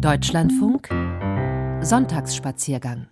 Deutschlandfunk 0.00 0.88
Sonntagsspaziergang 1.80 3.08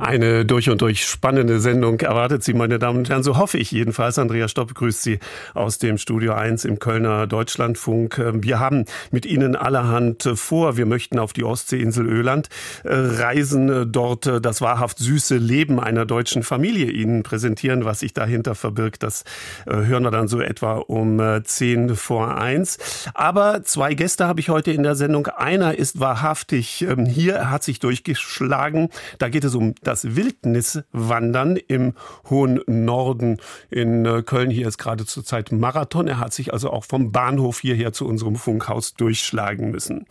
eine 0.00 0.46
durch 0.46 0.70
und 0.70 0.80
durch 0.80 1.04
spannende 1.04 1.60
Sendung 1.60 2.00
erwartet 2.00 2.42
Sie, 2.42 2.54
meine 2.54 2.78
Damen 2.78 3.00
und 3.00 3.10
Herren. 3.10 3.22
So 3.22 3.36
hoffe 3.36 3.58
ich 3.58 3.70
jedenfalls. 3.70 4.18
Andrea 4.18 4.48
Stopp 4.48 4.72
grüßt 4.72 5.02
Sie 5.02 5.18
aus 5.52 5.76
dem 5.76 5.98
Studio 5.98 6.32
1 6.32 6.64
im 6.64 6.78
Kölner 6.78 7.26
Deutschlandfunk. 7.26 8.16
Ähm, 8.16 8.42
wir 8.42 8.58
haben 8.58 8.86
mit 9.10 9.26
Ihnen 9.26 9.54
allerhand 9.54 10.30
vor. 10.34 10.78
Wir 10.78 10.86
möchten 10.86 11.18
auf 11.18 11.34
die 11.34 11.44
Ostseeinsel 11.44 12.06
Öland 12.06 12.48
äh, 12.84 12.94
reisen, 12.94 13.68
äh, 13.68 13.86
dort 13.86 14.26
äh, 14.26 14.40
das 14.40 14.62
wahrhaft 14.62 14.96
süße 14.98 15.36
Leben 15.36 15.78
einer 15.78 16.06
deutschen 16.06 16.42
Familie 16.42 16.90
Ihnen 16.90 17.22
präsentieren. 17.22 17.84
Was 17.84 18.00
sich 18.00 18.14
dahinter 18.14 18.54
verbirgt, 18.54 19.02
das 19.02 19.24
hören 19.66 20.04
wir 20.04 20.10
dann 20.10 20.26
so 20.26 20.40
etwa 20.40 20.76
um 20.76 21.20
10 21.44 21.96
vor 21.96 22.38
1. 22.38 22.78
Aber 23.12 23.62
zwei 23.62 23.92
Gäste 23.92 24.26
habe 24.26 24.40
ich 24.40 24.48
heute 24.48 24.72
in 24.72 24.84
der 24.84 24.94
Sendung. 24.94 25.26
Einer 25.26 25.76
ist 25.76 26.00
wahrhaftig 26.00 26.80
ähm, 26.80 27.04
hier, 27.04 27.34
er 27.34 27.50
hat 27.50 27.62
sich 27.62 27.78
durchgeschlagen. 27.78 28.88
Da 29.18 29.28
geht 29.28 29.44
es 29.44 29.54
um 29.54 29.74
das 29.82 30.16
Wildniswandern 30.16 31.56
im 31.56 31.94
hohen 32.30 32.60
Norden 32.66 33.38
in 33.70 34.04
äh, 34.06 34.22
Köln. 34.22 34.50
Hier 34.50 34.68
ist 34.68 34.78
gerade 34.78 35.04
zurzeit 35.06 35.52
Marathon. 35.52 36.08
Er 36.08 36.18
hat 36.18 36.32
sich 36.32 36.52
also 36.52 36.70
auch 36.70 36.84
vom 36.84 37.12
Bahnhof 37.12 37.60
hierher 37.60 37.92
zu 37.92 38.06
unserem 38.06 38.36
Funkhaus 38.36 38.94
durchschlagen 38.94 39.70
müssen. 39.70 40.06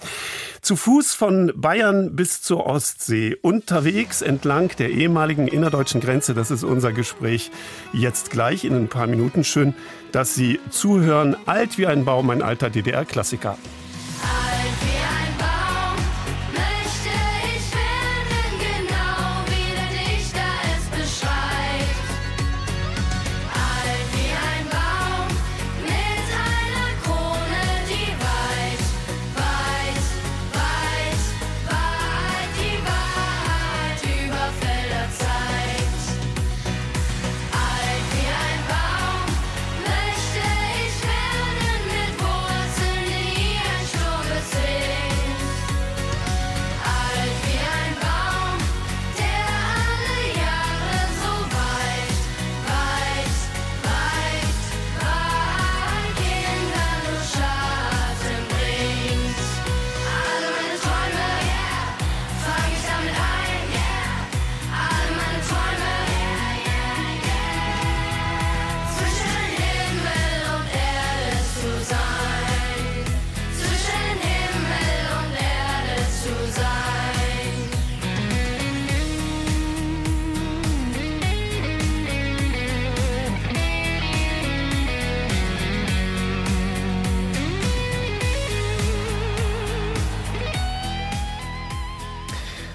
Zu 0.62 0.76
Fuß 0.76 1.14
von 1.14 1.52
Bayern 1.56 2.16
bis 2.16 2.42
zur 2.42 2.66
Ostsee, 2.66 3.36
unterwegs 3.42 4.22
entlang 4.22 4.70
der 4.78 4.92
ehemaligen 4.92 5.48
innerdeutschen 5.48 6.02
Grenze. 6.02 6.34
Das 6.34 6.52
ist 6.52 6.64
unser 6.64 6.92
Gespräch 6.92 7.52
jetzt 7.94 8.32
gleich 8.32 8.66
in 8.66 8.76
ein 8.76 8.88
paar 8.88 9.08
Minuten. 9.08 9.44
Schön, 9.44 9.74
dass 10.12 10.36
Sie 10.36 10.60
zuhören. 10.70 11.36
Alt 11.46 11.78
wie 11.78 11.88
ein 11.88 12.06
Baum, 12.06 12.30
ein 12.30 12.42
alter 12.42 12.70
DDR-Klassiker. 12.70 13.58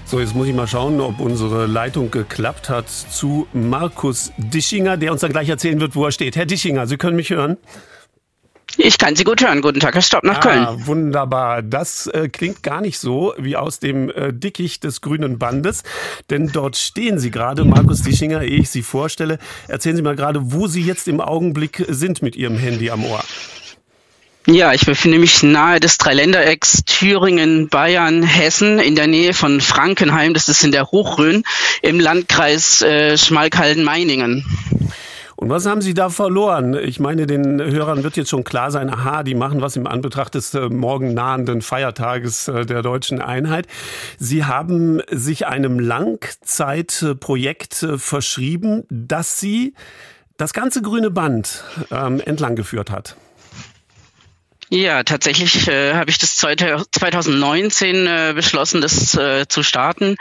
So, 0.09 0.21
jetzt 0.21 0.35
muss 0.35 0.47
ich 0.47 0.53
mal 0.53 0.67
schauen, 0.67 1.01
ob 1.01 1.19
unsere 1.19 1.65
Leitung 1.65 2.11
geklappt 2.11 2.69
hat 2.69 2.89
zu 2.89 3.45
Markus 3.51 4.31
Dischinger, 4.37 4.95
der 4.95 5.11
uns 5.11 5.19
dann 5.19 5.33
gleich 5.33 5.49
erzählen 5.49 5.81
wird, 5.81 5.97
wo 5.97 6.05
er 6.05 6.13
steht. 6.13 6.37
Herr 6.37 6.45
Dischinger, 6.45 6.87
Sie 6.87 6.95
können 6.95 7.17
mich 7.17 7.29
hören? 7.29 7.57
Ich 8.77 8.97
kann 8.97 9.17
Sie 9.17 9.25
gut 9.25 9.41
hören. 9.41 9.61
Guten 9.61 9.81
Tag, 9.81 9.95
Herr 9.95 10.01
Stopp 10.01 10.23
nach 10.23 10.37
ah, 10.37 10.39
Köln. 10.39 10.87
Wunderbar. 10.87 11.61
Das 11.61 12.07
äh, 12.07 12.29
klingt 12.29 12.63
gar 12.63 12.79
nicht 12.79 12.99
so 12.99 13.33
wie 13.37 13.57
aus 13.57 13.79
dem 13.79 14.09
äh, 14.09 14.31
Dickicht 14.31 14.85
des 14.85 15.01
grünen 15.01 15.39
Bandes, 15.39 15.83
denn 16.29 16.47
dort 16.53 16.77
stehen 16.77 17.19
Sie 17.19 17.29
gerade, 17.29 17.65
Markus 17.65 18.01
Dischinger, 18.01 18.43
ehe 18.43 18.59
ich 18.59 18.69
Sie 18.69 18.83
vorstelle. 18.83 19.39
Erzählen 19.67 19.97
Sie 19.97 20.03
mal 20.03 20.15
gerade, 20.15 20.53
wo 20.53 20.67
Sie 20.67 20.83
jetzt 20.83 21.09
im 21.09 21.19
Augenblick 21.19 21.83
sind 21.89 22.21
mit 22.21 22.37
Ihrem 22.37 22.57
Handy 22.57 22.91
am 22.91 23.03
Ohr. 23.03 23.25
Ja, 24.49 24.71
ich 24.71 24.85
befinde 24.85 25.19
mich 25.19 25.43
nahe 25.43 25.81
des 25.81 25.97
Dreiländerecks 25.97 26.85
Thüringen, 26.85 27.67
Bayern, 27.67 28.23
Hessen 28.23 28.79
in 28.79 28.95
der 28.95 29.07
Nähe 29.07 29.33
von 29.33 29.59
Frankenheim. 29.59 30.33
Das 30.33 30.47
ist 30.47 30.63
in 30.63 30.71
der 30.71 30.89
Hochrhön 30.89 31.43
im 31.81 31.99
Landkreis 31.99 32.81
äh, 32.81 33.17
Schmalkalden-Meiningen. 33.17 34.45
Und 35.35 35.49
was 35.49 35.65
haben 35.65 35.81
Sie 35.81 35.93
da 35.93 36.09
verloren? 36.09 36.75
Ich 36.75 37.01
meine, 37.01 37.27
den 37.27 37.61
Hörern 37.61 38.05
wird 38.05 38.15
jetzt 38.15 38.29
schon 38.29 38.45
klar 38.45 38.71
sein, 38.71 38.89
aha, 38.89 39.23
die 39.23 39.35
machen 39.35 39.59
was 39.59 39.75
im 39.75 39.85
Anbetracht 39.85 40.33
des 40.33 40.53
äh, 40.53 40.69
morgen 40.69 41.13
nahenden 41.13 41.61
Feiertages 41.61 42.47
äh, 42.47 42.65
der 42.65 42.83
deutschen 42.83 43.19
Einheit. 43.19 43.67
Sie 44.17 44.45
haben 44.45 45.01
sich 45.11 45.45
einem 45.45 45.77
Langzeitprojekt 45.77 47.83
äh, 47.83 47.97
verschrieben, 47.97 48.85
das 48.89 49.41
Sie 49.41 49.73
das 50.37 50.53
ganze 50.53 50.81
grüne 50.81 51.11
Band 51.11 51.65
ähm, 51.91 52.21
entlang 52.21 52.55
geführt 52.55 52.91
hat. 52.91 53.17
Ja, 54.69 55.03
tatsächlich 55.03 55.69
äh, 55.69 55.93
habe 55.93 56.09
ich 56.09 56.17
das 56.17 56.35
2019 56.35 58.05
äh, 58.05 58.33
beschlossen, 58.35 58.81
das 58.81 59.15
äh, 59.15 59.47
zu 59.47 59.63
starten. 59.63 60.17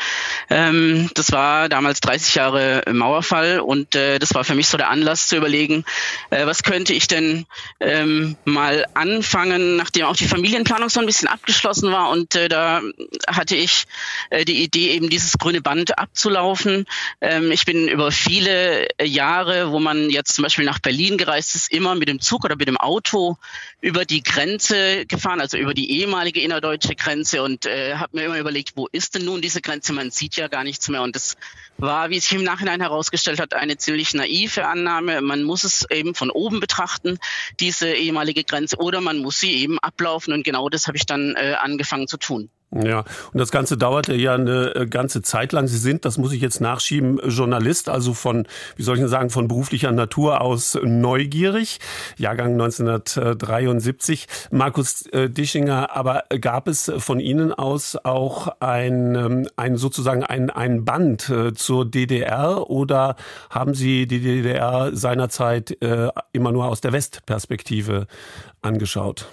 Ähm, 0.48 1.10
das 1.14 1.32
war 1.32 1.68
damals 1.68 1.98
30 1.98 2.36
Jahre 2.36 2.84
Mauerfall 2.92 3.58
und 3.58 3.96
äh, 3.96 4.20
das 4.20 4.34
war 4.34 4.44
für 4.44 4.54
mich 4.54 4.68
so 4.68 4.76
der 4.76 4.88
Anlass 4.88 5.26
zu 5.26 5.36
überlegen, 5.36 5.84
äh, 6.30 6.46
was 6.46 6.62
könnte 6.62 6.92
ich 6.92 7.08
denn 7.08 7.46
ähm, 7.80 8.36
mal 8.44 8.86
anfangen, 8.94 9.74
nachdem 9.74 10.06
auch 10.06 10.14
die 10.14 10.28
Familienplanung 10.28 10.90
so 10.90 11.00
ein 11.00 11.06
bisschen 11.06 11.26
abgeschlossen 11.26 11.90
war 11.90 12.10
und 12.10 12.36
äh, 12.36 12.48
da 12.48 12.82
hatte 13.26 13.56
ich 13.56 13.86
äh, 14.30 14.44
die 14.44 14.62
Idee, 14.62 14.92
eben 14.92 15.10
dieses 15.10 15.38
grüne 15.38 15.60
Band 15.60 15.98
abzulaufen. 15.98 16.86
Ähm, 17.20 17.50
ich 17.50 17.64
bin 17.64 17.88
über 17.88 18.12
viele 18.12 18.86
Jahre, 19.02 19.72
wo 19.72 19.80
man 19.80 20.08
jetzt 20.08 20.36
zum 20.36 20.44
Beispiel 20.44 20.66
nach 20.66 20.78
Berlin 20.78 21.18
gereist 21.18 21.56
ist, 21.56 21.72
immer 21.72 21.96
mit 21.96 22.08
dem 22.08 22.20
Zug 22.20 22.44
oder 22.44 22.54
mit 22.54 22.68
dem 22.68 22.76
Auto 22.76 23.38
über 23.86 24.04
die 24.04 24.24
Grenze 24.24 25.06
gefahren, 25.06 25.40
also 25.40 25.56
über 25.56 25.72
die 25.72 26.00
ehemalige 26.00 26.40
innerdeutsche 26.40 26.96
Grenze 26.96 27.44
und 27.44 27.66
äh, 27.66 27.94
habe 27.94 28.16
mir 28.16 28.24
immer 28.24 28.40
überlegt, 28.40 28.72
wo 28.74 28.88
ist 28.90 29.14
denn 29.14 29.24
nun 29.24 29.40
diese 29.40 29.60
Grenze? 29.60 29.92
Man 29.92 30.10
sieht 30.10 30.34
ja 30.34 30.48
gar 30.48 30.64
nichts 30.64 30.88
mehr 30.88 31.02
und 31.02 31.14
das 31.14 31.36
war, 31.78 32.10
wie 32.10 32.18
sich 32.18 32.32
im 32.32 32.42
Nachhinein 32.42 32.80
herausgestellt 32.80 33.38
hat, 33.38 33.54
eine 33.54 33.76
ziemlich 33.76 34.12
naive 34.12 34.66
Annahme. 34.66 35.20
Man 35.20 35.44
muss 35.44 35.62
es 35.62 35.88
eben 35.88 36.16
von 36.16 36.30
oben 36.30 36.58
betrachten, 36.58 37.20
diese 37.60 37.92
ehemalige 37.92 38.42
Grenze, 38.42 38.76
oder 38.78 39.00
man 39.00 39.18
muss 39.18 39.38
sie 39.38 39.52
eben 39.52 39.78
ablaufen 39.78 40.32
und 40.32 40.42
genau 40.42 40.68
das 40.68 40.88
habe 40.88 40.96
ich 40.96 41.06
dann 41.06 41.36
äh, 41.36 41.54
angefangen 41.54 42.08
zu 42.08 42.16
tun. 42.16 42.50
Ja, 42.72 43.04
und 43.32 43.38
das 43.38 43.52
Ganze 43.52 43.76
dauerte 43.76 44.14
ja 44.14 44.34
eine 44.34 44.74
äh, 44.74 44.86
ganze 44.86 45.22
Zeit 45.22 45.52
lang. 45.52 45.68
Sie 45.68 45.78
sind, 45.78 46.04
das 46.04 46.18
muss 46.18 46.32
ich 46.32 46.40
jetzt 46.40 46.60
nachschieben, 46.60 47.20
Journalist, 47.28 47.88
also 47.88 48.12
von, 48.12 48.46
wie 48.74 48.82
soll 48.82 48.96
ich 48.96 49.00
denn 49.00 49.08
sagen, 49.08 49.30
von 49.30 49.46
beruflicher 49.46 49.92
Natur 49.92 50.40
aus 50.40 50.76
neugierig. 50.82 51.78
Jahrgang 52.16 52.52
1973. 52.52 54.26
Markus 54.50 55.06
äh, 55.06 55.30
Dischinger, 55.30 55.94
aber 55.94 56.24
gab 56.40 56.66
es 56.66 56.92
von 56.98 57.20
Ihnen 57.20 57.54
aus 57.54 57.96
auch 58.02 58.48
ein, 58.58 59.14
ähm, 59.14 59.48
ein 59.54 59.76
sozusagen 59.76 60.24
ein, 60.24 60.50
ein 60.50 60.84
Band 60.84 61.30
äh, 61.30 61.54
zur 61.54 61.88
DDR 61.88 62.68
oder 62.68 63.14
haben 63.48 63.74
Sie 63.74 64.08
die 64.08 64.20
DDR 64.20 64.90
seinerzeit 64.92 65.76
immer 66.32 66.52
nur 66.52 66.66
aus 66.66 66.80
der 66.80 66.92
Westperspektive 66.92 68.06
angeschaut? 68.60 69.26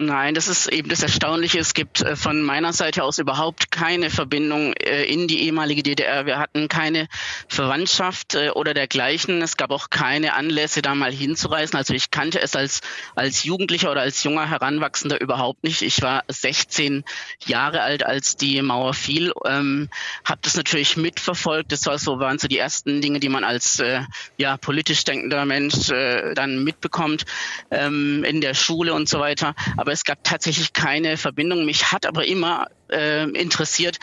Nein, 0.00 0.34
das 0.34 0.46
ist 0.46 0.68
eben 0.68 0.88
das 0.88 1.02
Erstaunliche. 1.02 1.58
Es 1.58 1.74
gibt 1.74 2.02
äh, 2.02 2.14
von 2.14 2.40
meiner 2.40 2.72
Seite 2.72 3.02
aus 3.02 3.18
überhaupt 3.18 3.72
keine 3.72 4.10
Verbindung 4.10 4.72
äh, 4.74 5.02
in 5.02 5.26
die 5.26 5.42
ehemalige 5.42 5.82
DDR. 5.82 6.24
Wir 6.24 6.38
hatten 6.38 6.68
keine 6.68 7.08
Verwandtschaft 7.48 8.36
äh, 8.36 8.50
oder 8.50 8.74
dergleichen. 8.74 9.42
Es 9.42 9.56
gab 9.56 9.72
auch 9.72 9.90
keine 9.90 10.34
Anlässe, 10.34 10.82
da 10.82 10.94
mal 10.94 11.10
hinzureisen. 11.10 11.76
Also 11.76 11.94
ich 11.94 12.12
kannte 12.12 12.40
es 12.40 12.54
als, 12.54 12.80
als 13.16 13.42
Jugendlicher 13.42 13.90
oder 13.90 14.02
als 14.02 14.22
junger 14.22 14.48
Heranwachsender 14.48 15.20
überhaupt 15.20 15.64
nicht. 15.64 15.82
Ich 15.82 16.00
war 16.00 16.22
16 16.28 17.02
Jahre 17.46 17.82
alt, 17.82 18.06
als 18.06 18.36
die 18.36 18.62
Mauer 18.62 18.94
fiel. 18.94 19.32
Ähm, 19.46 19.88
habe 20.24 20.38
das 20.42 20.56
natürlich 20.56 20.96
mitverfolgt. 20.96 21.72
Das 21.72 21.86
war 21.86 21.98
so, 21.98 22.20
waren 22.20 22.38
so 22.38 22.46
die 22.46 22.58
ersten 22.58 23.00
Dinge, 23.00 23.18
die 23.18 23.28
man 23.28 23.42
als 23.42 23.80
äh, 23.80 24.02
ja, 24.36 24.58
politisch 24.58 25.02
denkender 25.02 25.44
Mensch 25.44 25.90
äh, 25.90 26.34
dann 26.34 26.62
mitbekommt 26.62 27.24
ähm, 27.72 28.22
in 28.22 28.40
der 28.40 28.54
Schule 28.54 28.94
und 28.94 29.08
so 29.08 29.18
weiter. 29.18 29.56
Aber 29.76 29.87
aber 29.88 29.94
es 29.94 30.04
gab 30.04 30.22
tatsächlich 30.22 30.74
keine 30.74 31.16
Verbindung. 31.16 31.64
Mich 31.64 31.92
hat 31.92 32.04
aber 32.04 32.26
immer 32.26 32.66
äh, 32.90 33.24
interessiert, 33.30 33.98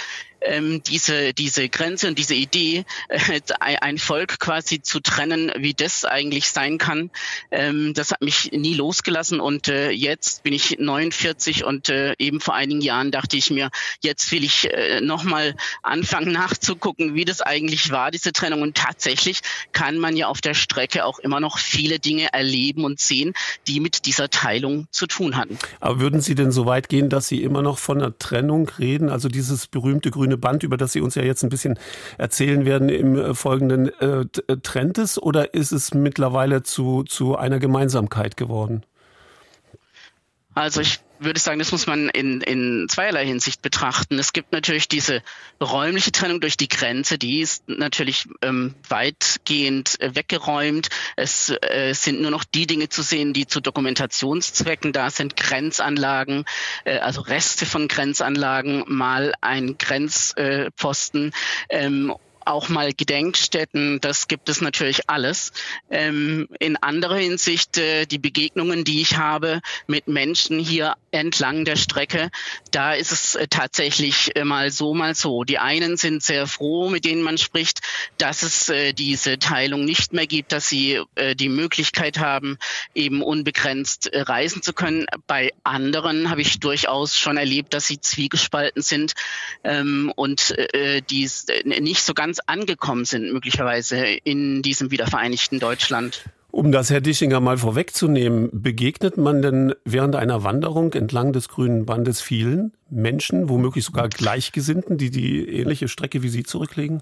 ähm, 0.46 0.82
diese, 0.84 1.34
diese 1.34 1.70
Grenze 1.70 2.08
und 2.08 2.18
diese 2.18 2.36
Idee, 2.36 2.86
äh, 3.10 3.42
ein 3.60 3.98
Volk 3.98 4.40
quasi 4.40 4.82
zu 4.82 5.00
trennen, 5.00 5.52
wie 5.58 5.74
das 5.74 6.06
eigentlich 6.06 6.50
sein 6.50 6.78
kann, 6.78 7.10
ähm, 7.52 7.94
das 7.94 8.12
hat 8.12 8.22
mich 8.22 8.52
nie 8.52 8.76
losgelassen. 8.76 9.40
Und 9.40 9.68
äh, 9.68 9.90
jetzt 9.90 10.44
bin 10.44 10.54
ich 10.54 10.78
49 10.80 11.64
und 11.64 11.90
äh, 11.90 12.14
eben 12.20 12.40
vor 12.40 12.56
einigen 12.56 12.82
Jahren 12.82 13.12
dachte 13.12 13.38
ich 13.38 13.50
mir, 13.50 13.70
jetzt 14.02 14.32
will 14.32 14.44
ich 14.44 14.72
äh, 14.72 15.02
nochmal 15.02 15.56
anfangen 15.82 16.32
nachzugucken, 16.32 17.16
wie 17.16 17.26
das 17.26 17.42
eigentlich 17.42 17.92
war, 17.92 18.12
diese 18.12 18.32
Trennung. 18.32 18.62
Und 18.62 18.78
tatsächlich 18.78 19.42
kann 19.72 19.98
man 19.98 20.16
ja 20.16 20.28
auf 20.28 20.42
der 20.42 20.54
Strecke 20.54 21.06
auch 21.06 21.20
immer 21.20 21.40
noch 21.40 21.58
viele 21.58 22.00
Dinge 22.00 22.34
erleben 22.34 22.86
und 22.86 23.00
sehen, 23.00 23.34
die 23.68 23.80
mit 23.80 24.06
dieser 24.06 24.30
Teilung 24.30 24.88
zu 24.92 25.08
tun 25.08 25.38
hatten. 25.38 25.58
Aber 25.80 26.00
würden 26.00 26.22
Sie 26.22 26.36
denn 26.36 26.52
so 26.52 26.66
weit 26.66 26.90
gehen, 26.90 27.10
dass 27.10 27.28
Sie 27.28 27.42
immer 27.42 27.62
noch 27.62 27.78
von 27.78 27.98
einer 27.98 28.18
Trennung 28.18 28.72
reden? 28.80 29.10
Also 29.10 29.30
dieses 29.30 29.68
berühmte 29.68 30.12
grüne 30.12 30.38
Band, 30.38 30.64
über 30.64 30.78
das 30.78 30.94
Sie 30.94 31.02
uns 31.02 31.16
ja 31.16 31.24
jetzt 31.24 31.44
ein 31.44 31.50
bisschen 31.50 31.78
erzählen 32.18 32.66
werden 32.66 32.90
im 32.90 33.18
äh, 33.18 33.34
folgenden 33.34 33.92
äh, 34.00 34.26
äh, 34.48 34.58
Trend 34.62 34.98
ist, 34.98 35.18
oder 35.18 35.54
ist 35.54 35.72
es 35.72 35.94
mittlerweile 35.94 36.64
zu, 36.64 37.04
zu 37.04 37.38
einer 37.38 37.60
Gemeinsamkeit 37.60 38.38
geworden? 38.38 38.84
Also 40.54 40.82
ich 40.82 41.02
würde 41.20 41.40
sagen, 41.40 41.60
das 41.60 41.72
muss 41.72 41.88
man 41.88 42.10
in, 42.10 42.42
in 42.42 42.88
zweierlei 42.90 43.26
Hinsicht 43.26 43.62
betrachten. 43.62 44.20
Es 44.20 44.34
gibt 44.34 44.52
natürlich 44.52 44.88
diese 44.88 45.22
räumliche 45.62 46.12
Trennung 46.12 46.42
durch 46.42 46.58
die 46.58 46.68
Grenze, 46.68 47.18
die 47.18 47.42
ist 47.42 47.68
natürlich 47.68 48.28
ähm, 48.42 48.76
weitgehend 48.88 50.00
äh, 50.02 50.16
weggeräumt. 50.16 50.90
Es 51.16 51.50
äh, 51.50 51.94
sind 51.94 52.22
nur 52.22 52.32
noch 52.32 52.44
die 52.44 52.68
Dinge 52.68 52.90
zu 52.90 53.02
sehen, 53.02 53.34
die 53.34 53.48
zu 53.48 53.62
Dokumentationszwecken 53.62 54.94
da 54.94 55.10
sind, 55.10 55.36
Grenzanlagen, 55.36 56.46
äh, 56.84 56.98
also 57.00 57.22
Reste 57.22 57.66
von 57.66 57.88
Grenzanlagen, 57.88 58.84
mal 58.88 59.34
ein 59.42 59.78
Grenzposten 59.78 61.32
ähm, 61.70 62.14
auch 62.46 62.70
mal 62.70 62.94
Gedenkstätten, 62.94 64.00
das 64.02 64.28
gibt 64.28 64.50
es 64.50 64.62
natürlich 64.62 65.10
alles. 65.10 65.52
Ähm, 65.90 66.48
in 66.60 66.78
anderer 66.78 67.18
Hinsicht 67.18 67.78
äh, 67.78 68.06
die 68.06 68.20
Begegnungen, 68.20 68.84
die 68.84 69.02
ich 69.02 69.18
habe 69.18 69.62
mit 69.88 70.08
Menschen 70.08 70.60
hier 70.60 70.96
entlang 71.12 71.66
der 71.66 71.76
Strecke, 71.76 72.30
da 72.72 72.94
ist 72.94 73.12
es 73.12 73.36
äh, 73.36 73.48
tatsächlich 73.48 74.36
äh, 74.36 74.44
mal 74.44 74.72
so, 74.72 74.94
mal 74.94 75.16
so. 75.16 75.44
Die 75.44 75.60
einen 75.60 75.98
sind 75.98 76.24
sehr 76.24 76.48
froh, 76.48 76.90
mit 76.90 77.06
denen 77.06 77.22
man 77.22 77.38
spricht, 77.38 77.82
dass 78.18 78.44
es 78.44 78.70
äh, 78.70 78.94
diese 78.94 79.40
Teilung 79.40 79.86
nicht 79.86 80.14
mehr 80.14 80.28
gibt, 80.28 80.52
dass 80.52 80.70
sie 80.70 81.02
äh, 81.16 81.36
die 81.36 81.50
Möglichkeit 81.50 82.20
haben, 82.20 82.58
eben 82.94 83.22
unbegrenzt 83.22 84.08
äh, 84.08 84.22
reisen 84.22 84.62
zu 84.62 84.74
können. 84.74 85.06
Bei 85.28 85.52
anderen 85.64 86.30
habe 86.30 86.42
ich 86.42 86.60
durchaus 86.60 87.18
schon 87.18 87.38
erlebt, 87.38 87.74
dass 87.74 87.88
sie 87.88 88.00
zwiegespalten 88.00 88.82
sind 88.82 89.14
ähm, 89.64 90.12
und 90.16 90.56
die 91.10 91.30
nicht 91.66 92.02
so 92.02 92.14
ganz 92.14 92.35
ganz 92.36 92.40
angekommen 92.48 93.06
sind, 93.06 93.32
möglicherweise 93.32 93.98
in 94.24 94.62
diesem 94.62 94.92
wiedervereinigten 94.92 95.60
Deutschland. 95.60 96.24
Um 96.52 96.72
das, 96.72 96.90
Herr 96.90 97.02
Dischinger, 97.02 97.42
mal 97.42 97.58
vorwegzunehmen, 97.58 98.50
begegnet 98.54 99.18
man 99.18 99.42
denn 99.42 99.74
während 99.84 100.16
einer 100.16 100.44
Wanderung 100.44 100.94
entlang 100.94 101.34
des 101.34 101.50
grünen 101.50 101.86
Bandes 101.86 102.22
vielen 102.22 102.72
Menschen, 102.90 103.50
womöglich 103.50 103.84
sogar 103.84 104.08
Gleichgesinnten, 104.08 104.98
die 104.98 105.12
die 105.12 105.48
ähnliche 105.48 105.88
Strecke 105.90 106.24
wie 106.24 106.30
Sie 106.30 106.44
zurücklegen? 106.44 107.02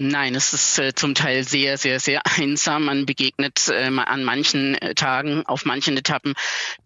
Nein, 0.00 0.36
es 0.36 0.52
ist 0.52 0.78
äh, 0.78 0.94
zum 0.94 1.16
Teil 1.16 1.42
sehr, 1.42 1.76
sehr, 1.76 1.98
sehr 1.98 2.22
einsam. 2.24 2.84
Man 2.84 3.04
begegnet 3.04 3.66
äh, 3.66 3.90
an 3.96 4.22
manchen 4.22 4.76
äh, 4.76 4.94
Tagen, 4.94 5.44
auf 5.44 5.64
manchen 5.64 5.96
Etappen 5.96 6.34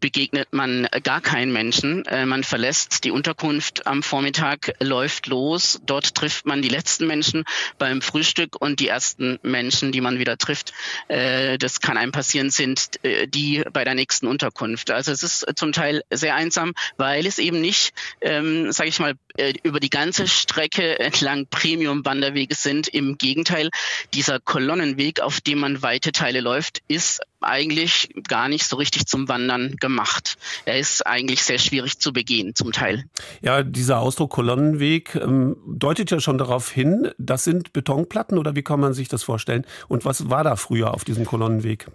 begegnet 0.01 0.55
man 0.55 0.89
gar 1.03 1.21
keinen 1.21 1.53
Menschen. 1.53 2.07
Äh, 2.07 2.25
man 2.25 2.43
verlässt 2.43 3.05
die 3.05 3.11
Unterkunft 3.11 3.87
am 3.87 4.03
Vormittag, 4.03 4.73
läuft 4.81 5.27
los. 5.27 5.83
Dort 5.85 6.15
trifft 6.15 6.47
man 6.47 6.63
die 6.63 6.71
letzten 6.71 7.07
Menschen 7.07 7.45
beim 7.77 8.01
Frühstück 8.01 8.59
und 8.59 8.81
die 8.81 8.89
ersten 8.89 9.39
Menschen, 9.43 9.93
die 9.93 10.01
man 10.01 10.19
wieder 10.19 10.39
trifft, 10.39 10.73
äh, 11.09 11.59
das 11.59 11.83
kann 11.83 11.99
einem 11.99 12.13
passieren, 12.13 12.49
sind 12.49 13.05
äh, 13.05 13.29
die 13.29 13.63
bei 13.75 13.85
der 13.85 13.95
nächsten 13.95 14.27
Unterkunft. 14.27 14.91
Also 14.91 15.13
es 15.13 15.23
ist 15.23 15.47
zum 15.57 15.73
Teil 15.73 16.03
sehr 16.11 16.35
einsam, 16.35 16.73
weil 16.97 17.27
es 17.27 17.39
eben 17.39 17.61
nicht, 17.61 17.93
ähm, 18.23 18.73
sage 18.73 18.89
ich 18.89 18.99
mal, 19.01 19.17
über 19.63 19.81
die 19.81 19.91
ganze 19.91 20.29
Strecke 20.29 20.99
entlang 20.99 21.47
Premium-Wanderwege 21.47 22.55
sind 22.55 22.89
im 23.11 23.19
Gegenteil, 23.19 23.71
dieser 24.15 24.41
Kolonnenweg, 24.41 25.21
auf 25.21 25.41
dem 25.41 25.59
man 25.59 25.83
weite 25.83 26.13
Teile 26.13 26.41
läuft, 26.41 26.83
ist 26.89 27.21
eigentlich 27.41 28.11
gar 28.29 28.49
nicht 28.49 28.65
so 28.65 28.77
richtig 28.77 29.07
zum 29.07 29.29
Wandern 29.29 29.77
gemacht. 29.77 30.37
Er 30.65 30.79
ist 30.79 31.07
eigentlich 31.07 31.43
sehr 31.43 31.59
schwierig 31.59 31.99
zu 31.99 32.13
begehen, 32.13 32.55
zum 32.55 32.73
Teil. 32.73 33.05
Ja, 33.41 33.63
dieser 33.63 33.99
Ausdruck 33.99 34.31
Kolonnenweg 34.31 35.15
ähm, 35.17 35.57
deutet 35.67 36.11
ja 36.11 36.21
schon 36.21 36.39
darauf 36.39 36.71
hin, 36.71 37.11
das 37.19 37.45
sind 37.45 37.73
Betonplatten 37.73 38.39
oder 38.39 38.55
wie 38.55 38.63
kann 38.63 38.81
man 38.81 38.95
sich 38.95 39.09
das 39.09 39.23
vorstellen? 39.25 39.67
Und 39.89 40.05
was 40.05 40.31
war 40.31 40.45
da 40.45 40.57
früher 40.57 40.95
auf 40.95 41.05
diesem 41.05 41.25
Kolonnenweg? 41.25 41.87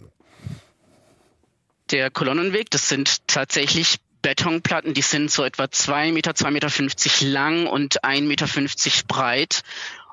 Der 1.92 2.12
Kolonnenweg, 2.12 2.70
das 2.70 2.90
sind 2.90 3.26
tatsächlich 3.28 3.98
Betonplatten, 4.22 4.94
die 4.94 5.04
sind 5.04 5.32
so 5.32 5.44
etwa 5.46 5.72
zwei 5.72 6.12
Meter, 6.12 6.36
zwei 6.36 6.52
Meter 6.52 6.70
fünfzig 6.70 7.22
lang 7.22 7.66
und 7.68 8.04
ein 8.04 8.28
Meter 8.28 8.48
fünfzig 8.48 9.06
breit 9.08 9.62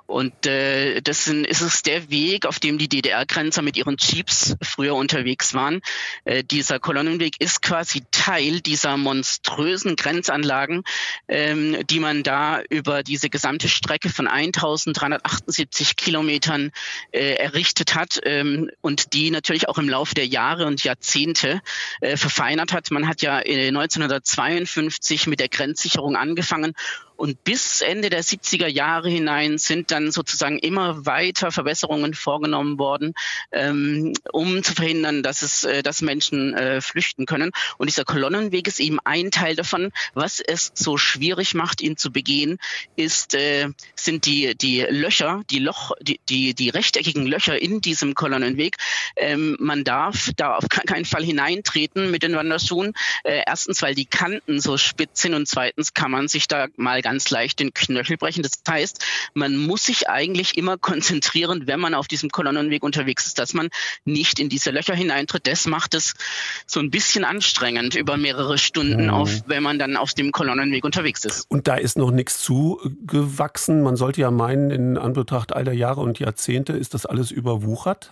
und 0.06 0.46
äh, 0.46 1.00
das 1.00 1.24
sind, 1.24 1.46
ist 1.46 1.62
es 1.62 1.82
der 1.82 2.10
Weg, 2.10 2.44
auf 2.44 2.60
dem 2.60 2.76
die 2.76 2.88
DDR-Grenzer 2.88 3.62
mit 3.62 3.76
ihren 3.76 3.96
Jeeps 3.98 4.54
früher 4.60 4.94
unterwegs 4.94 5.54
waren. 5.54 5.80
Äh, 6.24 6.44
dieser 6.44 6.78
Kolonnenweg 6.78 7.40
ist 7.40 7.62
quasi 7.62 8.02
Teil 8.10 8.60
dieser 8.60 8.98
monströsen 8.98 9.96
Grenzanlagen, 9.96 10.84
ähm, 11.26 11.86
die 11.88 12.00
man 12.00 12.22
da 12.22 12.60
über 12.68 13.02
diese 13.02 13.30
gesamte 13.30 13.68
Strecke 13.68 14.10
von 14.10 14.28
1378 14.28 15.96
Kilometern 15.96 16.70
äh, 17.10 17.36
errichtet 17.36 17.94
hat 17.94 18.20
ähm, 18.24 18.70
und 18.82 19.14
die 19.14 19.30
natürlich 19.30 19.68
auch 19.68 19.78
im 19.78 19.88
Laufe 19.88 20.14
der 20.14 20.26
Jahre 20.26 20.66
und 20.66 20.84
Jahrzehnte 20.84 21.62
äh, 22.02 22.18
verfeinert 22.18 22.74
hat. 22.74 22.90
Man 22.90 23.08
hat 23.08 23.22
ja 23.22 23.36
1952 23.36 25.28
mit 25.28 25.40
der 25.40 25.48
Grenzsicherung 25.48 26.14
angefangen 26.14 26.74
und 27.16 27.44
bis 27.44 27.80
Ende 27.80 28.10
der 28.10 28.24
70er 28.24 28.66
Jahre 28.66 29.08
hinein 29.08 29.58
sind 29.58 29.90
dann 29.90 30.10
sozusagen 30.10 30.58
immer 30.58 31.06
weiter 31.06 31.52
Verbesserungen 31.52 32.14
vorgenommen 32.14 32.78
worden, 32.78 33.14
ähm, 33.52 34.14
um 34.32 34.62
zu 34.62 34.74
verhindern, 34.74 35.22
dass 35.22 35.42
es, 35.42 35.64
äh, 35.64 35.82
dass 35.82 36.02
Menschen 36.02 36.54
äh, 36.54 36.80
flüchten 36.80 37.26
können. 37.26 37.52
Und 37.78 37.88
dieser 37.88 38.04
Kolonnenweg 38.04 38.66
ist 38.66 38.80
eben 38.80 38.98
ein 39.04 39.30
Teil 39.30 39.54
davon. 39.54 39.92
Was 40.14 40.40
es 40.40 40.72
so 40.74 40.96
schwierig 40.96 41.54
macht, 41.54 41.80
ihn 41.80 41.96
zu 41.96 42.10
begehen, 42.10 42.58
ist, 42.96 43.34
äh, 43.34 43.68
sind 43.94 44.26
die, 44.26 44.56
die 44.56 44.80
Löcher, 44.82 45.42
die 45.50 45.60
Loch, 45.60 45.92
die, 46.00 46.20
die, 46.28 46.54
die 46.54 46.70
rechteckigen 46.70 47.26
Löcher 47.26 47.60
in 47.60 47.80
diesem 47.80 48.14
Kolonnenweg. 48.14 48.76
Ähm, 49.16 49.56
man 49.60 49.84
darf 49.84 50.30
da 50.36 50.56
auf 50.56 50.68
keinen 50.68 51.04
Fall 51.04 51.22
hineintreten 51.22 52.10
mit 52.10 52.24
den 52.24 52.34
Wanderschuhen. 52.34 52.92
Äh, 53.22 53.42
erstens, 53.46 53.82
weil 53.82 53.94
die 53.94 54.06
Kanten 54.06 54.60
so 54.60 54.76
spitz 54.76 55.22
sind 55.22 55.34
und 55.34 55.46
zweitens 55.46 55.94
kann 55.94 56.10
man 56.10 56.26
sich 56.26 56.48
da 56.48 56.66
mal 56.76 57.03
ganz 57.04 57.30
leicht 57.30 57.60
den 57.60 57.72
Knöchel 57.74 58.16
brechen. 58.16 58.42
Das 58.42 58.54
heißt, 58.66 59.04
man 59.34 59.56
muss 59.56 59.84
sich 59.84 60.08
eigentlich 60.08 60.56
immer 60.56 60.78
konzentrieren, 60.78 61.66
wenn 61.66 61.78
man 61.78 61.94
auf 61.94 62.08
diesem 62.08 62.30
Kolonnenweg 62.30 62.82
unterwegs 62.82 63.26
ist, 63.26 63.38
dass 63.38 63.54
man 63.54 63.68
nicht 64.04 64.40
in 64.40 64.48
diese 64.48 64.70
Löcher 64.70 64.94
hineintritt. 64.94 65.46
Das 65.46 65.66
macht 65.66 65.94
es 65.94 66.14
so 66.66 66.80
ein 66.80 66.90
bisschen 66.90 67.24
anstrengend 67.24 67.94
über 67.94 68.16
mehrere 68.16 68.56
Stunden, 68.56 69.04
mhm. 69.04 69.10
auf, 69.10 69.30
wenn 69.46 69.62
man 69.62 69.78
dann 69.78 69.96
auf 69.96 70.14
dem 70.14 70.32
Kolonnenweg 70.32 70.82
unterwegs 70.82 71.24
ist. 71.24 71.44
Und 71.50 71.68
da 71.68 71.76
ist 71.76 71.98
noch 71.98 72.10
nichts 72.10 72.40
zugewachsen. 72.40 73.82
Man 73.82 73.96
sollte 73.96 74.22
ja 74.22 74.30
meinen, 74.30 74.70
in 74.70 74.96
Anbetracht 74.96 75.52
all 75.52 75.64
der 75.64 75.74
Jahre 75.74 76.00
und 76.00 76.18
Jahrzehnte 76.18 76.72
ist 76.72 76.94
das 76.94 77.04
alles 77.04 77.30
überwuchert. 77.30 78.10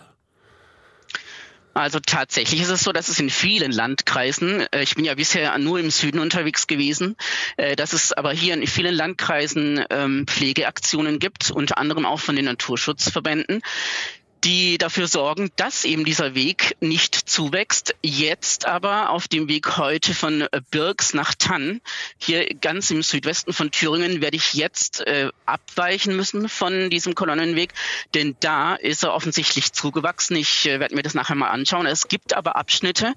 Also 1.73 1.99
tatsächlich 1.99 2.61
ist 2.61 2.69
es 2.69 2.83
so, 2.83 2.91
dass 2.91 3.09
es 3.09 3.19
in 3.19 3.29
vielen 3.29 3.71
Landkreisen, 3.71 4.65
äh, 4.71 4.83
ich 4.83 4.95
bin 4.95 5.05
ja 5.05 5.15
bisher 5.15 5.57
nur 5.57 5.79
im 5.79 5.89
Süden 5.89 6.19
unterwegs 6.19 6.67
gewesen, 6.67 7.15
äh, 7.57 7.75
dass 7.75 7.93
es 7.93 8.13
aber 8.13 8.31
hier 8.31 8.53
in 8.53 8.67
vielen 8.67 8.93
Landkreisen 8.93 9.83
ähm, 9.89 10.25
Pflegeaktionen 10.27 11.19
gibt, 11.19 11.49
unter 11.49 11.77
anderem 11.77 12.05
auch 12.05 12.19
von 12.19 12.35
den 12.35 12.45
Naturschutzverbänden, 12.45 13.61
die 14.43 14.77
dafür 14.77 15.07
sorgen, 15.07 15.51
dass 15.55 15.85
eben 15.85 16.03
dieser 16.05 16.35
Weg 16.35 16.75
nicht 16.81 17.15
zuwächst. 17.15 17.95
Jetzt 18.01 18.65
aber 18.65 19.09
auf 19.09 19.27
dem 19.27 19.47
Weg 19.47 19.77
heute 19.77 20.13
von 20.13 20.47
Birks 20.71 21.13
nach 21.13 21.33
Tann, 21.33 21.81
hier 22.17 22.45
ganz 22.55 22.91
im 22.91 23.03
Südwesten 23.03 23.53
von 23.53 23.71
Thüringen, 23.71 24.21
werde 24.21 24.37
ich 24.37 24.53
jetzt 24.53 25.01
äh, 25.01 25.29
abweichen 25.45 26.15
müssen 26.15 26.49
von 26.49 26.89
diesem 26.89 27.15
Kolonnenweg, 27.15 27.73
denn 28.13 28.35
da 28.39 28.75
ist 28.75 29.03
er 29.03 29.13
offensichtlich 29.13 29.71
zugewachsen. 29.71 30.35
Ich 30.35 30.67
äh, 30.67 30.79
werde 30.79 30.95
mir 30.95 31.03
das 31.03 31.13
nachher 31.13 31.35
mal 31.35 31.49
anschauen. 31.49 31.85
Es 31.85 32.07
gibt 32.07 32.33
aber 32.33 32.55
Abschnitte, 32.55 33.13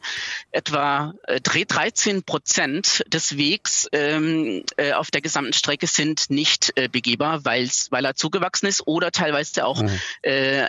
etwa 0.52 1.14
äh, 1.24 1.40
13 1.40 2.22
Prozent 2.22 3.04
des 3.08 3.36
Wegs 3.36 3.88
ähm, 3.92 4.64
äh, 4.76 4.92
auf 4.92 5.10
der 5.10 5.20
gesamten 5.20 5.52
Strecke 5.52 5.86
sind 5.86 6.30
nicht 6.30 6.72
äh, 6.76 6.88
begehbar, 6.88 7.44
weil 7.44 7.68
er 7.90 8.14
zugewachsen 8.14 8.66
ist 8.66 8.86
oder 8.86 9.10
teilweise 9.10 9.64
auch 9.64 9.82
mhm. 9.82 10.00
äh, 10.22 10.66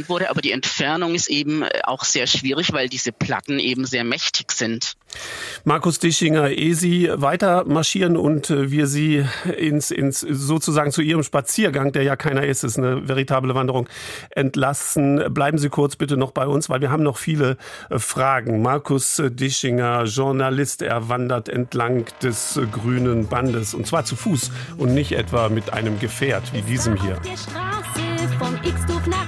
entfernt 0.00 0.08
wurde. 0.08 0.30
Aber 0.30 0.40
die 0.40 0.52
Entfernung 0.52 1.14
ist 1.14 1.28
eben 1.28 1.62
äh, 1.62 1.68
auch 1.84 2.04
sehr 2.04 2.26
schwierig, 2.26 2.72
weil 2.72 2.88
diese 2.88 3.12
Platten 3.12 3.58
eben 3.58 3.84
sehr 3.84 4.04
mächtig 4.04 4.52
sind. 4.52 4.96
Markus 5.64 5.98
Dischinger, 5.98 6.50
ehe 6.50 6.74
Sie 6.74 7.10
weiter 7.12 7.64
marschieren 7.64 8.16
und 8.16 8.50
äh, 8.50 8.70
wir 8.70 8.86
Sie 8.86 9.24
ins, 9.56 9.90
ins 9.90 10.20
sozusagen 10.20 10.92
zu 10.92 11.02
Ihrem 11.02 11.22
Spaziergang, 11.22 11.92
der 11.92 12.04
ja 12.04 12.16
keiner 12.16 12.44
ist, 12.44 12.64
ist 12.64 12.78
eine 12.78 13.08
veritable 13.08 13.54
Wanderung, 13.54 13.88
entlassen, 14.30 15.22
bleiben 15.32 15.58
Sie 15.58 15.68
kurz 15.68 15.96
bitte 15.96 16.16
noch 16.16 16.30
bei 16.30 16.46
uns, 16.46 16.68
weil 16.70 16.80
wir 16.80 16.90
haben 16.90 17.02
noch 17.02 17.18
viele 17.18 17.56
äh, 17.90 17.98
Fragen. 17.98 18.62
Markus 18.62 19.20
Dischinger, 19.24 20.04
Journalist, 20.04 20.82
er 20.82 21.08
wandert 21.08 21.48
entlang 21.48 22.04
des 22.22 22.60
grünen 22.70 23.26
Bandes 23.26 23.74
und 23.74 23.86
zwar 23.86 24.04
zu 24.04 24.16
Fuß 24.16 24.50
und 24.78 24.94
nicht 24.94 25.12
etwa 25.12 25.48
mit 25.48 25.72
einem 25.72 25.98
Gefährt 25.98 26.52
wie 26.52 26.62
diesem 26.62 27.00
hier. 27.00 27.16
Auf 27.16 27.22
der 27.22 27.36
Straße 27.36 27.80
vom 28.38 28.58
nach 29.10 29.19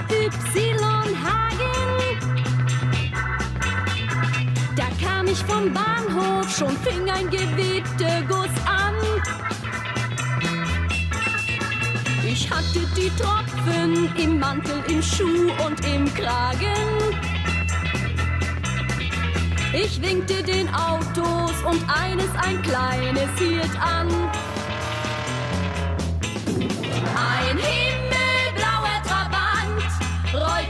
schon 6.59 6.77
fing 6.79 7.09
ein 7.11 7.31
Gewitterguss 7.31 8.51
an. 8.67 8.95
Ich 12.27 12.51
hatte 12.51 12.81
die 12.97 13.11
Tropfen 13.17 14.15
im 14.17 14.39
Mantel, 14.39 14.83
im 14.89 15.03
Schuh 15.03 15.51
und 15.65 15.85
im 15.87 16.13
Kragen. 16.15 17.23
Ich 19.73 20.01
winkte 20.03 20.43
den 20.43 20.69
Autos 20.75 21.53
und 21.65 21.83
eines 21.89 22.31
ein 22.47 22.61
kleines 22.63 23.31
hielt 23.39 23.75
an. 23.81 24.09
Ein 27.17 27.57
himmelblauer 27.59 29.03
Trabant 29.05 29.91
rollte 30.35 30.62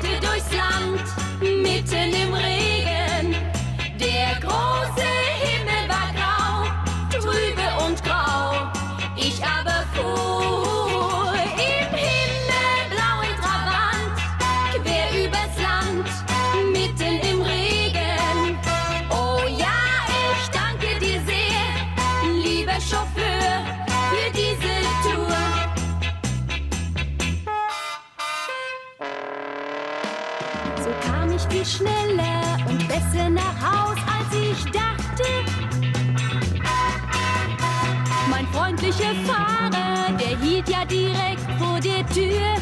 direkt 40.87 41.51
vor 41.59 41.81
der 41.81 42.07
Tür. 42.09 42.57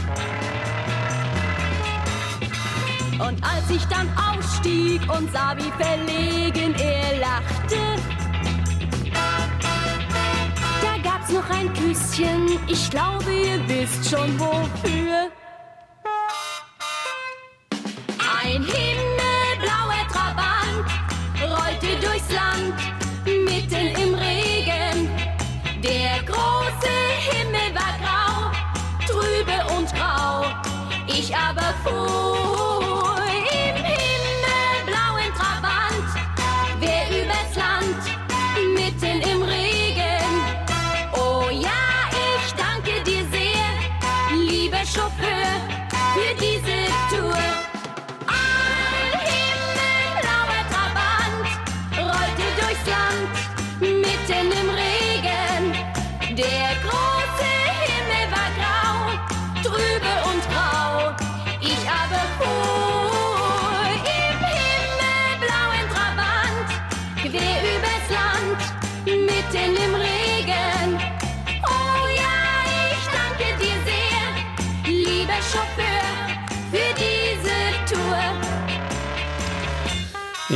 Und 3.27 3.43
als 3.45 3.71
ich 3.71 3.85
dann 3.87 4.09
ausstieg 4.17 5.01
und 5.13 5.31
sah, 5.33 5.55
wie 5.57 5.71
verlegen 5.83 6.75
er 6.75 7.19
lachte, 7.19 7.77
da 10.83 10.97
gab's 11.03 11.31
noch 11.31 11.49
ein 11.51 11.73
Küsschen, 11.75 12.59
ich 12.67 12.91
glaube, 12.91 13.31
ihr 13.31 13.69
wisst 13.69 14.11
schon 14.11 14.39
wofür. 14.41 15.31
Ein 18.43 18.63
himmelblauer 18.65 19.10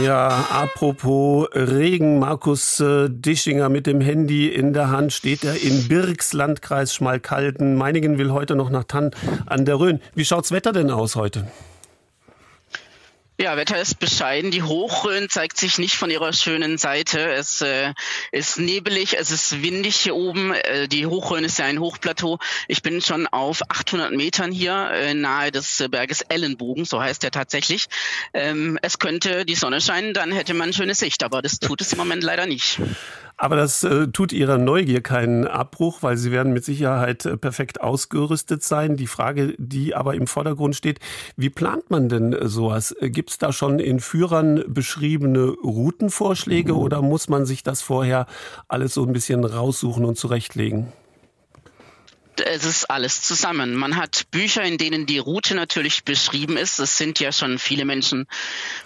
Ja, 0.03 0.49
apropos 0.51 1.49
Regen, 1.53 2.19
Markus 2.19 2.81
äh, 2.81 3.09
Dischinger 3.09 3.69
mit 3.69 3.87
dem 3.87 4.01
Handy 4.01 4.49
in 4.49 4.73
der 4.73 4.91
Hand 4.91 5.13
steht 5.13 5.45
er 5.45 5.63
in 5.63 5.87
Birks 5.87 6.33
Landkreis 6.33 6.93
Schmalkalden. 6.93 7.77
Meiningen 7.77 8.19
will 8.19 8.33
heute 8.33 8.57
noch 8.57 8.71
nach 8.71 8.85
Tann 8.85 9.13
an 9.47 9.65
der 9.65 9.79
Rhön. 9.79 10.01
Wie 10.17 10.25
schaut's 10.25 10.51
Wetter 10.51 10.73
denn 10.73 10.91
aus 10.91 11.15
heute? 11.15 11.47
Ja, 13.37 13.57
Wetter 13.57 13.81
ist 13.81 13.99
bescheiden. 13.99 14.53
Die 14.53 14.63
Hochrhön 14.63 15.29
zeigt 15.29 15.57
sich 15.57 15.79
nicht 15.79 15.97
von 15.97 16.09
ihrer 16.09 16.33
schönen 16.33 16.79
Seite. 16.79 17.33
Es 17.33 17.63
äh, 17.63 17.93
ist 18.31 18.61
nebelig, 18.61 19.19
es 19.19 19.33
ist 19.33 19.61
windig 19.61 19.97
hier 19.97 20.15
oben. 20.15 20.55
Äh, 20.55 20.87
die 20.87 21.05
Hochrhön 21.07 21.43
ist 21.43 21.59
ja 21.59 21.65
ein 21.65 21.81
Hochplateau. 21.81 22.39
Ich 22.69 22.83
bin 22.83 23.01
schon 23.01 23.27
auf 23.27 23.63
800 23.69 24.13
Metern 24.13 24.53
hier 24.53 24.89
äh, 24.93 25.15
nahe 25.15 25.51
des 25.51 25.85
Berges 25.91 26.21
Ellenbogen, 26.21 26.85
so 26.85 27.03
heißt 27.03 27.25
er 27.25 27.33
tatsächlich. 27.33 27.87
Ähm, 28.35 28.79
es 28.83 29.01
könnte 29.01 29.45
die 29.45 29.57
Sonne 29.57 29.81
scheinen, 29.81 30.15
dann 30.15 30.31
hätte 30.31 30.55
man 30.55 30.73
schöne 30.73 30.95
Sicht, 30.95 31.25
aber 31.25 31.43
das 31.43 31.59
tut 31.59 31.81
es 31.81 31.93
im 31.93 31.99
Moment 31.99 32.23
leider 32.23 32.47
nicht. 32.47 32.79
Aber 33.37 33.57
das 33.57 33.83
äh, 33.83 34.09
tut 34.09 34.33
Ihrer 34.33 34.59
Neugier 34.59 35.01
keinen 35.01 35.47
Abbruch, 35.47 36.03
weil 36.03 36.17
Sie 36.17 36.31
werden 36.31 36.53
mit 36.53 36.65
Sicherheit 36.65 37.27
äh, 37.27 37.37
perfekt 37.37 37.81
ausgerüstet 37.81 38.63
sein. 38.63 38.97
Die 38.97 39.09
Frage, 39.09 39.55
die 39.59 39.95
aber 39.95 40.15
im 40.15 40.27
Vordergrund 40.27 40.77
steht, 40.77 41.01
wie 41.37 41.51
plant 41.51 41.91
man 41.91 42.09
denn 42.09 42.37
sowas? 42.43 42.95
Äh, 43.01 43.11
Gibt 43.11 43.31
es 43.31 43.39
da 43.39 43.53
schon 43.53 43.81
in 43.81 43.99
Führern 43.99 44.63
beschriebene 44.69 45.49
Routenvorschläge 45.49 46.77
oder 46.77 47.03
muss 47.03 47.29
man 47.29 47.45
sich 47.45 47.65
das 47.65 47.83
vorher 47.83 48.27
alles 48.69 48.95
so 48.95 49.05
ein 49.05 49.13
bisschen 49.13 49.45
raussuchen 49.45 50.05
und 50.05 50.17
zurechtlegen? 50.17 50.93
Es 52.41 52.65
ist 52.65 52.91
alles 52.91 53.23
zusammen. 53.23 53.75
Man 53.75 53.97
hat 53.97 54.31
Bücher, 54.31 54.63
in 54.63 54.79
denen 54.79 55.07
die 55.07 55.19
Route 55.19 55.55
natürlich 55.55 56.05
beschrieben 56.05 56.57
ist. 56.57 56.79
Es 56.79 56.97
sind 56.97 57.21
ja 57.21 57.33
schon 57.33 57.59
viele 57.59 57.85
Menschen 57.85 58.27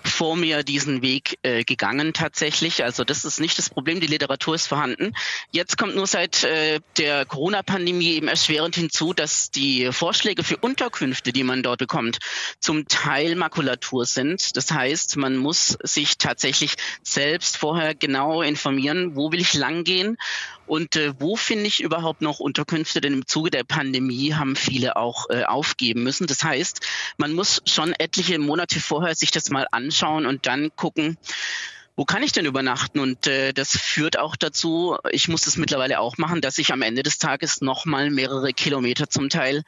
vor 0.05 0.37
mir 0.37 0.63
diesen 0.63 1.03
Weg 1.03 1.39
äh, 1.43 1.65
gegangen 1.65 2.13
tatsächlich. 2.13 2.85
Also 2.85 3.05
das 3.05 3.25
ist 3.25 3.41
nicht 3.41 3.59
das 3.59 3.71
Problem. 3.71 4.01
Die 4.01 4.07
Literatur 4.07 4.55
ist 4.55 4.67
vorhanden. 4.67 5.15
Jetzt 5.51 5.79
kommt 5.79 5.95
nur 5.95 6.07
seit 6.07 6.45
äh, 6.45 6.81
der 6.97 7.25
Corona-Pandemie 7.25 8.13
eben 8.13 8.29
erschwerend 8.29 8.75
hinzu, 8.75 9.13
dass 9.13 9.51
die 9.51 9.91
Vorschläge 9.93 10.45
für 10.45 10.57
Unterkünfte, 10.57 11.33
die 11.33 11.45
man 11.45 11.63
dort 11.63 11.79
bekommt, 11.79 12.19
zum 12.61 12.89
Teil 12.89 13.35
Makulatur 13.35 14.07
sind. 14.07 14.57
Das 14.57 14.71
heißt, 14.71 15.17
man 15.17 15.37
muss 15.37 15.79
sich 15.83 16.19
tatsächlich 16.19 16.75
selbst 17.03 17.57
vorher 17.57 17.95
genau 17.95 18.43
informieren, 18.43 19.17
wo 19.17 19.33
will 19.33 19.41
ich 19.41 19.55
langgehen 19.55 20.17
und 20.69 20.97
äh, 20.97 21.15
wo 21.19 21.37
finde 21.37 21.67
ich 21.67 21.83
überhaupt 21.83 22.21
noch 22.21 22.41
Unterkünfte? 22.41 23.01
Denn 23.01 23.15
im 23.15 23.27
Zuge 23.27 23.51
der 23.51 23.65
Pandemie 23.65 24.35
haben 24.35 24.57
viele 24.57 24.97
auch 24.97 25.31
äh, 25.31 25.45
aufgeben 25.45 26.03
müssen. 26.03 26.27
Das 26.27 26.45
heißt, 26.45 26.87
man 27.17 27.33
muss 27.33 27.63
schon 27.67 27.93
etliche 27.93 28.39
Monate 28.39 28.81
vorher 28.81 29.15
sich 29.15 29.31
das 29.31 29.51
mal 29.51 29.67
anschauen 29.73 30.27
und 30.27 30.47
dann 30.47 30.71
gucken, 30.77 31.17
wo 31.97 32.05
kann 32.05 32.23
ich 32.23 32.31
denn 32.31 32.47
übernachten? 32.47 33.01
Und 33.01 33.27
äh, 33.27 33.53
das 33.53 33.77
führt 33.77 34.21
auch 34.21 34.37
dazu, 34.37 34.97
ich 35.11 35.27
muss 35.27 35.43
das 35.43 35.57
mittlerweile 35.57 35.99
auch 35.99 36.17
machen, 36.17 36.41
dass 36.41 36.59
ich 36.59 36.73
am 36.73 36.83
Ende 36.83 37.03
des 37.03 37.19
Tages 37.19 37.61
nochmal 37.61 38.11
mehrere 38.11 38.53
Kilometer 38.53 39.11
zum 39.11 39.31
Teil 39.31 39.65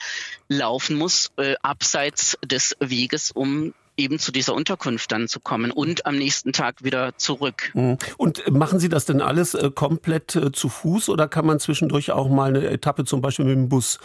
laufen 0.49 0.97
muss, 0.97 1.33
äh, 1.39 1.57
abseits 1.63 2.39
des 2.45 2.77
Weges, 2.79 3.33
um 3.33 3.75
eben 4.01 4.19
zu 4.19 4.33
dieser 4.33 4.55
Unterkunft 4.55 5.13
dann 5.13 5.29
zu 5.29 5.41
kommen 5.41 5.71
und 5.71 6.07
am 6.07 6.17
nächsten 6.17 6.53
Tag 6.53 6.83
wieder 6.83 7.17
zurück. 7.17 7.71
Mhm. 7.75 7.99
Und 8.17 8.51
machen 8.51 8.79
Sie 8.79 8.89
das 8.89 9.05
denn 9.05 9.21
alles 9.21 9.55
äh, 9.55 9.71
komplett 9.71 10.37
äh, 10.37 10.53
zu 10.53 10.69
Fuß 10.69 11.09
oder 11.09 11.29
kann 11.29 11.47
man 11.47 11.61
zwischendurch 11.61 12.11
auch 12.11 12.29
mal 12.29 12.55
eine 12.55 12.69
Etappe 12.69 13.05
zum 13.05 13.21
Beispiel 13.21 13.45
mit 13.45 13.55
dem 13.55 13.69
Bus 13.69 13.99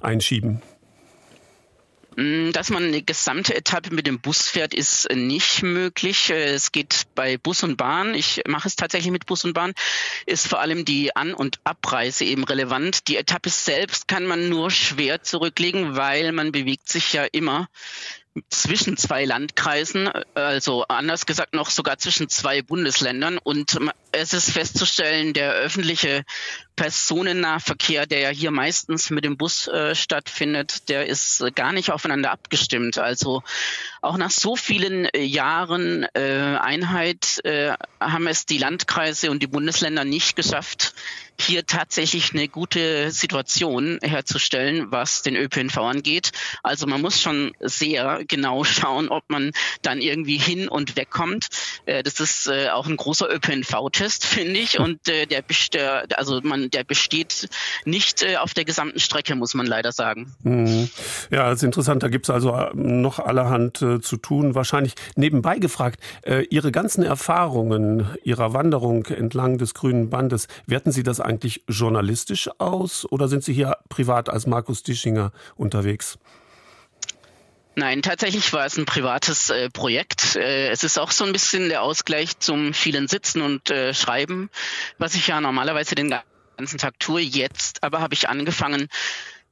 einschieben? 0.00 0.62
Mm, 2.18 2.50
dass 2.50 2.70
man 2.70 2.82
eine 2.82 3.00
gesamte 3.00 3.54
Etappe 3.54 3.94
mit 3.94 4.08
dem 4.08 4.18
Bus 4.20 4.48
fährt, 4.48 4.74
ist 4.74 5.08
nicht 5.14 5.62
möglich. 5.62 6.30
Äh, 6.30 6.54
es 6.54 6.72
geht 6.72 7.02
bei 7.14 7.38
Bus 7.38 7.62
und 7.62 7.76
Bahn. 7.76 8.12
Ich 8.14 8.42
mache 8.48 8.66
es 8.66 8.74
tatsächlich 8.74 9.12
mit 9.12 9.26
Bus 9.26 9.44
und 9.44 9.52
Bahn. 9.52 9.72
Ist 10.26 10.48
vor 10.48 10.58
allem 10.58 10.84
die 10.84 11.14
An- 11.14 11.32
und 11.32 11.60
Abreise 11.62 12.24
eben 12.24 12.42
relevant. 12.42 13.06
Die 13.06 13.16
Etappe 13.16 13.50
selbst 13.50 14.08
kann 14.08 14.26
man 14.26 14.48
nur 14.48 14.72
schwer 14.72 15.22
zurücklegen, 15.22 15.94
weil 15.94 16.32
man 16.32 16.50
bewegt 16.50 16.88
sich 16.88 17.12
ja 17.12 17.24
immer 17.30 17.68
zwischen 18.50 18.96
zwei 18.96 19.24
Landkreisen, 19.24 20.08
also 20.34 20.84
anders 20.88 21.26
gesagt 21.26 21.54
noch 21.54 21.70
sogar 21.70 21.98
zwischen 21.98 22.28
zwei 22.28 22.62
Bundesländern. 22.62 23.38
Und 23.38 23.78
es 24.12 24.32
ist 24.32 24.50
festzustellen, 24.50 25.32
der 25.32 25.52
öffentliche 25.52 26.24
Personennahverkehr, 26.78 28.06
der 28.06 28.20
ja 28.20 28.28
hier 28.28 28.52
meistens 28.52 29.10
mit 29.10 29.24
dem 29.24 29.36
Bus 29.36 29.66
äh, 29.66 29.96
stattfindet, 29.96 30.88
der 30.88 31.06
ist 31.06 31.44
gar 31.56 31.72
nicht 31.72 31.90
aufeinander 31.90 32.30
abgestimmt. 32.30 32.98
Also 32.98 33.42
auch 34.00 34.16
nach 34.16 34.30
so 34.30 34.54
vielen 34.54 35.06
äh, 35.06 35.24
Jahren 35.24 36.06
äh, 36.14 36.56
Einheit 36.60 37.40
äh, 37.44 37.72
haben 37.98 38.28
es 38.28 38.46
die 38.46 38.58
Landkreise 38.58 39.32
und 39.32 39.42
die 39.42 39.48
Bundesländer 39.48 40.04
nicht 40.04 40.36
geschafft, 40.36 40.94
hier 41.40 41.66
tatsächlich 41.66 42.32
eine 42.32 42.48
gute 42.48 43.10
Situation 43.10 43.98
herzustellen, 44.02 44.90
was 44.90 45.22
den 45.22 45.36
ÖPNV 45.36 45.78
angeht. 45.78 46.32
Also 46.62 46.86
man 46.86 47.00
muss 47.00 47.20
schon 47.20 47.52
sehr 47.60 48.24
genau 48.26 48.64
schauen, 48.64 49.08
ob 49.08 49.28
man 49.28 49.52
dann 49.82 50.00
irgendwie 50.00 50.38
hin 50.38 50.68
und 50.68 50.96
wegkommt. 50.96 51.48
Äh, 51.86 52.02
das 52.02 52.20
ist 52.20 52.48
äh, 52.48 52.68
auch 52.70 52.86
ein 52.86 52.96
großer 52.96 53.32
ÖPNV-Test, 53.32 54.26
finde 54.26 54.58
ich. 54.60 54.78
Und 54.78 55.08
äh, 55.08 55.26
der, 55.26 55.44
also 56.16 56.40
man 56.42 56.67
der 56.70 56.84
besteht 56.84 57.48
nicht 57.84 58.22
äh, 58.22 58.36
auf 58.36 58.54
der 58.54 58.64
gesamten 58.64 59.00
Strecke, 59.00 59.34
muss 59.34 59.54
man 59.54 59.66
leider 59.66 59.92
sagen. 59.92 60.34
Mhm. 60.42 60.88
Ja, 61.30 61.50
das 61.50 61.58
ist 61.58 61.64
interessant. 61.64 62.02
Da 62.02 62.08
gibt 62.08 62.26
es 62.26 62.30
also 62.30 62.54
äh, 62.54 62.70
noch 62.74 63.18
allerhand 63.18 63.82
äh, 63.82 64.00
zu 64.00 64.16
tun. 64.16 64.54
Wahrscheinlich 64.54 64.94
nebenbei 65.16 65.58
gefragt, 65.58 66.00
äh, 66.22 66.44
Ihre 66.50 66.72
ganzen 66.72 67.02
Erfahrungen 67.02 68.08
Ihrer 68.24 68.54
Wanderung 68.54 69.06
entlang 69.06 69.58
des 69.58 69.74
grünen 69.74 70.10
Bandes, 70.10 70.48
werten 70.66 70.92
Sie 70.92 71.02
das 71.02 71.20
eigentlich 71.20 71.64
journalistisch 71.68 72.50
aus 72.58 73.04
oder 73.10 73.28
sind 73.28 73.44
Sie 73.44 73.52
hier 73.52 73.76
privat 73.88 74.28
als 74.28 74.46
Markus 74.46 74.82
Dischinger 74.82 75.32
unterwegs? 75.56 76.18
Nein, 77.78 78.02
tatsächlich 78.02 78.52
war 78.52 78.66
es 78.66 78.76
ein 78.76 78.86
privates 78.86 79.50
äh, 79.50 79.70
Projekt. 79.70 80.34
Äh, 80.34 80.70
es 80.70 80.82
ist 80.82 80.98
auch 80.98 81.12
so 81.12 81.24
ein 81.24 81.32
bisschen 81.32 81.68
der 81.68 81.82
Ausgleich 81.82 82.40
zum 82.40 82.74
vielen 82.74 83.06
Sitzen 83.06 83.40
und 83.40 83.70
äh, 83.70 83.94
Schreiben, 83.94 84.50
was 84.98 85.14
ich 85.14 85.28
ja 85.28 85.40
normalerweise 85.40 85.94
den 85.94 86.08
ganzen 86.58 86.78
Tag 86.78 86.98
tue. 86.98 87.20
Jetzt 87.20 87.82
aber 87.82 88.00
habe 88.00 88.14
ich 88.14 88.28
angefangen, 88.28 88.88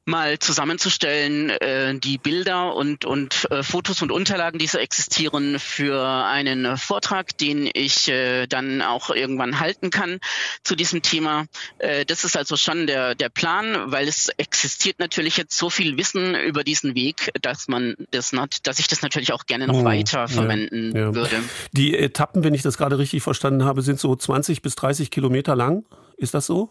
mal 0.09 0.39
zusammenzustellen, 0.39 1.51
äh, 1.51 1.99
die 1.99 2.17
Bilder 2.17 2.75
und, 2.77 3.05
und 3.05 3.49
äh, 3.51 3.65
Fotos 3.65 4.03
und 4.03 4.13
Unterlagen, 4.13 4.59
die 4.59 4.69
so 4.69 4.79
existieren, 4.79 5.59
für 5.59 6.01
einen 6.01 6.77
Vortrag, 6.77 7.37
den 7.39 7.69
ich 7.75 8.09
äh, 8.09 8.47
dann 8.47 8.83
auch 8.83 9.11
irgendwann 9.11 9.59
halten 9.59 9.91
kann 9.91 10.21
zu 10.63 10.77
diesem 10.77 11.03
Thema. 11.03 11.47
Äh, 11.79 12.05
das 12.05 12.23
ist 12.23 12.37
also 12.37 12.57
schon 12.57 12.87
der, 12.87 13.17
der 13.17 13.29
Plan, 13.31 13.91
weil 13.91 14.07
es 14.07 14.29
existiert 14.37 15.01
natürlich 15.01 15.37
jetzt 15.37 15.59
so 15.59 15.71
viel 15.71 15.99
Wissen 15.99 16.37
über 16.37 16.63
diesen 16.63 16.95
Weg, 16.95 17.33
dass 17.43 17.67
man 17.67 17.97
das 18.13 18.33
not, 18.33 18.59
dass 18.63 18.79
ich 18.79 18.87
das 18.87 19.03
natürlich 19.03 19.33
auch 19.33 19.47
gerne 19.47 19.67
noch 19.67 19.81
oh, 19.81 19.85
weiter 19.85 20.29
verwenden 20.29 20.93
ja, 20.95 21.07
ja. 21.07 21.15
würde. 21.17 21.43
Die 21.73 21.99
Etappen, 21.99 22.45
wenn 22.45 22.55
ich 22.55 22.63
das 22.63 22.79
gerade 22.79 22.99
richtig 22.99 23.25
verstanden 23.25 23.65
habe, 23.65 23.83
sind 23.83 23.99
so 23.99 24.15
20 24.15 24.63
bis 24.63 24.77
30 24.77 25.11
Kilometer 25.11 25.57
lang. 25.57 25.85
Ist 26.17 26.33
das 26.33 26.47
so? 26.47 26.71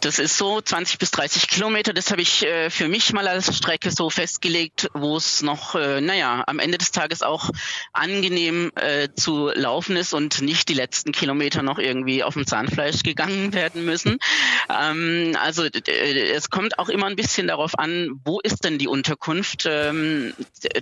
Das 0.00 0.20
ist 0.20 0.38
so 0.38 0.60
20 0.60 0.98
bis 0.98 1.10
30 1.10 1.48
Kilometer. 1.48 1.92
Das 1.92 2.10
habe 2.12 2.22
ich 2.22 2.46
äh, 2.46 2.70
für 2.70 2.88
mich 2.88 3.12
mal 3.12 3.26
als 3.26 3.56
Strecke 3.56 3.90
so 3.90 4.10
festgelegt, 4.10 4.88
wo 4.94 5.16
es 5.16 5.42
noch, 5.42 5.74
äh, 5.74 6.00
naja, 6.00 6.44
am 6.46 6.60
Ende 6.60 6.78
des 6.78 6.92
Tages 6.92 7.22
auch 7.22 7.50
angenehm 7.92 8.70
äh, 8.76 9.08
zu 9.16 9.48
laufen 9.48 9.96
ist 9.96 10.14
und 10.14 10.40
nicht 10.40 10.68
die 10.68 10.74
letzten 10.74 11.10
Kilometer 11.10 11.62
noch 11.62 11.78
irgendwie 11.78 12.22
auf 12.22 12.34
dem 12.34 12.46
Zahnfleisch 12.46 13.02
gegangen 13.02 13.52
werden 13.54 13.84
müssen. 13.84 14.18
Ähm, 14.70 15.36
also 15.42 15.64
es 15.64 16.50
kommt 16.50 16.78
auch 16.78 16.88
immer 16.88 17.06
ein 17.06 17.16
bisschen 17.16 17.48
darauf 17.48 17.76
an, 17.76 18.20
wo 18.24 18.38
ist 18.38 18.64
denn 18.64 18.78
die 18.78 18.86
Unterkunft. 18.88 19.64
Ähm, 19.66 20.32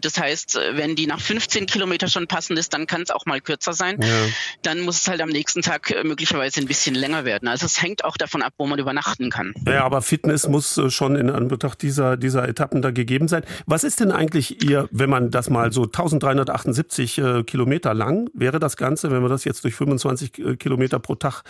das 0.02 0.18
heißt, 0.18 0.58
wenn 0.72 0.94
die 0.94 1.06
nach 1.06 1.20
15 1.20 1.66
Kilometer 1.66 2.08
schon 2.08 2.26
passend 2.26 2.58
ist, 2.58 2.74
dann 2.74 2.86
kann 2.86 3.00
es 3.00 3.10
auch 3.10 3.24
mal 3.24 3.40
kürzer 3.40 3.72
sein. 3.72 3.98
Ja. 4.02 4.28
Dann 4.60 4.80
muss 4.80 4.98
es 4.98 5.08
halt 5.08 5.22
am 5.22 5.30
nächsten 5.30 5.62
Tag 5.62 5.90
äh, 5.90 6.04
möglicherweise 6.04 6.60
ein 6.60 6.66
bisschen 6.66 6.94
länger 6.94 7.24
werden. 7.24 7.48
Also 7.48 7.64
es 7.64 7.80
hängt 7.80 8.04
auch 8.04 8.18
davon 8.18 8.42
ab, 8.42 8.52
wo 8.58 8.66
man 8.66 8.78
übernachtet 8.78 9.05
beachten 9.06 9.30
kann. 9.30 9.54
Ja, 9.66 9.84
aber 9.84 10.02
Fitness 10.02 10.48
muss 10.48 10.76
äh, 10.78 10.90
schon 10.90 11.16
in 11.16 11.30
Anbetracht 11.30 11.82
dieser, 11.82 12.16
dieser 12.16 12.48
Etappen 12.48 12.82
da 12.82 12.90
gegeben 12.90 13.28
sein. 13.28 13.42
Was 13.66 13.84
ist 13.84 14.00
denn 14.00 14.10
eigentlich 14.10 14.64
Ihr, 14.64 14.88
wenn 14.90 15.10
man 15.10 15.30
das 15.30 15.50
mal 15.50 15.72
so 15.72 15.84
1378 15.84 17.18
äh, 17.18 17.42
Kilometer 17.44 17.94
lang 17.94 18.28
wäre 18.34 18.58
das 18.58 18.76
Ganze, 18.76 19.10
wenn 19.10 19.22
wir 19.22 19.28
das 19.28 19.44
jetzt 19.44 19.64
durch 19.64 19.74
25 19.74 20.38
äh, 20.38 20.56
Kilometer 20.56 20.98
pro 20.98 21.14
Tag 21.14 21.42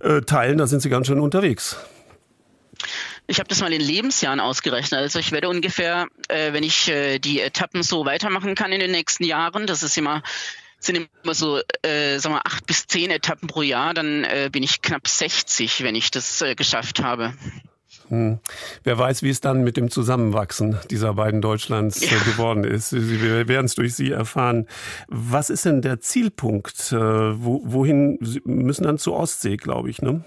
äh, 0.00 0.22
teilen, 0.22 0.58
da 0.58 0.66
sind 0.66 0.80
Sie 0.80 0.88
ganz 0.88 1.06
schön 1.06 1.20
unterwegs. 1.20 1.76
Ich 3.26 3.38
habe 3.38 3.48
das 3.48 3.60
mal 3.60 3.72
in 3.72 3.80
Lebensjahren 3.80 4.40
ausgerechnet. 4.40 5.00
Also 5.00 5.18
ich 5.18 5.32
werde 5.32 5.48
ungefähr, 5.48 6.06
äh, 6.28 6.52
wenn 6.52 6.64
ich 6.64 6.88
äh, 6.88 7.18
die 7.18 7.40
Etappen 7.40 7.82
so 7.82 8.04
weitermachen 8.04 8.54
kann 8.54 8.72
in 8.72 8.80
den 8.80 8.90
nächsten 8.90 9.24
Jahren, 9.24 9.66
das 9.66 9.82
ist 9.82 9.96
immer 9.96 10.22
sind 10.86 11.08
immer 11.22 11.34
so, 11.34 11.60
äh, 11.82 12.18
sagen 12.18 12.34
wir, 12.34 12.46
acht 12.46 12.66
bis 12.66 12.86
zehn 12.86 13.10
Etappen 13.10 13.48
pro 13.48 13.62
Jahr, 13.62 13.94
dann 13.94 14.24
äh, 14.24 14.50
bin 14.52 14.62
ich 14.62 14.82
knapp 14.82 15.08
60, 15.08 15.82
wenn 15.82 15.94
ich 15.94 16.10
das 16.10 16.42
äh, 16.42 16.54
geschafft 16.54 17.02
habe. 17.02 17.34
Hm. 18.08 18.38
Wer 18.82 18.98
weiß, 18.98 19.22
wie 19.22 19.30
es 19.30 19.40
dann 19.40 19.64
mit 19.64 19.76
dem 19.76 19.90
Zusammenwachsen 19.90 20.78
dieser 20.90 21.14
beiden 21.14 21.40
Deutschlands 21.40 22.02
äh, 22.02 22.14
ja. 22.14 22.18
geworden 22.22 22.64
ist. 22.64 22.92
Wir 22.92 23.48
werden 23.48 23.66
es 23.66 23.74
durch 23.74 23.94
Sie 23.94 24.10
erfahren. 24.10 24.66
Was 25.08 25.50
ist 25.50 25.64
denn 25.64 25.80
der 25.80 26.00
Zielpunkt? 26.00 26.92
Äh, 26.92 26.96
wo, 26.96 27.62
wohin 27.64 28.18
Sie 28.20 28.42
müssen 28.44 28.84
dann 28.84 28.98
zur 28.98 29.14
Ostsee, 29.14 29.56
glaube 29.56 29.90
ich, 29.90 30.02
ne? 30.02 30.22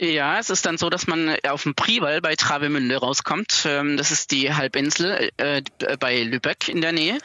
Ja, 0.00 0.38
es 0.38 0.48
ist 0.48 0.64
dann 0.64 0.78
so, 0.78 0.90
dass 0.90 1.08
man 1.08 1.34
auf 1.48 1.64
dem 1.64 1.74
Prival 1.74 2.20
bei 2.20 2.36
Travemünde 2.36 2.98
rauskommt. 2.98 3.64
Ähm, 3.66 3.96
das 3.96 4.12
ist 4.12 4.30
die 4.30 4.54
Halbinsel 4.54 5.30
äh, 5.38 5.62
bei 5.98 6.22
Lübeck 6.22 6.68
in 6.68 6.80
der 6.80 6.92
Nähe 6.92 7.18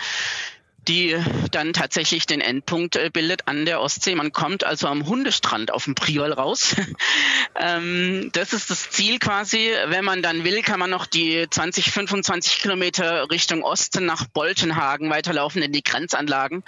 die 0.87 1.17
dann 1.51 1.73
tatsächlich 1.73 2.25
den 2.25 2.41
Endpunkt 2.41 2.95
äh, 2.95 3.09
bildet 3.11 3.47
an 3.47 3.65
der 3.65 3.81
Ostsee. 3.81 4.15
Man 4.15 4.31
kommt 4.31 4.63
also 4.63 4.87
am 4.87 5.05
Hundestrand 5.05 5.71
auf 5.71 5.85
dem 5.85 5.95
Priol 5.95 6.31
raus. 6.33 6.75
ähm, 7.55 8.29
das 8.33 8.53
ist 8.53 8.69
das 8.69 8.89
Ziel 8.89 9.19
quasi. 9.19 9.71
Wenn 9.87 10.05
man 10.05 10.21
dann 10.21 10.43
will, 10.43 10.61
kann 10.61 10.79
man 10.79 10.89
noch 10.89 11.05
die 11.05 11.47
20, 11.49 11.91
25 11.91 12.59
Kilometer 12.59 13.29
Richtung 13.29 13.63
Osten 13.63 14.05
nach 14.05 14.25
Boltenhagen 14.25 15.09
weiterlaufen 15.09 15.61
in 15.61 15.71
die 15.71 15.83
Grenzanlagen, 15.83 16.63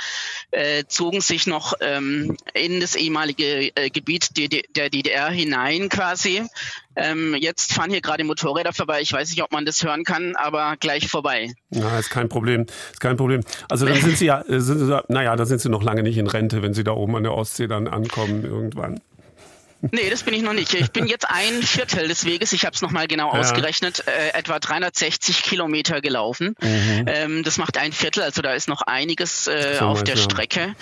äh, 0.51 0.85
zogen 0.87 1.21
sich 1.21 1.47
noch 1.47 1.73
ähm, 1.81 2.37
in 2.53 2.79
das 2.79 2.95
ehemalige 2.95 3.75
äh, 3.75 3.89
Gebiet 3.89 4.37
der 4.37 4.89
DDR 4.89 5.29
hinein 5.29 5.89
quasi. 5.89 6.43
Ähm, 6.95 7.35
jetzt 7.39 7.73
fahren 7.73 7.89
hier 7.89 8.01
gerade 8.01 8.23
Motorräder 8.23 8.73
vorbei. 8.73 9.01
Ich 9.01 9.11
weiß 9.11 9.29
nicht, 9.29 9.43
ob 9.43 9.51
man 9.51 9.65
das 9.65 9.83
hören 9.83 10.03
kann, 10.03 10.35
aber 10.35 10.75
gleich 10.79 11.07
vorbei. 11.07 11.53
Ja, 11.69 11.99
ist 11.99 12.09
kein 12.09 12.29
Problem. 12.29 12.65
Ist 12.91 12.99
kein 12.99 13.17
Problem. 13.17 13.41
Also 13.69 13.85
dann 13.85 13.99
sind 13.99 14.17
Sie 14.17 14.25
ja, 14.25 14.41
äh, 14.41 14.59
sind 14.59 14.79
Sie, 14.79 15.03
naja, 15.07 15.35
da 15.35 15.45
sind 15.45 15.59
Sie 15.59 15.69
noch 15.69 15.83
lange 15.83 16.03
nicht 16.03 16.17
in 16.17 16.27
Rente, 16.27 16.61
wenn 16.61 16.73
Sie 16.73 16.83
da 16.83 16.91
oben 16.91 17.15
an 17.15 17.23
der 17.23 17.33
Ostsee 17.33 17.67
dann 17.67 17.87
ankommen 17.87 18.43
irgendwann. 18.43 18.99
Nee, 19.91 20.09
das 20.09 20.23
bin 20.23 20.33
ich 20.33 20.41
noch 20.41 20.53
nicht. 20.53 20.73
Ich 20.73 20.91
bin 20.91 21.05
jetzt 21.05 21.29
ein 21.29 21.61
Viertel 21.61 22.07
des 22.07 22.25
Weges, 22.25 22.53
ich 22.53 22.65
habe 22.65 22.75
es 22.75 22.81
nochmal 22.81 23.07
genau 23.07 23.33
ja. 23.33 23.39
ausgerechnet, 23.39 24.03
äh, 24.07 24.37
etwa 24.37 24.59
360 24.59 25.43
Kilometer 25.43 26.01
gelaufen. 26.01 26.55
Mhm. 26.61 27.05
Ähm, 27.07 27.43
das 27.43 27.57
macht 27.57 27.77
ein 27.77 27.91
Viertel, 27.91 28.23
also 28.23 28.41
da 28.41 28.53
ist 28.53 28.67
noch 28.67 28.81
einiges 28.81 29.47
äh, 29.47 29.77
auf 29.79 30.03
der 30.03 30.15
Strecke 30.15 30.61
äh, 30.61 30.73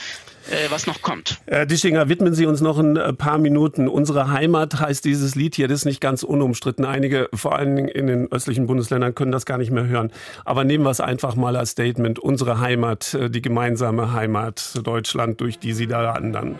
was 0.70 0.88
noch 0.88 1.02
kommt. 1.02 1.40
Herr 1.48 1.66
Dischinger, 1.66 2.10
widmen 2.10 2.34
Sie 2.34 2.46
uns 2.46 2.62
noch 2.62 2.80
ein 2.80 2.98
äh, 2.98 3.14
paar 3.14 3.38
Minuten. 3.38 3.88
Unsere 3.88 4.32
Heimat 4.32 4.80
heißt 4.80 5.06
dieses 5.06 5.36
Lied 5.36 5.56
hier, 5.56 5.68
das 5.68 5.80
ist 5.80 5.86
nicht 5.86 6.02
ganz 6.02 6.24
unumstritten. 6.24 6.86
Einige, 6.86 7.30
vor 7.34 7.56
allen 7.56 7.76
Dingen 7.76 7.88
in 7.88 8.08
den 8.08 8.32
östlichen 8.32 8.68
Bundesländern, 8.68 9.16
können 9.16 9.32
das 9.32 9.46
gar 9.46 9.58
nicht 9.58 9.72
mehr 9.72 9.88
hören. 9.88 10.12
Aber 10.46 10.64
nehmen 10.64 10.84
wir 10.84 10.92
es 10.92 11.02
einfach 11.02 11.36
mal 11.36 11.56
als 11.56 11.72
Statement. 11.72 12.20
Unsere 12.20 12.60
Heimat, 12.60 13.14
äh, 13.14 13.30
die 13.30 13.42
gemeinsame 13.42 14.14
Heimat 14.14 14.80
Deutschland, 14.84 15.42
durch 15.42 15.60
die 15.60 15.74
Sie 15.74 15.88
da 15.88 16.14
wandern. 16.14 16.58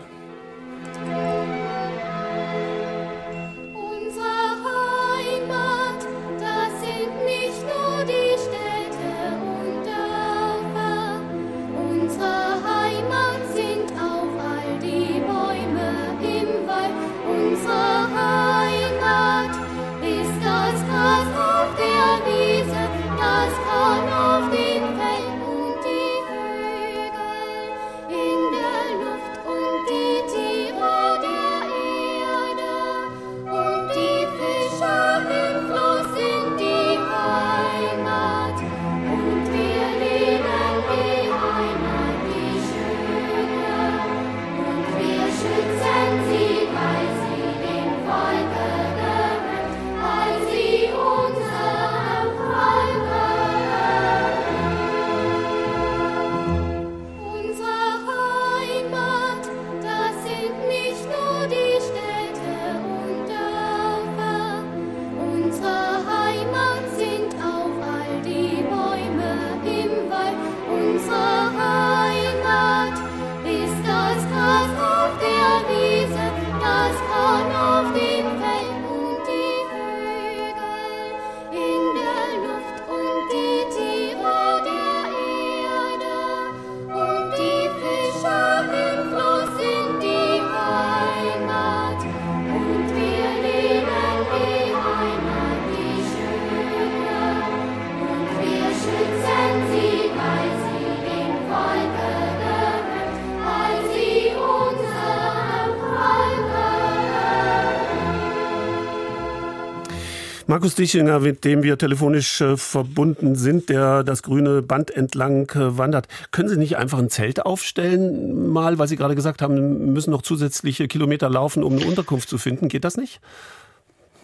Markus 110.54 110.76
Dichinger, 110.76 111.18
mit 111.18 111.44
dem 111.44 111.64
wir 111.64 111.76
telefonisch 111.78 112.40
äh, 112.40 112.56
verbunden 112.56 113.34
sind, 113.34 113.70
der 113.70 114.04
das 114.04 114.22
grüne 114.22 114.62
Band 114.62 114.92
entlang 114.92 115.50
äh, 115.50 115.76
wandert. 115.78 116.06
Können 116.30 116.48
Sie 116.48 116.56
nicht 116.56 116.76
einfach 116.76 117.00
ein 117.00 117.10
Zelt 117.10 117.44
aufstellen, 117.44 118.52
mal, 118.52 118.78
weil 118.78 118.86
Sie 118.86 118.94
gerade 118.94 119.16
gesagt 119.16 119.42
haben, 119.42 119.92
müssen 119.92 120.12
noch 120.12 120.22
zusätzliche 120.22 120.86
Kilometer 120.86 121.28
laufen, 121.28 121.64
um 121.64 121.72
eine 121.72 121.84
Unterkunft 121.84 122.28
zu 122.28 122.38
finden? 122.38 122.68
Geht 122.68 122.84
das 122.84 122.96
nicht? 122.96 123.20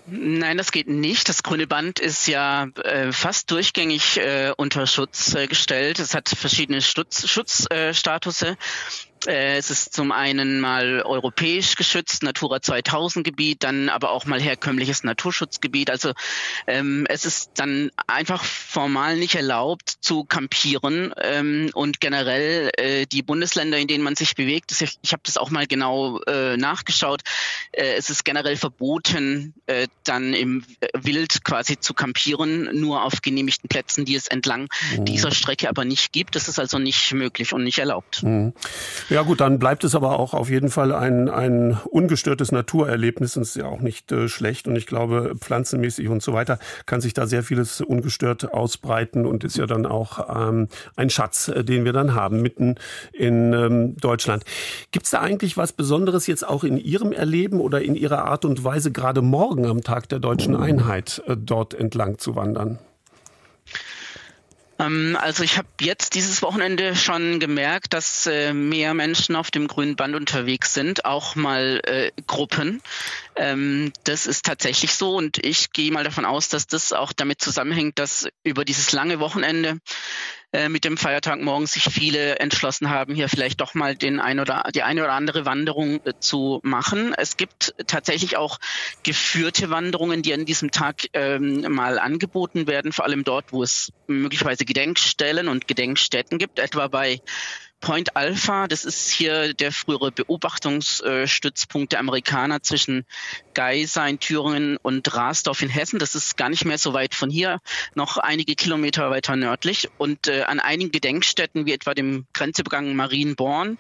Nein, 0.07 0.57
das 0.57 0.71
geht 0.71 0.87
nicht. 0.87 1.29
Das 1.29 1.43
grüne 1.43 1.67
Band 1.67 1.99
ist 1.99 2.29
ja 2.29 2.69
äh, 2.85 3.11
fast 3.11 3.51
durchgängig 3.51 4.19
äh, 4.19 4.53
unter 4.57 4.87
Schutz 4.87 5.35
äh, 5.35 5.49
gestellt. 5.49 5.99
Es 5.99 6.15
hat 6.15 6.29
verschiedene 6.29 6.81
Schutz, 6.81 7.29
Schutzstatus. 7.29 8.43
Äh, 8.43 8.55
es 9.27 9.71
ist 9.71 9.93
zum 9.93 10.13
einen 10.13 10.61
mal 10.61 11.03
europäisch 11.03 11.77
geschützt, 11.77 12.23
Natura 12.23 12.63
2000 12.63 13.25
Gebiet, 13.25 13.63
dann 13.63 13.91
aber 13.91 14.13
auch 14.13 14.25
mal 14.25 14.41
herkömmliches 14.41 15.05
Naturschutzgebiet. 15.05 15.91
Also 15.91 16.13
ähm, 16.67 17.07
es 17.09 17.27
ist 17.27 17.51
dann 17.57 17.91
einfach 18.07 18.43
formal 18.45 19.17
nicht 19.17 19.35
erlaubt 19.35 19.91
zu 20.01 20.25
campieren 20.25 21.13
ähm, 21.21 21.71
und 21.75 22.01
generell 22.01 22.71
äh, 22.77 23.07
die 23.07 23.23
Bundesländer, 23.23 23.77
in 23.77 23.89
denen 23.89 24.03
man 24.03 24.17
sich 24.17 24.35
bewegt, 24.35 24.73
ich, 24.81 24.99
ich 25.03 25.13
habe 25.13 25.23
das 25.27 25.37
auch 25.37 25.51
mal 25.51 25.67
genau 25.67 26.21
äh, 26.23 26.57
nachgeschaut, 26.57 27.21
äh, 27.73 27.95
es 27.97 28.09
ist 28.09 28.25
generell 28.25 28.57
verboten, 28.57 29.55
äh, 29.67 29.89
dann 30.05 30.33
im 30.33 30.65
Wild 30.95 31.45
quasi 31.45 31.79
zu 31.79 31.93
campieren, 31.93 32.71
nur 32.73 33.05
auf 33.05 33.21
genehmigten 33.21 33.69
Plätzen, 33.69 34.07
die 34.07 34.15
es 34.15 34.29
entlang 34.29 34.69
mhm. 34.97 35.05
dieser 35.05 35.31
Strecke 35.31 35.69
aber 35.69 35.85
nicht 35.85 36.13
gibt. 36.13 36.37
Das 36.37 36.49
ist 36.49 36.59
also 36.59 36.79
nicht 36.79 37.13
möglich 37.13 37.53
und 37.53 37.65
nicht 37.65 37.79
erlaubt. 37.79 38.23
Mhm. 38.23 38.55
Ja 39.11 39.23
gut, 39.23 39.41
dann 39.41 39.59
bleibt 39.59 39.83
es 39.83 39.97
aber 39.97 40.21
auch 40.21 40.35
auf 40.35 40.49
jeden 40.51 40.71
Fall 40.71 40.95
ein, 40.95 41.29
ein 41.29 41.77
ungestörtes 41.91 42.53
Naturerlebnis 42.53 43.37
und 43.37 43.43
ist 43.43 43.57
ja 43.57 43.67
auch 43.67 43.81
nicht 43.81 44.13
äh, 44.13 44.29
schlecht. 44.29 44.69
Und 44.69 44.77
ich 44.77 44.87
glaube, 44.87 45.35
pflanzenmäßig 45.37 46.07
und 46.09 46.23
so 46.23 46.33
weiter 46.33 46.61
kann 46.87 47.01
sich 47.01 47.13
da 47.13 47.27
sehr 47.27 47.43
vieles 47.43 47.81
ungestört 47.81 48.55
ausbreiten 48.55 49.27
und 49.27 49.43
ist 49.43 49.57
ja 49.57 49.67
dann 49.67 49.85
auch 49.85 50.49
ähm, 50.49 50.69
ein 50.95 51.11
Schatz, 51.11 51.49
äh, 51.49 51.65
den 51.65 51.85
wir 51.85 51.93
dann 51.93 52.15
haben 52.15 52.41
mitten 52.41 52.77
in 53.13 53.53
ähm, 53.53 53.97
Deutschland. 53.97 54.45
Gibt 54.93 55.07
es 55.07 55.11
da 55.11 55.21
eigentlich 55.21 55.57
was 55.57 55.73
Besonderes 55.73 56.29
jetzt 56.29 56.47
auch 56.47 56.63
in 56.63 56.77
Ihrem 56.77 57.11
Erleben 57.11 57.61
oder 57.61 57.83
in 57.83 57.97
Ihrer 57.97 58.27
Art 58.27 58.45
und 58.45 58.63
Weise, 58.63 58.93
gerade 58.93 59.23
morgen 59.23 59.67
am 59.67 59.83
Tag 59.83 60.09
der 60.09 60.21
deutschen 60.21 60.55
Einheit 60.55 61.21
äh, 61.27 61.37
dort 61.37 61.75
entlang 61.75 62.19
zu 62.19 62.37
wandern? 62.37 62.79
Ähm, 64.81 65.17
also 65.21 65.45
ich 65.45 65.59
habe 65.59 65.69
jetzt 65.81 66.15
dieses 66.15 66.43
Wochenende 66.43 66.97
schon 66.97 67.39
gemerkt, 67.39 67.93
dass 67.93 68.27
äh, 68.27 68.53
mehr 68.53 68.95
Menschen 68.95 69.37
auf 69.37 69.51
dem 69.51 69.69
grünen 69.69 69.97
Band 69.97 70.15
unterwegs 70.15 70.73
sind, 70.73 71.05
auch 71.05 71.37
mal 71.37 71.81
äh, 71.85 72.11
Gruppen. 72.27 72.83
Ähm, 73.37 73.93
das 74.05 74.27
ist 74.27 74.47
tatsächlich 74.47 74.95
so 74.95 75.17
und 75.17 75.45
ich 75.45 75.73
gehe 75.73 75.93
mal 75.93 76.05
davon 76.05 76.25
aus, 76.25 76.49
dass 76.49 76.67
das 76.67 76.93
auch 76.93 77.13
damit 77.13 77.41
zusammenhängt, 77.43 77.99
dass 77.99 78.29
über 78.43 78.65
dieses 78.65 78.93
lange 78.93 79.21
Wochenende 79.21 79.79
äh, 80.53 80.69
mit 80.69 80.85
dem 80.85 80.97
Feiertag 80.97 81.41
morgen 81.41 81.67
sich 81.67 81.85
viele 81.85 82.39
entschlossen 82.41 82.91
haben, 82.91 83.15
hier 83.15 83.29
vielleicht 83.29 83.61
doch 83.61 83.75
mal 83.75 83.95
den 83.95 84.21
ein 84.21 84.41
oder 84.41 84.65
die 84.75 84.83
eine 84.83 85.05
oder 85.05 85.13
andere 85.13 85.45
Wanderung 85.45 86.05
äh, 86.05 86.15
zu 86.19 86.61
machen. 86.63 87.15
Es 87.17 87.37
gibt 87.37 87.75
tatsächlich 87.87 88.37
auch 88.37 88.59
geführte 89.03 89.71
Wanderungen, 89.71 90.23
die 90.23 90.35
an 90.35 90.45
diesem 90.45 90.71
Tag 90.71 91.07
ähm, 91.13 91.61
mal 91.73 91.99
angeboten 91.99 92.67
werden, 92.67 92.93
vor 92.93 93.05
allem 93.05 93.23
dort, 93.23 93.53
wo 93.53 93.63
es 93.63 93.93
möglicherweise 94.07 94.65
Gedenkstellen 94.65 95.49
und 95.49 95.69
Gedenkstätten 95.69 96.39
gibt, 96.39 96.59
etwa 96.59 96.89
bei 96.89 97.21
Point 97.81 98.17
Alpha, 98.17 98.69
das 98.69 98.85
ist 98.85 99.11
hier 99.11 99.55
der 99.55 99.73
frühere 99.73 100.13
Beobachtungsstützpunkt 100.13 101.93
der 101.93 102.01
Amerikaner 102.01 102.63
zwischen 102.63 103.07
Geisa 103.55 104.07
in 104.07 104.21
Thüringen 104.21 104.77
und 104.77 105.15
Rasdorf 105.15 105.63
in 105.63 105.71
Hessen. 105.71 105.99
Das 105.99 106.15
ist 106.15 106.37
gar 106.37 106.51
nicht 106.51 106.65
mehr 106.65 106.79
so 106.79 106.93
weit 106.93 107.15
von 107.15 107.31
hier, 107.31 107.61
noch 107.95 108.19
einige 108.19 108.55
Kilometer 108.55 109.11
weiter 109.11 109.37
nördlich. 109.37 109.89
Und 109.99 110.29
äh, 110.29 110.43
an 110.43 110.61
einigen 110.61 110.93
Gedenkstätten, 110.93 111.67
wie 111.67 111.73
etwa 111.73 111.95
dem 111.95 112.27
Grenzübergang 112.35 112.95
Marienborn, 112.95 113.79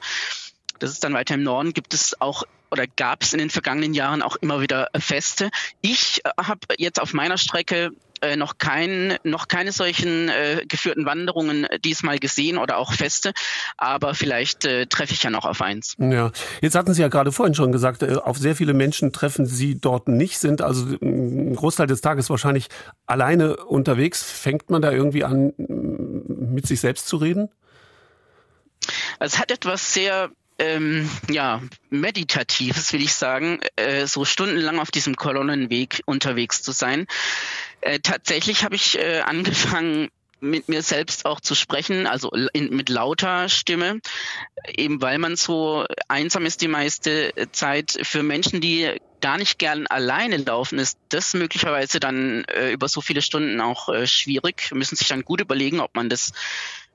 das 0.78 0.92
ist 0.92 1.04
dann 1.04 1.14
weiter 1.14 1.34
im 1.34 1.42
Norden, 1.42 1.74
gibt 1.74 1.92
es 1.92 2.20
auch 2.20 2.44
oder 2.70 2.86
gab 2.86 3.22
es 3.22 3.32
in 3.32 3.38
den 3.38 3.50
vergangenen 3.50 3.94
Jahren 3.94 4.22
auch 4.22 4.36
immer 4.36 4.60
wieder 4.60 4.88
Feste. 4.98 5.50
Ich 5.80 6.20
äh, 6.24 6.30
habe 6.40 6.60
jetzt 6.78 7.00
auf 7.00 7.12
meiner 7.12 7.38
Strecke 7.38 7.90
äh, 8.22 8.36
noch, 8.36 8.58
kein, 8.58 9.16
noch 9.24 9.48
keine 9.48 9.72
solchen 9.72 10.28
äh, 10.28 10.64
geführten 10.68 11.06
Wanderungen 11.06 11.66
diesmal 11.84 12.18
gesehen 12.18 12.58
oder 12.58 12.76
auch 12.76 12.92
Feste, 12.92 13.32
aber 13.78 14.14
vielleicht 14.14 14.66
äh, 14.66 14.86
treffe 14.86 15.14
ich 15.14 15.22
ja 15.22 15.30
noch 15.30 15.46
auf 15.46 15.62
eins. 15.62 15.96
Ja, 15.98 16.30
jetzt 16.60 16.74
hatten 16.74 16.92
Sie 16.92 17.00
ja 17.00 17.08
gerade 17.08 17.32
vorhin 17.32 17.54
schon 17.54 17.72
gesagt, 17.72 18.02
äh, 18.02 18.16
auf 18.16 18.36
sehr 18.36 18.54
viele 18.54 18.74
Menschen 18.74 19.12
treffen 19.12 19.46
Sie 19.46 19.80
dort 19.80 20.08
nicht, 20.08 20.38
sind 20.38 20.60
also 20.60 20.84
ein 21.00 21.56
Großteil 21.56 21.86
des 21.86 22.02
Tages 22.02 22.28
wahrscheinlich 22.28 22.68
alleine 23.06 23.56
unterwegs. 23.56 24.22
Fängt 24.22 24.68
man 24.68 24.82
da 24.82 24.92
irgendwie 24.92 25.24
an, 25.24 25.54
mit 25.56 26.66
sich 26.66 26.80
selbst 26.80 27.06
zu 27.06 27.16
reden? 27.16 27.48
Es 29.18 29.38
hat 29.38 29.50
etwas 29.50 29.94
sehr 29.94 30.30
ähm, 30.60 31.10
ja, 31.30 31.62
meditatives, 31.88 32.92
will 32.92 33.02
ich 33.02 33.14
sagen, 33.14 33.60
äh, 33.76 34.06
so 34.06 34.24
stundenlang 34.24 34.78
auf 34.78 34.90
diesem 34.90 35.16
Kolonnenweg 35.16 36.02
unterwegs 36.04 36.62
zu 36.62 36.72
sein. 36.72 37.06
Äh, 37.80 38.00
tatsächlich 38.00 38.62
habe 38.62 38.74
ich 38.74 38.98
äh, 38.98 39.20
angefangen, 39.20 40.08
mit 40.42 40.68
mir 40.68 40.82
selbst 40.82 41.26
auch 41.26 41.40
zu 41.40 41.54
sprechen, 41.54 42.06
also 42.06 42.30
in, 42.52 42.74
mit 42.74 42.88
lauter 42.88 43.48
Stimme, 43.48 44.00
eben 44.66 45.02
weil 45.02 45.18
man 45.18 45.36
so 45.36 45.86
einsam 46.08 46.46
ist 46.46 46.62
die 46.62 46.68
meiste 46.68 47.32
Zeit. 47.52 47.98
Für 48.02 48.22
Menschen, 48.22 48.62
die 48.62 48.90
gar 49.20 49.36
nicht 49.36 49.58
gern 49.58 49.86
alleine 49.86 50.38
laufen, 50.38 50.78
ist 50.78 50.98
das 51.10 51.34
möglicherweise 51.34 52.00
dann 52.00 52.44
äh, 52.44 52.72
über 52.72 52.88
so 52.88 53.02
viele 53.02 53.20
Stunden 53.22 53.60
auch 53.60 53.90
äh, 53.90 54.06
schwierig. 54.06 54.70
Müssen 54.72 54.96
sich 54.96 55.08
dann 55.08 55.24
gut 55.24 55.42
überlegen, 55.42 55.80
ob 55.80 55.94
man 55.94 56.08
das 56.08 56.32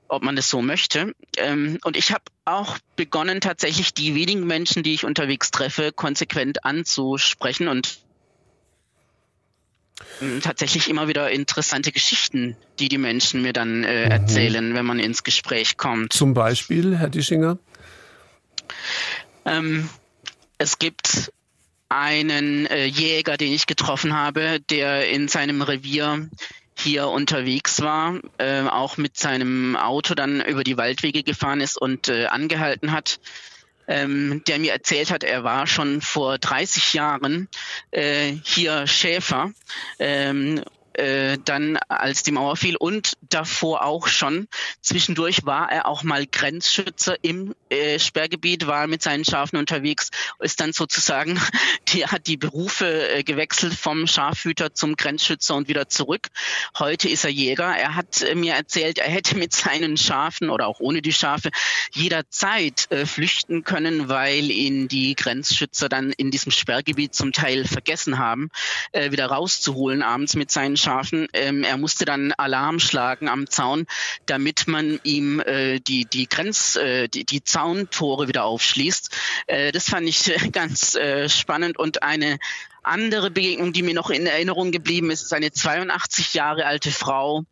ob 0.08 0.22
man 0.22 0.36
das 0.36 0.48
so 0.48 0.62
möchte. 0.62 1.14
Ähm, 1.36 1.78
und 1.84 1.96
ich 1.96 2.12
habe 2.12 2.24
auch 2.44 2.78
begonnen, 2.96 3.40
tatsächlich 3.40 3.94
die 3.94 4.14
wenigen 4.14 4.46
Menschen, 4.46 4.82
die 4.82 4.94
ich 4.94 5.04
unterwegs 5.04 5.50
treffe, 5.50 5.92
konsequent 5.92 6.64
anzusprechen 6.64 7.68
und 7.68 7.98
ähm, 10.20 10.40
tatsächlich 10.42 10.88
immer 10.88 11.08
wieder 11.08 11.30
interessante 11.30 11.92
Geschichten, 11.92 12.56
die 12.78 12.88
die 12.88 12.98
Menschen 12.98 13.42
mir 13.42 13.52
dann 13.52 13.84
äh, 13.84 14.06
mhm. 14.06 14.10
erzählen, 14.10 14.74
wenn 14.74 14.86
man 14.86 14.98
ins 14.98 15.24
Gespräch 15.24 15.76
kommt. 15.76 16.12
Zum 16.12 16.34
Beispiel, 16.34 16.96
Herr 16.98 17.08
Dischinger? 17.08 17.58
Ähm, 19.44 19.88
es 20.58 20.78
gibt 20.78 21.32
einen 21.88 22.66
äh, 22.66 22.86
Jäger, 22.86 23.36
den 23.36 23.52
ich 23.52 23.66
getroffen 23.66 24.14
habe, 24.14 24.60
der 24.70 25.08
in 25.08 25.28
seinem 25.28 25.62
Revier 25.62 26.28
hier 26.78 27.08
unterwegs 27.08 27.80
war, 27.80 28.20
äh, 28.38 28.62
auch 28.62 28.96
mit 28.96 29.16
seinem 29.16 29.76
Auto 29.76 30.14
dann 30.14 30.40
über 30.40 30.64
die 30.64 30.76
Waldwege 30.76 31.22
gefahren 31.22 31.60
ist 31.60 31.76
und 31.76 32.08
äh, 32.08 32.26
angehalten 32.26 32.92
hat, 32.92 33.18
ähm, 33.88 34.42
der 34.46 34.58
mir 34.58 34.72
erzählt 34.72 35.10
hat, 35.10 35.24
er 35.24 35.44
war 35.44 35.66
schon 35.66 36.00
vor 36.00 36.38
30 36.38 36.92
Jahren 36.92 37.48
äh, 37.90 38.32
hier 38.44 38.86
Schäfer 38.86 39.52
ähm, 39.98 40.62
äh, 40.96 41.38
dann 41.44 41.76
als 41.88 42.22
die 42.22 42.32
Mauer 42.32 42.56
fiel 42.56 42.76
und 42.76 43.12
davor 43.20 43.84
auch 43.84 44.08
schon. 44.08 44.48
Zwischendurch 44.80 45.44
war 45.44 45.70
er 45.70 45.86
auch 45.86 46.02
mal 46.02 46.26
Grenzschützer 46.26 47.16
im 47.22 47.54
äh, 47.68 47.98
Sperrgebiet, 47.98 48.66
war 48.66 48.86
mit 48.86 49.02
seinen 49.02 49.24
Schafen 49.24 49.58
unterwegs, 49.58 50.10
ist 50.38 50.60
dann 50.60 50.72
sozusagen, 50.72 51.40
die 51.88 52.06
hat 52.06 52.26
die 52.26 52.36
Berufe 52.36 53.10
äh, 53.10 53.22
gewechselt 53.22 53.74
vom 53.74 54.06
Schafhüter 54.06 54.74
zum 54.74 54.96
Grenzschützer 54.96 55.54
und 55.54 55.68
wieder 55.68 55.88
zurück. 55.88 56.28
Heute 56.78 57.08
ist 57.08 57.24
er 57.24 57.30
Jäger. 57.30 57.76
Er 57.76 57.94
hat 57.94 58.22
äh, 58.22 58.34
mir 58.34 58.54
erzählt, 58.54 58.98
er 58.98 59.10
hätte 59.10 59.36
mit 59.36 59.52
seinen 59.52 59.96
Schafen 59.96 60.48
oder 60.48 60.66
auch 60.66 60.80
ohne 60.80 61.02
die 61.02 61.12
Schafe 61.12 61.50
jederzeit 61.92 62.90
äh, 62.90 63.04
flüchten 63.04 63.64
können, 63.64 64.08
weil 64.08 64.50
ihn 64.50 64.88
die 64.88 65.14
Grenzschützer 65.14 65.88
dann 65.88 66.12
in 66.12 66.30
diesem 66.30 66.52
Sperrgebiet 66.52 67.14
zum 67.14 67.32
Teil 67.32 67.66
vergessen 67.66 68.18
haben, 68.18 68.48
äh, 68.92 69.10
wieder 69.10 69.26
rauszuholen 69.26 70.02
abends 70.02 70.34
mit 70.36 70.50
seinen 70.50 70.76
Schafen 70.76 70.85
Schafen. 70.86 71.26
Ähm, 71.32 71.64
er 71.64 71.78
musste 71.78 72.04
dann 72.04 72.32
Alarm 72.32 72.78
schlagen 72.78 73.28
am 73.28 73.50
Zaun, 73.50 73.86
damit 74.26 74.68
man 74.68 75.00
ihm 75.02 75.40
äh, 75.40 75.80
die, 75.80 76.04
die 76.04 76.28
Grenz, 76.28 76.76
äh, 76.76 77.08
die, 77.08 77.24
die 77.24 77.42
Zauntore 77.42 78.28
wieder 78.28 78.44
aufschließt. 78.44 79.10
Äh, 79.48 79.72
das 79.72 79.88
fand 79.88 80.08
ich 80.08 80.32
ganz 80.52 80.94
äh, 80.94 81.28
spannend 81.28 81.76
und 81.76 82.04
eine 82.04 82.38
andere 82.84 83.32
Begegnung, 83.32 83.72
die 83.72 83.82
mir 83.82 83.94
noch 83.94 84.10
in 84.10 84.26
Erinnerung 84.26 84.70
geblieben 84.70 85.10
ist, 85.10 85.22
ist 85.22 85.32
eine 85.32 85.50
82 85.50 86.34
Jahre 86.34 86.66
alte 86.66 86.92
Frau, 86.92 87.44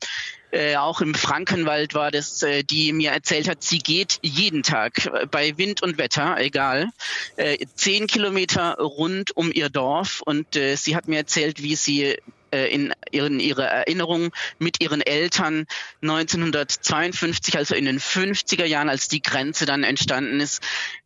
äh, 0.55 0.77
auch 0.77 1.01
im 1.01 1.14
Frankenwald 1.14 1.94
war 1.94 2.12
das, 2.12 2.40
äh, 2.44 2.62
die 2.62 2.92
mir 2.92 3.11
erzählt 3.11 3.49
hat, 3.49 3.64
sie 3.64 3.81
geht 3.81 4.20
jeden 4.23 4.62
Tag 4.62 5.07
äh, 5.07 5.27
bei 5.29 5.59
Wind 5.59 5.83
und 5.83 5.99
Wetter, 5.99 6.37
egal, 6.38 6.90
äh, 7.35 7.59
zehn 7.75 8.07
Kilometer 8.07 8.77
rund 8.79 9.37
um 9.37 9.51
ihr 9.51 9.68
Dorf 9.68 10.23
und 10.25 10.55
äh, 10.55 10.77
sie 10.77 10.94
hat 10.94 11.09
mir 11.09 11.16
erzählt, 11.16 11.61
wie 11.61 11.75
sie 11.75 12.18
äh, 12.54 12.68
in 12.68 12.92
ihren, 13.10 13.40
ihre 13.40 13.64
Erinnerungen 13.64 14.30
mit 14.58 14.80
ihren 14.80 15.00
Eltern 15.00 15.66
1952, 16.02 17.56
also 17.58 17.74
in 17.74 17.84
den 17.84 17.98
50er 17.98 18.64
Jahren, 18.64 18.88
als 18.88 19.08
die 19.08 19.22
Grenze 19.22 19.66
dann 19.66 19.82
entstanden 19.82 20.40
ist, 20.40 20.62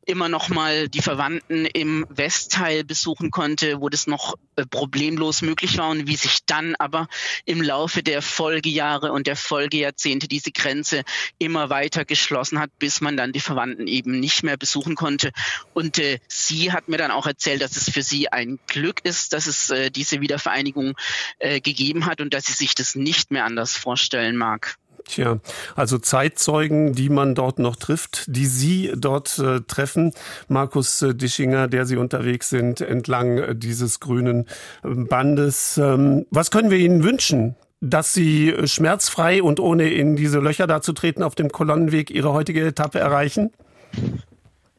immer 0.09 0.31
noch 0.31 0.49
mal 0.49 0.89
die 0.89 1.03
Verwandten 1.03 1.67
im 1.67 2.07
Westteil 2.09 2.83
besuchen 2.83 3.31
konnte, 3.31 3.83
wo 3.83 3.91
das 3.91 4.07
noch 4.07 4.37
äh, 4.57 4.65
problemlos 4.65 5.43
möglich 5.43 5.77
war 5.77 5.91
und 5.91 6.07
wie 6.07 6.17
sich 6.17 6.47
dann 6.47 6.75
aber 6.77 7.09
im 7.45 7.61
Laufe 7.61 8.03
der 8.03 8.23
Folgejahre 8.23 9.13
und 9.13 9.27
der 9.27 9.37
Folgejahrzehnte 9.37 10.27
diese 10.27 10.51
Grenze 10.51 11.03
immer 11.39 11.69
weiter 11.69 12.07
geschlossen 12.07 12.59
hat, 12.59 12.71
bis 12.79 13.03
man 13.03 13.19
dann 13.19 13.33
die 13.33 13.41
Verwandten 13.41 13.87
eben 13.87 14.19
nicht 14.19 14.43
mehr 14.43 14.57
besuchen 14.57 14.95
konnte. 14.95 15.31
Und 15.75 15.99
äh, 15.99 16.21
sie 16.27 16.73
hat 16.73 16.89
mir 16.89 16.97
dann 16.97 17.11
auch 17.11 17.27
erzählt, 17.27 17.61
dass 17.61 17.77
es 17.77 17.91
für 17.91 18.03
sie 18.03 18.33
ein 18.33 18.59
Glück 18.67 19.05
ist, 19.05 19.35
dass 19.35 19.47
es 19.47 19.69
äh, 19.69 19.91
diese 19.91 20.23
Wiedervereinigung 20.23 20.97
äh, 21.39 21.61
gegeben 21.61 22.07
hat 22.07 22.21
und 22.21 22.35
dass 22.35 22.47
sie 22.47 22.53
sich 22.53 22.75
das 22.75 22.95
nicht 22.95 23.31
mehr 23.31 23.45
anders 23.45 23.77
vorstellen 23.77 24.37
mag. 24.37 24.79
Tja, 25.09 25.41
also 25.75 25.99
Zeitzeugen, 25.99 26.93
die 26.93 27.09
man 27.09 27.35
dort 27.35 27.59
noch 27.59 27.77
trifft, 27.77 28.25
die 28.29 28.45
Sie 28.45 28.93
dort 28.95 29.39
äh, 29.39 29.61
treffen. 29.63 30.13
Markus 30.49 31.01
äh, 31.01 31.15
Dischinger, 31.15 31.67
der 31.67 31.87
Sie 31.87 31.97
unterwegs 31.97 32.51
sind 32.51 32.83
entlang 32.83 33.39
äh, 33.39 33.57
dieses 33.57 34.01
grünen 34.01 34.47
äh, 34.85 34.89
Bandes. 34.89 35.79
Ähm, 35.79 36.27
was 36.31 36.51
können 36.51 36.71
wir 36.71 36.79
Ihnen 36.79 37.03
wünschen? 37.03 37.57
Dass 37.81 38.13
Sie 38.13 38.51
äh, 38.51 38.67
schmerzfrei 38.67 39.43
und 39.43 39.61
ohne 39.61 39.89
in 39.89 40.15
diese 40.15 40.41
Löcher 40.41 40.67
da 40.67 40.83
zu 40.83 40.93
treten 40.93 41.23
auf 41.23 41.35
dem 41.35 41.51
Kolonnenweg 41.51 42.11
Ihre 42.11 42.33
heutige 42.35 42.67
Etappe 42.67 42.99
erreichen? 42.99 43.51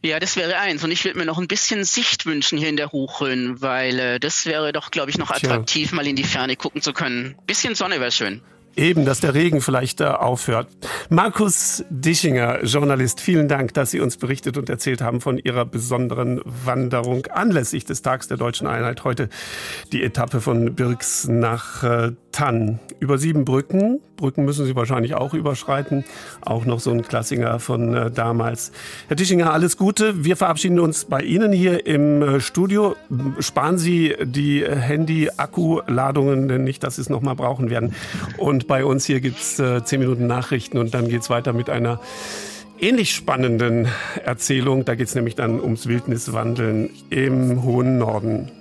Ja, 0.02 0.20
das 0.20 0.38
wäre 0.38 0.58
eins. 0.58 0.84
Und 0.84 0.92
ich 0.92 1.04
würde 1.04 1.18
mir 1.18 1.26
noch 1.26 1.40
ein 1.40 1.48
bisschen 1.48 1.84
Sicht 1.84 2.26
wünschen 2.26 2.58
hier 2.58 2.70
in 2.70 2.78
der 2.78 2.92
Hochrhön, 2.92 3.62
weil 3.62 4.00
äh, 4.00 4.20
das 4.20 4.46
wäre 4.46 4.72
doch, 4.72 4.92
glaube 4.92 5.10
ich, 5.10 5.18
noch 5.18 5.30
attraktiv, 5.30 5.90
Tja. 5.90 5.96
mal 5.96 6.08
in 6.08 6.16
die 6.16 6.24
Ferne 6.24 6.56
gucken 6.56 6.82
zu 6.82 6.94
können. 6.94 7.36
Bisschen 7.46 7.76
Sonne 7.76 8.00
wäre 8.00 8.12
schön. 8.12 8.42
Eben, 8.76 9.04
dass 9.04 9.20
der 9.20 9.34
Regen 9.34 9.60
vielleicht 9.60 10.00
äh, 10.00 10.06
aufhört. 10.06 10.70
Markus 11.10 11.84
Dischinger, 11.90 12.64
Journalist, 12.64 13.20
vielen 13.20 13.50
Dank, 13.50 13.74
dass 13.74 13.92
Sie 13.92 14.00
uns 14.00 14.16
berichtet 14.16 14.58
und 14.58 14.70
erzählt 14.70 15.02
haben 15.02 15.20
von 15.20 15.38
Ihrer 15.38 15.66
besonderen 15.66 16.40
Wanderung 16.46 17.26
anlässlich 17.26 17.84
des 17.84 18.02
Tags 18.02 18.30
der 18.30 18.38
Deutschen 18.38 18.68
Einheit. 18.68 19.04
Heute 19.04 19.28
die 19.92 20.02
Etappe 20.02 20.40
von 20.40 20.76
Birks 20.76 21.28
nach 21.28 21.84
äh, 21.84 22.12
Tann. 22.32 22.80
Über 23.02 23.18
sieben 23.18 23.44
Brücken. 23.44 24.00
Brücken 24.20 24.46
müssen 24.46 24.66
Sie 24.66 24.76
wahrscheinlich 24.76 25.16
auch 25.16 25.34
überschreiten. 25.34 26.04
Auch 26.42 26.66
noch 26.66 26.80
so 26.80 26.92
ein 26.92 27.02
Klassiker 27.02 27.60
von 27.60 27.96
äh, 27.96 28.12
damals. 28.12 28.72
Herr 29.08 29.16
Dischinger, 29.16 29.52
alles 29.54 29.78
Gute. 29.78 30.24
Wir 30.24 30.36
verabschieden 30.36 30.80
uns 30.80 31.06
bei 31.06 31.22
Ihnen 31.22 31.52
hier 31.52 31.86
im 31.86 32.22
äh, 32.22 32.40
Studio. 32.42 32.96
Sparen 33.40 33.78
Sie 33.78 34.16
die 34.22 34.66
Handy-Akkuladungen, 34.66 36.48
denn 36.48 36.64
nicht, 36.64 36.84
dass 36.84 36.98
Sie 36.98 37.02
es 37.02 37.10
nochmal 37.10 37.36
brauchen 37.36 37.70
werden. 37.70 37.96
Und 38.38 38.68
bei 38.68 38.86
uns 38.86 39.06
hier 39.06 39.22
gibt's 39.22 39.60
äh, 39.60 39.84
zehn 39.84 40.00
Minuten 40.00 40.28
Nachrichten 40.28 40.78
und 40.78 40.94
dann 40.94 41.08
geht's 41.08 41.30
weiter 41.30 41.54
mit 41.54 41.70
einer 41.70 42.00
ähnlich 42.80 43.14
spannenden 43.14 43.88
Erzählung. 44.24 44.86
Da 44.86 44.96
geht's 44.96 45.16
nämlich 45.16 45.36
dann 45.36 45.60
ums 45.60 45.88
Wildniswandeln 45.88 46.90
im 47.10 47.64
hohen 47.64 47.98
Norden. 47.98 48.52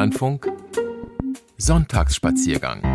Deutschlandfunk. 0.00 0.50
Sonntagsspaziergang 1.58 2.89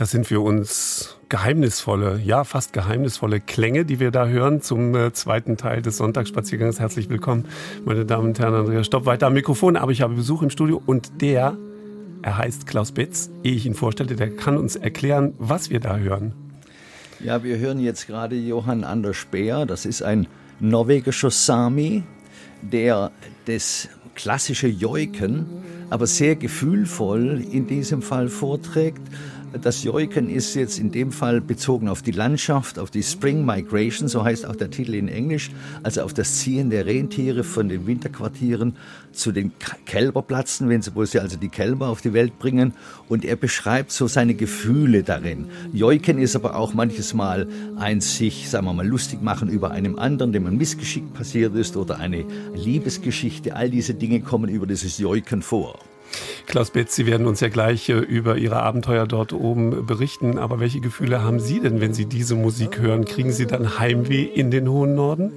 Das 0.00 0.12
sind 0.12 0.26
für 0.26 0.40
uns 0.40 1.18
geheimnisvolle, 1.28 2.18
ja 2.24 2.44
fast 2.44 2.72
geheimnisvolle 2.72 3.38
Klänge, 3.38 3.84
die 3.84 4.00
wir 4.00 4.10
da 4.10 4.26
hören 4.26 4.62
zum 4.62 4.94
äh, 4.94 5.12
zweiten 5.12 5.58
Teil 5.58 5.82
des 5.82 5.98
Sonntagsspaziergangs. 5.98 6.80
Herzlich 6.80 7.10
willkommen, 7.10 7.44
meine 7.84 8.06
Damen 8.06 8.28
und 8.28 8.38
Herren. 8.38 8.54
Andrea 8.54 8.82
Stopp 8.82 9.04
weiter 9.04 9.26
am 9.26 9.34
Mikrofon, 9.34 9.76
aber 9.76 9.92
ich 9.92 10.00
habe 10.00 10.14
Besuch 10.14 10.40
im 10.40 10.48
Studio 10.48 10.80
und 10.86 11.20
der 11.20 11.54
Er 12.22 12.38
heißt 12.38 12.66
Klaus 12.66 12.92
Betz. 12.92 13.28
Ehe 13.44 13.52
ich 13.52 13.66
ihn 13.66 13.74
vorstelle, 13.74 14.16
der 14.16 14.34
kann 14.34 14.56
uns 14.56 14.74
erklären, 14.74 15.34
was 15.36 15.68
wir 15.68 15.80
da 15.80 15.98
hören. 15.98 16.32
Ja, 17.22 17.44
wir 17.44 17.58
hören 17.58 17.78
jetzt 17.78 18.06
gerade 18.06 18.36
Johann 18.36 18.84
Anders 18.84 19.18
Speer. 19.18 19.66
Das 19.66 19.84
ist 19.84 20.02
ein 20.02 20.28
norwegischer 20.60 21.30
Sami, 21.30 22.04
der 22.62 23.10
das 23.44 23.90
klassische 24.14 24.68
Joiken, 24.68 25.44
aber 25.90 26.06
sehr 26.06 26.36
gefühlvoll 26.36 27.44
in 27.52 27.66
diesem 27.66 28.00
Fall 28.00 28.30
vorträgt. 28.30 29.02
Das 29.52 29.82
Joiken 29.82 30.30
ist 30.30 30.54
jetzt 30.54 30.78
in 30.78 30.92
dem 30.92 31.10
Fall 31.10 31.40
bezogen 31.40 31.88
auf 31.88 32.02
die 32.02 32.12
Landschaft, 32.12 32.78
auf 32.78 32.90
die 32.90 33.02
Spring 33.02 33.44
Migration, 33.44 34.06
so 34.06 34.22
heißt 34.22 34.46
auch 34.46 34.54
der 34.54 34.70
Titel 34.70 34.94
in 34.94 35.08
Englisch, 35.08 35.50
also 35.82 36.02
auf 36.02 36.14
das 36.14 36.38
Ziehen 36.38 36.70
der 36.70 36.86
Rentiere 36.86 37.42
von 37.42 37.68
den 37.68 37.84
Winterquartieren 37.84 38.76
zu 39.10 39.32
den 39.32 39.50
Kälberplatzen, 39.86 40.68
wenn 40.68 40.82
sie, 40.82 40.94
wo 40.94 41.04
sie 41.04 41.18
also 41.18 41.36
die 41.36 41.48
Kälber 41.48 41.88
auf 41.88 42.00
die 42.00 42.12
Welt 42.12 42.38
bringen. 42.38 42.74
Und 43.08 43.24
er 43.24 43.34
beschreibt 43.34 43.90
so 43.90 44.06
seine 44.06 44.34
Gefühle 44.34 45.02
darin. 45.02 45.46
Joiken 45.72 46.18
ist 46.18 46.36
aber 46.36 46.54
auch 46.54 46.72
manches 46.72 47.12
Mal 47.12 47.48
ein 47.76 48.00
sich, 48.00 48.48
sagen 48.48 48.66
wir 48.66 48.72
mal, 48.72 48.86
lustig 48.86 49.20
machen 49.20 49.48
über 49.48 49.72
einem 49.72 49.98
anderen, 49.98 50.32
dem 50.32 50.46
ein 50.46 50.58
Missgeschick 50.58 51.12
passiert 51.12 51.56
ist 51.56 51.76
oder 51.76 51.98
eine 51.98 52.24
Liebesgeschichte. 52.54 53.56
All 53.56 53.68
diese 53.68 53.94
Dinge 53.94 54.20
kommen 54.20 54.48
über 54.48 54.68
dieses 54.68 54.98
Joiken 54.98 55.42
vor. 55.42 55.76
Klaus 56.46 56.70
Betz, 56.70 56.96
Sie 56.96 57.06
werden 57.06 57.26
uns 57.26 57.40
ja 57.40 57.48
gleich 57.48 57.88
äh, 57.88 57.94
über 57.94 58.36
Ihre 58.36 58.62
Abenteuer 58.62 59.06
dort 59.06 59.32
oben 59.32 59.86
berichten. 59.86 60.38
Aber 60.38 60.60
welche 60.60 60.80
Gefühle 60.80 61.22
haben 61.22 61.40
Sie 61.40 61.60
denn, 61.60 61.80
wenn 61.80 61.94
Sie 61.94 62.06
diese 62.06 62.34
Musik 62.34 62.80
hören? 62.80 63.04
Kriegen 63.04 63.32
Sie 63.32 63.46
dann 63.46 63.78
Heimweh 63.78 64.24
in 64.24 64.50
den 64.50 64.68
hohen 64.68 64.94
Norden? 64.94 65.32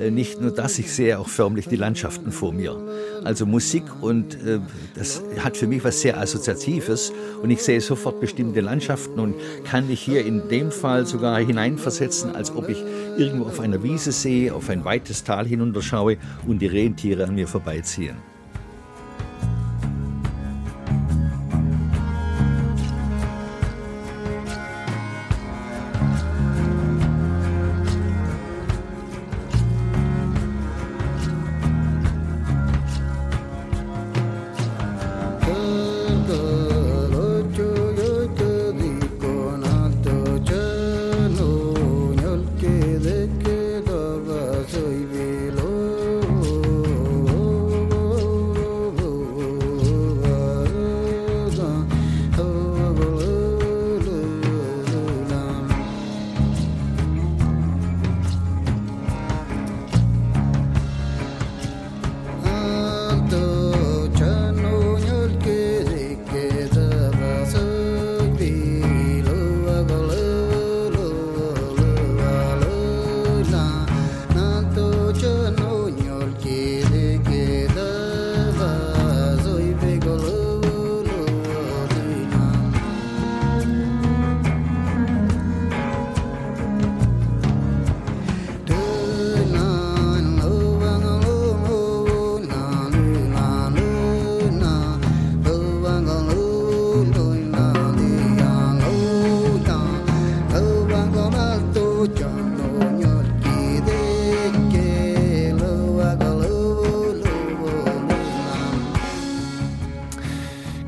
Äh, 0.00 0.10
nicht 0.10 0.40
nur 0.40 0.50
das, 0.50 0.78
ich 0.78 0.92
sehe 0.92 1.18
auch 1.18 1.28
förmlich 1.28 1.68
die 1.68 1.76
Landschaften 1.76 2.32
vor 2.32 2.52
mir. 2.52 2.76
Also 3.24 3.46
Musik 3.46 3.84
und 4.00 4.34
äh, 4.44 4.60
das 4.94 5.22
hat 5.38 5.56
für 5.56 5.66
mich 5.66 5.84
was 5.84 6.00
sehr 6.00 6.18
Assoziatives 6.18 7.12
und 7.42 7.50
ich 7.50 7.62
sehe 7.62 7.80
sofort 7.80 8.20
bestimmte 8.20 8.60
Landschaften 8.60 9.18
und 9.18 9.34
kann 9.64 9.88
mich 9.88 10.00
hier 10.00 10.24
in 10.24 10.48
dem 10.48 10.70
Fall 10.70 11.06
sogar 11.06 11.38
hineinversetzen, 11.38 12.34
als 12.34 12.54
ob 12.54 12.68
ich 12.68 12.82
irgendwo 13.16 13.46
auf 13.46 13.60
einer 13.60 13.82
Wiese 13.82 14.12
sehe, 14.12 14.54
auf 14.54 14.68
ein 14.68 14.84
weites 14.84 15.24
Tal 15.24 15.46
hinunterschaue 15.46 16.16
und 16.46 16.60
die 16.60 16.66
Rentiere 16.66 17.24
an 17.24 17.34
mir 17.34 17.48
vorbeiziehen. 17.48 18.33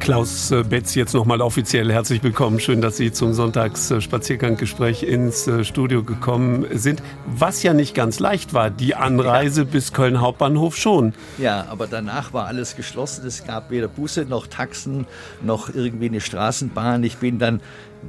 Klaus 0.06 0.52
äh, 0.52 0.62
Betz 0.62 0.94
jetzt 0.94 1.14
nochmal 1.14 1.40
offiziell 1.40 1.90
herzlich 1.90 2.22
willkommen. 2.22 2.60
Schön, 2.60 2.80
dass 2.80 2.96
Sie 2.96 3.10
zum 3.10 3.34
Sonntagsspazierganggespräch 3.34 5.02
ins 5.02 5.48
äh, 5.48 5.64
Studio 5.64 6.04
gekommen 6.04 6.64
sind. 6.74 7.02
Was 7.26 7.64
ja 7.64 7.74
nicht 7.74 7.92
ganz 7.92 8.20
leicht 8.20 8.54
war, 8.54 8.70
die 8.70 8.94
Anreise 8.94 9.62
ja. 9.62 9.68
bis 9.68 9.92
Köln 9.92 10.20
Hauptbahnhof 10.20 10.76
schon. 10.76 11.12
Ja, 11.38 11.66
aber 11.70 11.88
danach 11.88 12.32
war 12.32 12.46
alles 12.46 12.76
geschlossen. 12.76 13.26
Es 13.26 13.44
gab 13.44 13.72
weder 13.72 13.88
Busse 13.88 14.26
noch 14.26 14.46
Taxen 14.46 15.08
noch 15.42 15.74
irgendwie 15.74 16.06
eine 16.06 16.20
Straßenbahn. 16.20 17.02
Ich 17.02 17.16
bin 17.16 17.40
dann 17.40 17.60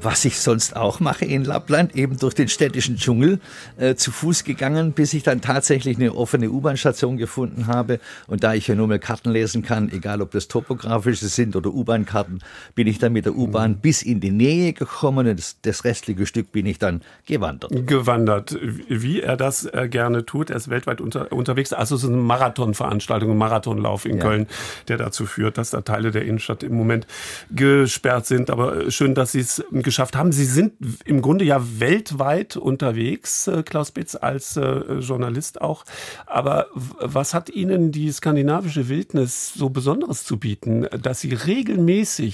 was 0.02 0.26
ich 0.26 0.40
sonst 0.40 0.76
auch 0.76 1.00
mache 1.00 1.26
in 1.26 1.44
Lappland, 1.44 1.96
eben 1.96 2.18
durch 2.18 2.34
den 2.34 2.48
städtischen 2.48 2.98
Dschungel 2.98 3.40
äh, 3.78 3.96
zu 3.96 4.12
Fuß 4.12 4.44
gegangen, 4.44 4.94
bis 4.94 5.14
ich 5.14 5.24
dann 5.24 5.42
tatsächlich 5.42 5.98
eine 5.98 6.14
offene 6.14 6.50
U-Bahn-Station 6.50 7.18
gefunden 7.18 7.68
habe. 7.68 8.00
Und 8.28 8.44
da 8.44 8.54
ich 8.54 8.68
ja 8.68 8.76
nur 8.76 8.88
mehr 8.88 9.00
Karten 9.00 9.32
lesen 9.32 9.64
kann, 9.64 9.92
egal 9.92 10.22
ob 10.22 10.32
das 10.32 10.48
topografische 10.48 11.28
sind 11.28 11.56
oder 11.56 11.74
U-Bahn-Karten, 11.88 12.40
bin 12.76 12.88
ich 12.88 13.00
dann 13.00 13.14
mit 13.14 13.26
der 13.26 13.36
U-Bahn 13.36 13.72
mhm. 13.72 13.78
bis 13.78 14.02
in 14.02 14.20
die 14.20 14.32
Nähe 14.32 14.74
gekommen 14.74 15.28
und 15.28 15.40
das, 15.40 15.58
das, 15.62 15.84
restliche 15.84 16.26
Stück 16.26 16.52
bin 16.52 16.66
ich 16.66 16.80
dann 16.80 17.02
gewandert. 17.26 17.88
Gewandert, 17.88 18.58
wie 18.62 19.22
er 19.22 19.38
das 19.38 19.66
äh, 19.66 19.88
gerne 19.90 20.26
tut. 20.26 20.50
Er 20.50 20.58
ist 20.58 20.70
weltweit 20.70 21.00
unter, 21.00 21.32
unterwegs. 21.32 21.72
Also 21.72 21.96
es 21.96 22.04
ist 22.04 22.10
eine 22.10 22.18
Marathonveranstaltung, 22.18 23.32
ein 23.32 23.38
Marathonlauf 23.38 24.06
in 24.06 24.18
ja. 24.18 24.24
Köln, 24.24 24.48
der 24.88 24.98
dazu 24.98 25.26
führt, 25.26 25.58
dass 25.58 25.70
da 25.70 25.82
Teile 25.82 26.12
der 26.12 26.26
Innenstadt 26.26 26.64
im 26.64 26.76
Moment 26.76 27.08
gesperrt 27.52 28.26
sind. 28.26 28.50
Aber 28.50 28.76
äh, 28.76 28.92
schön, 28.92 29.16
dass 29.16 29.32
Sie 29.32 29.40
es 29.40 29.64
geschafft 29.72 30.16
haben. 30.16 30.32
Sie 30.32 30.46
sind 30.46 30.74
im 31.06 31.22
Grunde 31.22 31.46
ja 31.46 31.62
weltweit 31.80 32.58
unterwegs, 32.58 33.48
äh, 33.48 33.64
Klaus 33.64 33.92
Bitz, 33.92 34.16
als 34.16 34.60
Journalist 35.00 35.62
auch. 35.62 35.84
Aber 36.26 36.68
was 36.74 37.34
hat 37.34 37.50
Ihnen 37.50 37.92
die 37.92 38.12
skandinavische 38.12 38.90
Wildnis 38.90 39.54
so 39.54 39.70
Besonderes 39.70 40.24
zu 40.24 40.38
bieten, 40.38 40.88
dass 41.02 41.22
Sie 41.22 41.34
regelmäßig 41.34 41.77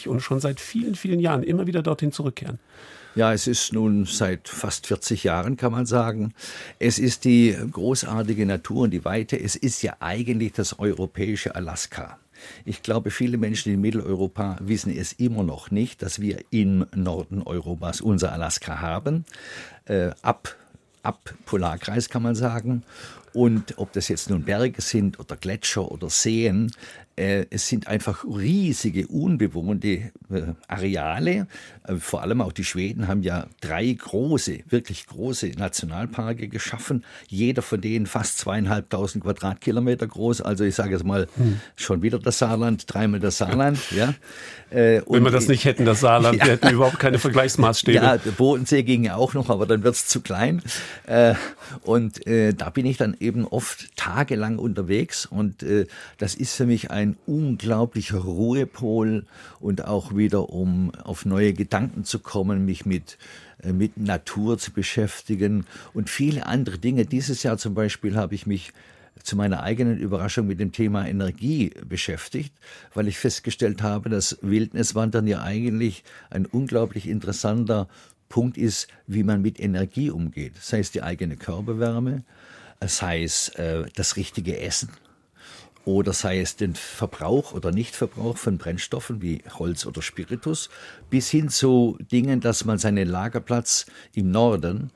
und 0.08 0.22
schon 0.22 0.40
seit 0.40 0.60
vielen, 0.60 0.96
vielen 0.96 1.20
Jahren 1.20 1.44
immer 1.44 1.68
wieder 1.68 1.82
dorthin 1.82 2.12
zurückkehren? 2.12 2.60
Ja, 3.16 3.32
es 3.32 3.46
ist 3.46 3.74
nun 3.74 4.06
seit 4.06 4.50
fast 4.50 4.88
40 4.88 5.24
Jahren, 5.24 5.56
kann 5.56 5.72
man 5.72 5.86
sagen. 5.86 6.34
Es 6.80 6.98
ist 6.98 7.26
die 7.26 7.56
großartige 7.72 8.46
Natur 8.46 8.84
und 8.84 8.92
die 8.92 9.06
Weite. 9.06 9.40
Es 9.40 9.56
ist 9.56 9.84
ja 9.84 9.98
eigentlich 10.00 10.54
das 10.54 10.80
europäische 10.80 11.56
Alaska. 11.56 12.18
Ich 12.66 12.82
glaube, 12.82 13.12
viele 13.12 13.38
Menschen 13.38 13.72
in 13.72 13.82
Mitteleuropa 13.82 14.58
wissen 14.60 14.92
es 14.92 15.14
immer 15.14 15.44
noch 15.44 15.70
nicht, 15.70 16.02
dass 16.02 16.20
wir 16.20 16.44
im 16.50 16.88
Norden 16.96 17.44
Europas 17.44 18.02
unser 18.02 18.32
Alaska 18.34 18.82
haben. 18.82 19.26
Äh, 19.86 20.10
ab 20.24 20.58
ab 21.04 21.34
Polarkreis 21.46 22.10
kann 22.10 22.24
man 22.24 22.34
sagen. 22.34 22.84
Und 23.34 23.78
ob 23.78 23.92
das 23.94 24.08
jetzt 24.08 24.30
nun 24.30 24.44
Berge 24.44 24.82
sind 24.82 25.20
oder 25.20 25.36
Gletscher 25.36 25.92
oder 25.92 26.10
Seen, 26.10 26.72
es 27.16 27.68
sind 27.68 27.88
einfach 27.88 28.26
riesige, 28.26 29.06
unbewohnte 29.08 29.88
äh, 29.88 30.12
Areale. 30.68 31.48
Äh, 31.84 31.96
vor 31.98 32.24
allem 32.24 32.42
auch 32.42 32.52
die 32.52 32.64
Schweden 32.64 33.08
haben 33.08 33.22
ja 33.22 33.46
drei 33.62 33.92
große, 33.92 34.62
wirklich 34.70 35.06
große 35.06 35.52
Nationalparke 35.58 36.48
geschaffen. 36.48 37.04
Jeder 37.28 37.62
von 37.62 37.82
denen 37.82 38.08
fast 38.08 38.40
zweieinhalbtausend 38.40 39.24
Quadratkilometer 39.24 40.08
groß. 40.08 40.42
Also 40.42 40.64
ich 40.64 40.74
sage 40.74 40.94
jetzt 40.94 41.06
mal 41.06 41.28
hm. 41.36 41.60
schon 41.76 42.02
wieder 42.02 42.18
das 42.18 42.40
Saarland, 42.40 42.92
dreimal 42.92 43.20
das 43.20 43.38
Saarland. 43.38 43.80
Ja. 43.94 44.16
Wenn 44.72 45.24
wir 45.24 45.30
das 45.30 45.48
nicht 45.48 45.66
hätten, 45.66 45.86
das 45.86 46.00
Saarland, 46.00 46.38
ja. 46.40 46.46
wir 46.46 46.54
hätten 46.54 46.70
überhaupt 46.70 46.98
keine 46.98 47.20
Vergleichsmaßstäbe. 47.20 47.96
Ja, 47.96 48.18
der 48.18 48.32
Bodensee 48.32 48.82
ging 48.82 49.04
ja 49.04 49.18
auch 49.18 49.36
noch, 49.36 49.52
aber 49.52 49.68
dann 49.68 49.84
wird 49.84 49.94
es 49.94 50.08
zu 50.08 50.22
klein. 50.22 50.64
Und 51.84 52.22
da 52.26 52.70
bin 52.72 52.86
ich 52.88 52.98
dann 52.98 53.16
eben 53.20 53.46
oft 53.46 53.96
tagelang 53.96 54.58
unterwegs 54.58 55.28
und 55.28 55.64
das 56.18 56.34
ist 56.34 56.56
für 56.56 56.66
mich 56.66 56.90
ein 56.90 57.03
ein 57.04 57.18
unglaublicher 57.26 58.20
Ruhepol 58.20 59.26
und 59.60 59.86
auch 59.86 60.16
wieder, 60.16 60.50
um 60.50 60.92
auf 60.96 61.26
neue 61.26 61.54
Gedanken 61.54 62.06
zu 62.06 62.20
kommen, 62.20 62.66
mich 62.66 62.86
mit, 62.86 63.18
äh, 63.62 63.74
mit 63.74 63.98
Natur 63.98 64.58
zu 64.58 64.72
beschäftigen 64.72 65.66
und 65.94 66.10
viele 66.10 66.46
andere 66.46 66.80
Dinge. 66.80 67.06
Dieses 67.06 67.44
Jahr 67.44 67.58
zum 67.58 67.74
Beispiel 67.74 68.16
habe 68.16 68.36
ich 68.36 68.48
mich 68.48 68.72
zu 69.22 69.36
meiner 69.36 69.62
eigenen 69.62 70.00
Überraschung 70.00 70.48
mit 70.48 70.60
dem 70.60 70.72
Thema 70.72 71.06
Energie 71.08 71.72
beschäftigt, 71.88 72.54
weil 72.94 73.08
ich 73.08 73.20
festgestellt 73.20 73.84
habe, 73.84 74.10
dass 74.10 74.40
Wildniswandern 74.42 75.28
ja 75.28 75.44
eigentlich 75.44 76.04
ein 76.30 76.46
unglaublich 76.46 77.08
interessanter 77.08 77.88
Punkt 78.30 78.58
ist, 78.58 78.88
wie 79.06 79.24
man 79.24 79.42
mit 79.42 79.60
Energie 79.60 80.10
umgeht. 80.10 80.54
Sei 80.60 80.80
es 80.80 80.90
die 80.90 81.04
eigene 81.04 81.36
Körperwärme, 81.36 82.24
sei 82.84 83.24
es 83.24 83.50
äh, 83.50 83.86
das 83.94 84.16
richtige 84.16 84.60
Essen 84.60 84.90
oder 85.86 86.14
sei 86.14 86.40
es 86.40 86.56
den 86.56 86.76
Verbrauch 86.76 87.54
oder 87.54 87.72
Nichtverbrauch 87.72 88.38
von 88.38 88.58
Brennstoffen 88.58 89.22
wie 89.22 89.44
Holz 89.58 89.86
oder 89.86 90.02
Spiritus, 90.02 90.70
bis 91.10 91.30
hin 91.30 91.50
zu 91.50 91.98
Dingen, 92.12 92.40
dass 92.40 92.66
man 92.66 92.78
seinen 92.78 93.08
Lagerplatz 93.08 93.86
im 94.14 94.32
Norden 94.32 94.92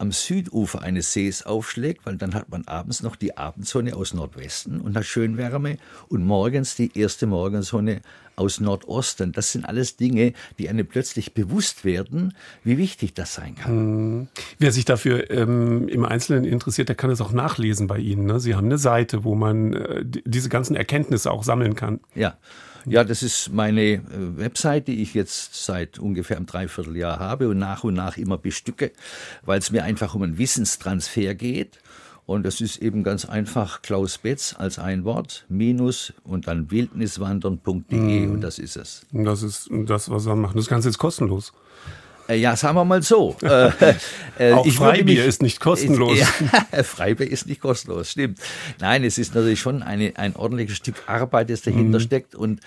am 0.00 0.12
Südufer 0.12 0.80
eines 0.80 1.12
Sees 1.12 1.44
aufschlägt, 1.44 2.06
weil 2.06 2.16
dann 2.16 2.34
hat 2.34 2.48
man 2.48 2.66
abends 2.66 3.02
noch 3.02 3.16
die 3.16 3.36
Abendsonne 3.36 3.94
aus 3.94 4.14
Nordwesten 4.14 4.80
und 4.80 4.96
hat 4.96 5.04
schön 5.04 5.36
Wärme 5.36 5.76
und 6.08 6.24
morgens 6.24 6.74
die 6.74 6.98
erste 6.98 7.26
Morgensonne 7.26 8.00
aus 8.34 8.60
Nordosten. 8.60 9.32
Das 9.32 9.52
sind 9.52 9.66
alles 9.66 9.96
Dinge, 9.96 10.32
die 10.58 10.70
einem 10.70 10.86
plötzlich 10.86 11.34
bewusst 11.34 11.84
werden, 11.84 12.34
wie 12.64 12.78
wichtig 12.78 13.12
das 13.12 13.34
sein 13.34 13.54
kann. 13.54 13.72
Hm. 13.72 14.28
Wer 14.58 14.72
sich 14.72 14.86
dafür 14.86 15.30
ähm, 15.30 15.86
im 15.88 16.06
Einzelnen 16.06 16.44
interessiert, 16.44 16.88
der 16.88 16.96
kann 16.96 17.10
es 17.10 17.20
auch 17.20 17.32
nachlesen 17.32 17.86
bei 17.86 17.98
Ihnen. 17.98 18.24
Ne? 18.24 18.40
Sie 18.40 18.54
haben 18.54 18.66
eine 18.66 18.78
Seite, 18.78 19.24
wo 19.24 19.34
man 19.34 19.74
äh, 19.74 20.02
diese 20.04 20.48
ganzen 20.48 20.76
Erkenntnisse 20.76 21.30
auch 21.30 21.44
sammeln 21.44 21.74
kann. 21.74 22.00
Ja, 22.14 22.38
ja, 22.86 23.04
das 23.04 23.22
ist 23.22 23.52
meine 23.52 23.82
äh, 23.82 24.00
Website, 24.36 24.88
die 24.88 25.02
ich 25.02 25.14
jetzt 25.14 25.64
seit 25.64 25.98
ungefähr 25.98 26.36
einem 26.36 26.46
Dreivierteljahr 26.46 27.18
habe 27.18 27.48
und 27.48 27.58
nach 27.58 27.84
und 27.84 27.94
nach 27.94 28.16
immer 28.16 28.38
bestücke, 28.38 28.92
weil 29.42 29.58
es 29.58 29.70
mir 29.70 29.84
einfach 29.84 30.14
um 30.14 30.22
einen 30.22 30.38
Wissenstransfer 30.38 31.34
geht. 31.34 31.78
Und 32.26 32.44
das 32.44 32.60
ist 32.60 32.76
eben 32.76 33.02
ganz 33.02 33.24
einfach 33.24 33.82
Klaus 33.82 34.18
Betz 34.18 34.54
als 34.56 34.78
ein 34.78 35.04
Wort, 35.04 35.46
minus 35.48 36.12
und 36.22 36.46
dann 36.46 36.70
wildniswandern.de 36.70 38.26
mm. 38.26 38.32
und 38.32 38.40
das 38.40 38.60
ist 38.60 38.76
es. 38.76 39.04
Das 39.10 39.42
ist 39.42 39.68
das, 39.70 40.10
was 40.10 40.26
wir 40.26 40.36
machen. 40.36 40.56
Das 40.56 40.68
Ganze 40.68 40.90
ist 40.90 40.98
kostenlos. 40.98 41.52
Äh, 42.30 42.36
ja, 42.36 42.54
sagen 42.56 42.76
wir 42.76 42.84
mal 42.84 43.02
so. 43.02 43.36
Äh, 43.42 43.70
äh, 44.38 44.52
Auch 44.52 44.66
Freibier 44.68 45.04
mich, 45.04 45.26
ist 45.26 45.42
nicht 45.42 45.60
kostenlos. 45.60 46.18
Ja, 46.18 46.82
Freibier 46.84 47.28
ist 47.28 47.46
nicht 47.46 47.60
kostenlos, 47.60 48.12
stimmt. 48.12 48.38
Nein, 48.78 49.04
es 49.04 49.18
ist 49.18 49.34
natürlich 49.34 49.60
schon 49.60 49.82
eine, 49.82 50.12
ein 50.16 50.36
ordentliches 50.36 50.76
Stück 50.76 50.94
Arbeit, 51.06 51.50
das 51.50 51.62
dahinter 51.62 51.98
mhm. 51.98 52.02
steckt. 52.02 52.34
Und 52.34 52.60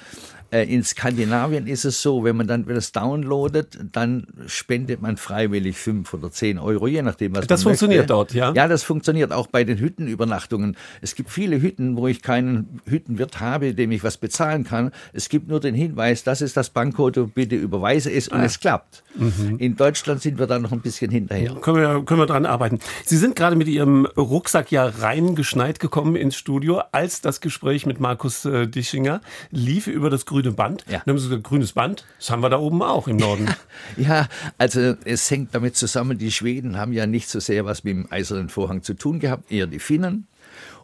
in 0.62 0.84
Skandinavien 0.84 1.66
ist 1.68 1.84
es 1.86 2.01
so, 2.01 2.24
wenn 2.24 2.36
man 2.36 2.47
dann 2.47 2.66
das 2.66 2.91
downloadet, 2.91 3.80
dann 3.91 4.28
spendet 4.45 5.01
man 5.01 5.18
freiwillig 5.18 5.78
fünf 5.78 6.14
oder 6.14 6.32
zehn 6.32 6.60
Euro, 6.60 6.88
je 6.88 7.01
nachdem, 7.01 7.36
was 7.36 7.47
das 7.47 7.62
man 7.62 7.72
funktioniert 7.72 8.01
möchte. 8.01 8.14
dort, 8.14 8.34
ja? 8.34 8.54
Ja, 8.54 8.68
das 8.68 8.84
funktioniert 8.84 9.32
auch 9.32 9.47
bei 9.47 9.64
den 9.64 9.80
Hüttenübernachtungen. 9.80 10.78
Es 11.01 11.16
gibt 11.16 11.30
viele 11.30 11.62
Hütten, 11.62 11.97
wo 11.97 12.08
ich 12.08 12.22
keinen 12.22 12.82
Hüttenwirt 12.86 13.39
habe, 13.39 13.74
dem 13.74 13.91
ich 13.91 14.04
was 14.04 14.18
bezahlen 14.18 14.64
kann. 14.64 14.91
Es 15.12 15.30
gibt 15.30 15.47
nur 15.47 15.60
den 15.60 15.76
Hinweis, 15.76 16.24
das 16.24 16.41
ist 16.41 16.56
das 16.56 16.70
Bankkonto, 16.70 17.28
bitte 17.28 17.56
überweise 17.56 18.12
es 18.12 18.28
und 18.28 18.41
ah. 18.41 18.45
es 18.45 18.60
klappt. 18.60 19.04
Mhm. 19.16 19.58
In 19.58 19.76
Deutschland 19.76 20.22
sind 20.22 20.39
wir 20.39 20.47
da 20.47 20.60
noch 20.60 20.72
ein 20.72 20.82
bisschen 20.82 21.10
hinterher. 21.10 21.56
Können 21.56 21.78
wir, 21.78 22.04
können 22.06 22.20
wir 22.20 22.28
dran 22.28 22.45
arbeiten. 22.45 22.80
Sie 23.06 23.18
sind 23.18 23.36
gerade 23.36 23.56
mit 23.56 23.68
Ihrem 23.68 24.06
Rucksack 24.06 24.72
ja 24.72 24.86
reingeschneit 24.86 25.80
gekommen 25.80 26.16
ins 26.16 26.36
Studio, 26.36 26.82
als 26.91 27.22
das 27.22 27.41
Gespräch 27.41 27.86
mit 27.86 27.99
Markus 27.99 28.45
äh, 28.45 28.68
Dischinger 28.68 29.22
lief 29.51 29.88
über 29.88 30.10
das 30.10 30.26
grüne 30.26 30.43
grüne 30.44 30.56
Band. 30.56 30.86
Ja. 30.88 31.02
Dann 31.06 31.14
haben 31.14 31.20
sie 31.20 31.30
gesagt, 31.30 31.44
grünes 31.44 31.74
Band, 31.74 32.06
das 32.20 32.30
haben 32.30 32.41
wir 32.41 32.50
da 32.50 32.60
oben 32.60 32.82
auch 32.82 33.08
im 33.08 33.18
Norden. 33.18 33.50
ja, 33.98 34.28
also 34.58 34.96
es 35.06 35.30
hängt 35.32 35.56
damit 35.56 35.76
zusammen, 35.76 36.18
die 36.18 36.32
Schweden 36.32 36.78
haben 36.78 36.94
ja 36.94 37.08
nicht 37.08 37.30
so 37.30 37.39
sehr 37.39 37.66
was 37.66 37.84
mit 37.84 37.96
dem 37.96 38.12
Eisernen 38.12 38.50
Vorhang 38.50 38.84
zu 38.84 38.94
tun 38.94 39.20
gehabt, 39.20 39.52
eher 39.52 39.68
die 39.68 39.80
Finnen 39.80 40.28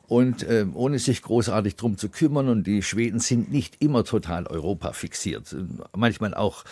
und 0.07 0.43
äh, 0.43 0.65
ohne 0.73 0.97
sich 0.97 1.21
großartig 1.21 1.75
drum 1.75 1.97
zu 1.97 2.09
kümmern. 2.09 2.49
Und 2.49 2.65
die 2.65 2.81
Schweden 2.81 3.19
sind 3.19 3.51
nicht 3.51 3.77
immer 3.79 4.03
total 4.03 4.47
Europa 4.47 4.93
fixiert, 4.93 5.55
manchmal 5.95 6.33
auch 6.33 6.63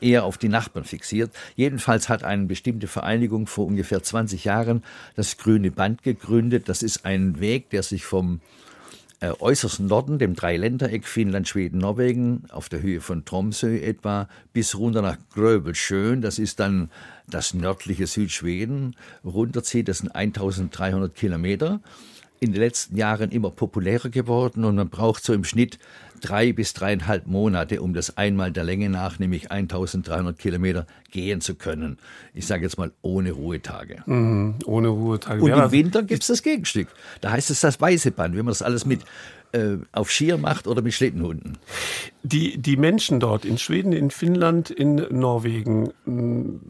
eher 0.00 0.24
auf 0.24 0.38
die 0.38 0.48
Nachbarn 0.48 0.84
fixiert. 0.84 1.30
Jedenfalls 1.54 2.08
hat 2.08 2.24
eine 2.24 2.46
bestimmte 2.46 2.88
Vereinigung 2.88 3.46
vor 3.46 3.66
ungefähr 3.66 4.02
20 4.02 4.44
Jahren 4.44 4.82
das 5.16 5.38
Grüne 5.38 5.70
Band 5.70 6.02
gegründet. 6.02 6.68
Das 6.68 6.82
ist 6.82 7.04
ein 7.04 7.40
Weg, 7.40 7.70
der 7.70 7.82
sich 7.82 8.04
vom 8.04 8.40
äußersten 9.22 9.86
Norden, 9.86 10.18
dem 10.18 10.34
Dreiländereck 10.34 11.06
Finnland, 11.06 11.48
Schweden, 11.48 11.78
Norwegen, 11.78 12.44
auf 12.50 12.68
der 12.68 12.82
Höhe 12.82 13.00
von 13.00 13.24
Tromsø 13.24 13.76
etwa, 13.76 14.28
bis 14.52 14.76
runter 14.76 15.02
nach 15.02 15.16
Gröbelschön, 15.32 16.20
das 16.22 16.38
ist 16.38 16.58
dann 16.60 16.90
das 17.28 17.54
nördliche 17.54 18.06
Südschweden, 18.06 18.96
runterzieht, 19.24 19.88
das 19.88 19.98
sind 19.98 20.14
1300 20.14 21.14
Kilometer. 21.14 21.80
In 22.40 22.52
den 22.52 22.60
letzten 22.60 22.96
Jahren 22.96 23.30
immer 23.30 23.50
populärer 23.50 24.08
geworden 24.08 24.64
und 24.64 24.74
man 24.74 24.88
braucht 24.88 25.22
so 25.22 25.32
im 25.32 25.44
Schnitt 25.44 25.78
drei 26.22 26.52
bis 26.52 26.72
dreieinhalb 26.72 27.26
Monate, 27.26 27.82
um 27.82 27.92
das 27.92 28.16
einmal 28.16 28.50
der 28.52 28.64
Länge 28.64 28.88
nach, 28.88 29.18
nämlich 29.18 29.50
1300 29.50 30.38
Kilometer, 30.38 30.86
gehen 31.10 31.40
zu 31.40 31.54
können. 31.54 31.98
Ich 32.32 32.46
sage 32.46 32.62
jetzt 32.62 32.78
mal 32.78 32.92
ohne 33.02 33.32
Ruhetage. 33.32 34.02
Mhm, 34.06 34.54
ohne 34.64 34.88
Ruhetage. 34.88 35.42
Und 35.42 35.50
im 35.50 35.70
Winter 35.70 36.02
gibt 36.02 36.22
es 36.22 36.28
das 36.28 36.42
Gegenstück. 36.42 36.88
Da 37.20 37.32
heißt 37.32 37.50
es 37.50 37.60
das 37.60 37.80
weiße 37.80 38.12
Band, 38.12 38.36
wenn 38.36 38.44
man 38.44 38.52
das 38.52 38.62
alles 38.62 38.86
mit 38.86 39.00
äh, 39.52 39.76
auf 39.92 40.10
Skier 40.10 40.38
macht 40.38 40.66
oder 40.66 40.82
mit 40.82 40.94
Schlittenhunden. 40.94 41.58
Die, 42.22 42.58
die 42.58 42.76
Menschen 42.76 43.20
dort 43.20 43.44
in 43.44 43.58
Schweden, 43.58 43.92
in 43.92 44.10
Finnland, 44.10 44.70
in 44.70 44.96
Norwegen, 45.10 45.92
hm, 46.04 46.60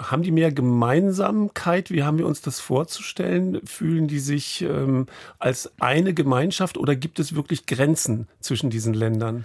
haben 0.00 0.22
die 0.22 0.30
mehr 0.30 0.52
Gemeinsamkeit? 0.52 1.90
Wie 1.90 2.02
haben 2.02 2.18
wir 2.18 2.26
uns 2.26 2.40
das 2.40 2.60
vorzustellen? 2.60 3.60
Fühlen 3.66 4.08
die 4.08 4.18
sich 4.18 4.62
ähm, 4.62 5.06
als 5.38 5.72
eine 5.80 6.14
Gemeinschaft 6.14 6.76
oder 6.76 6.96
gibt 6.96 7.18
es 7.18 7.34
wirklich 7.34 7.66
Grenzen 7.66 8.28
zwischen 8.40 8.70
diesen 8.70 8.94
Ländern? 8.94 9.44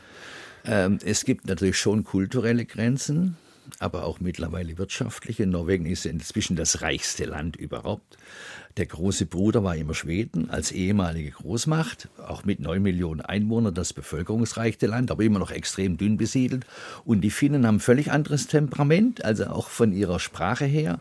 Ähm, 0.65 0.99
es 1.03 1.25
gibt 1.25 1.47
natürlich 1.47 1.77
schon 1.77 2.03
kulturelle 2.03 2.65
Grenzen 2.65 3.37
aber 3.79 4.05
auch 4.05 4.19
mittlerweile 4.19 4.77
wirtschaftliche. 4.77 5.45
Norwegen 5.47 5.85
ist 5.85 6.05
inzwischen 6.05 6.55
das 6.55 6.81
reichste 6.81 7.25
Land 7.25 7.55
überhaupt. 7.55 8.17
Der 8.77 8.85
große 8.85 9.25
Bruder 9.25 9.63
war 9.63 9.75
immer 9.75 9.93
Schweden 9.93 10.49
als 10.49 10.71
ehemalige 10.71 11.31
Großmacht, 11.31 12.07
auch 12.25 12.45
mit 12.45 12.59
neun 12.59 12.81
Millionen 12.81 13.19
Einwohnern 13.19 13.73
das 13.73 13.91
bevölkerungsreichste 13.91 14.87
Land, 14.87 15.11
aber 15.11 15.23
immer 15.23 15.39
noch 15.39 15.51
extrem 15.51 15.97
dünn 15.97 16.17
besiedelt. 16.17 16.65
Und 17.03 17.21
die 17.21 17.31
Finnen 17.31 17.67
haben 17.67 17.81
völlig 17.81 18.11
anderes 18.11 18.47
Temperament, 18.47 19.25
also 19.25 19.47
auch 19.47 19.69
von 19.69 19.91
ihrer 19.91 20.19
Sprache 20.19 20.65
her. 20.65 20.99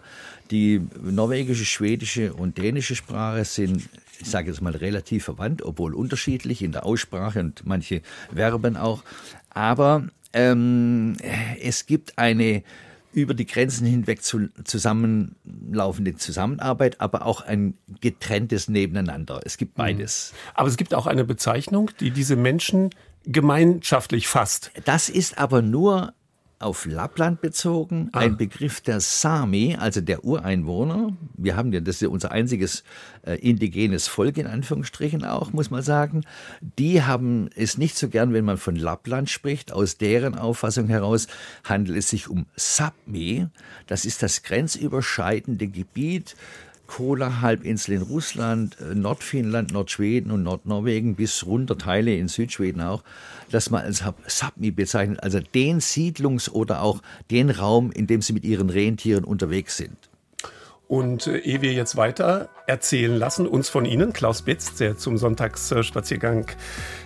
Die 0.51 0.81
norwegische, 1.01 1.65
schwedische 1.65 2.33
und 2.33 2.59
dänische 2.59 2.97
Sprache 2.97 3.45
sind, 3.45 3.89
ich 4.21 4.29
sage 4.29 4.51
jetzt 4.51 4.63
mal, 4.63 4.75
relativ 4.75 5.25
verwandt, 5.25 5.63
obwohl 5.63 5.95
unterschiedlich 5.95 6.63
in 6.63 6.73
der 6.73 6.85
Aussprache 6.85 7.39
und 7.39 7.65
manche 7.67 8.03
Verben 8.35 8.77
auch. 8.77 9.05
Aber 9.51 10.09
ähm, 10.33 11.17
es 11.63 11.87
gibt 11.87 12.19
eine 12.19 12.65
über 13.13 13.35
die 13.35 13.47
Grenzen 13.47 13.87
hinweg 13.87 14.23
zu, 14.23 14.49
zusammenlaufende 14.65 16.17
Zusammenarbeit, 16.17 17.01
aber 17.01 17.27
auch 17.27 17.41
ein 17.41 17.75
getrenntes 18.01 18.69
Nebeneinander. 18.69 19.41
Es 19.45 19.57
gibt 19.57 19.77
mhm. 19.77 19.83
beides. 19.83 20.33
Aber 20.55 20.69
es 20.69 20.77
gibt 20.77 20.95
auch 20.95 21.07
eine 21.07 21.25
Bezeichnung, 21.25 21.91
die 22.01 22.11
diese 22.11 22.37
Menschen 22.37 22.91
gemeinschaftlich 23.25 24.29
fasst. 24.29 24.71
Das 24.85 25.09
ist 25.09 25.39
aber 25.39 25.63
nur 25.63 26.15
auf 26.61 26.85
Lappland 26.85 27.41
bezogen, 27.41 28.11
ah. 28.13 28.19
ein 28.19 28.37
Begriff 28.37 28.83
der 28.83 29.01
Sami, 29.01 29.77
also 29.81 30.03
der 30.03 30.25
Ureinwohner. 30.25 31.17
Wir 31.37 31.57
haben 31.57 31.73
ja, 31.73 31.81
das 31.81 31.97
ist 31.97 32.03
ja 32.03 32.09
unser 32.09 32.31
einziges 32.33 32.85
äh, 33.23 33.37
indigenes 33.37 34.09
Volk 34.09 34.37
in 34.37 34.47
Anführungsstrichen 34.47 35.25
auch, 35.25 35.53
muss 35.55 35.71
man 35.71 35.83
sagen. 35.83 36.23
Die 36.79 37.03
haben 37.03 37.49
es 37.57 37.79
nicht 37.79 37.97
so 37.97 38.09
gern, 38.09 38.35
wenn 38.35 38.45
man 38.45 38.59
von 38.59 38.77
Lappland 38.77 39.31
spricht. 39.31 39.73
Aus 39.73 39.97
deren 39.97 40.35
Auffassung 40.35 40.89
heraus 40.89 41.29
handelt 41.65 41.97
es 41.97 42.11
sich 42.11 42.29
um 42.29 42.45
Sapmi. 42.57 43.47
Das 43.87 44.05
ist 44.05 44.23
das 44.23 44.43
grenzüberschreitende 44.43 45.67
Gebiet 45.67 46.37
Kola-Halbinsel 46.91 47.95
in 47.95 48.03
Russland, 48.03 48.77
äh, 48.81 48.97
Nordfinnland, 48.97 49.73
Nordschweden 49.73 50.33
und 50.33 50.43
Nordnorwegen 50.43 51.15
bis 51.15 51.47
runter 51.47 51.79
Teile 51.79 52.17
in 52.17 52.27
Südschweden 52.27 52.83
auch, 52.83 53.05
das 53.53 53.71
man 53.71 53.83
als 53.83 54.03
Sapmi 54.27 54.73
bezeichnet, 54.73 55.23
also 55.23 55.39
den 55.39 55.81
Siedlungs- 55.81 56.51
oder 56.51 56.83
auch 56.83 57.01
den 57.31 57.51
Raum, 57.51 57.93
in 57.93 58.09
dem 58.09 58.23
sie 58.23 58.33
mit 58.33 58.45
ihren 58.45 58.71
Rentieren 58.71 59.23
unterwegs 59.23 59.77
sind. 59.77 59.97
Und 60.89 61.29
äh, 61.29 61.39
ehe 61.39 61.63
wir 61.63 61.73
jetzt 61.73 61.97
weiter 61.97 62.49
erzählen 62.67 63.15
lassen, 63.17 63.47
uns 63.47 63.69
von 63.69 63.85
Ihnen, 63.85 64.13
Klaus 64.13 64.43
Bitz, 64.43 64.75
der 64.75 64.99
zum 64.99 65.17
Sonntagsspaziergang 65.17 66.47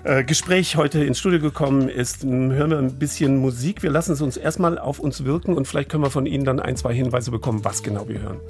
äh, 0.04 0.24
Gespräch 0.24 0.76
heute 0.76 1.04
ins 1.04 1.18
Studio 1.18 1.40
gekommen 1.40 1.90
ist, 1.90 2.24
hören 2.24 2.70
wir 2.70 2.78
ein 2.78 2.98
bisschen 2.98 3.36
Musik. 3.36 3.82
Wir 3.82 3.90
lassen 3.90 4.12
es 4.12 4.22
uns 4.22 4.38
erstmal 4.38 4.78
auf 4.78 4.98
uns 4.98 5.26
wirken 5.26 5.54
und 5.54 5.68
vielleicht 5.68 5.90
können 5.90 6.04
wir 6.04 6.10
von 6.10 6.24
Ihnen 6.24 6.46
dann 6.46 6.58
ein, 6.58 6.76
zwei 6.76 6.94
Hinweise 6.94 7.30
bekommen, 7.30 7.66
was 7.66 7.82
genau 7.82 8.08
wir 8.08 8.22
hören. 8.22 8.40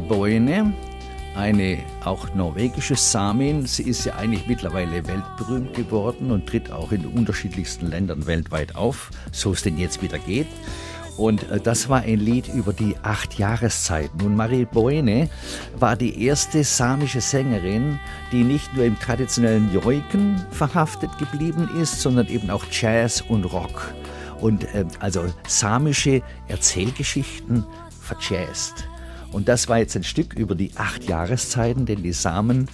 Boine, 0.00 0.72
eine 1.34 1.78
auch 2.04 2.34
norwegische 2.34 2.94
Samin. 2.94 3.66
Sie 3.66 3.82
ist 3.84 4.04
ja 4.04 4.16
eigentlich 4.16 4.46
mittlerweile 4.46 5.06
weltberühmt 5.06 5.74
geworden 5.74 6.30
und 6.30 6.46
tritt 6.46 6.70
auch 6.70 6.92
in 6.92 7.06
unterschiedlichsten 7.06 7.86
Ländern 7.86 8.26
weltweit 8.26 8.76
auf, 8.76 9.10
so 9.32 9.52
es 9.52 9.62
denn 9.62 9.78
jetzt 9.78 10.02
wieder 10.02 10.18
geht. 10.18 10.46
Und 11.16 11.50
äh, 11.50 11.60
das 11.60 11.88
war 11.88 12.02
ein 12.02 12.20
Lied 12.20 12.48
über 12.48 12.72
die 12.72 12.96
acht 13.02 13.38
Jahreszeiten. 13.38 14.22
Und 14.22 14.36
Marie 14.36 14.64
Boine 14.64 15.28
war 15.76 15.96
die 15.96 16.24
erste 16.24 16.64
samische 16.64 17.20
Sängerin, 17.20 17.98
die 18.30 18.44
nicht 18.44 18.74
nur 18.74 18.84
im 18.84 18.98
traditionellen 18.98 19.72
Joiken 19.72 20.44
verhaftet 20.50 21.10
geblieben 21.18 21.68
ist, 21.80 22.00
sondern 22.00 22.28
eben 22.28 22.50
auch 22.50 22.64
Jazz 22.70 23.20
und 23.20 23.44
Rock. 23.44 23.92
Und 24.40 24.64
äh, 24.74 24.84
also 25.00 25.24
samische 25.46 26.22
Erzählgeschichten 26.48 27.64
verjazzt. 28.00 28.88
Und 29.32 29.48
das 29.48 29.68
war 29.68 29.78
jetzt 29.78 29.96
ein 29.96 30.04
Stück 30.04 30.34
über 30.34 30.54
die 30.54 30.70
acht 30.76 31.04
Jahreszeiten, 31.04 31.86
denn 31.86 32.02
die 32.02 32.12
Samen 32.12 32.68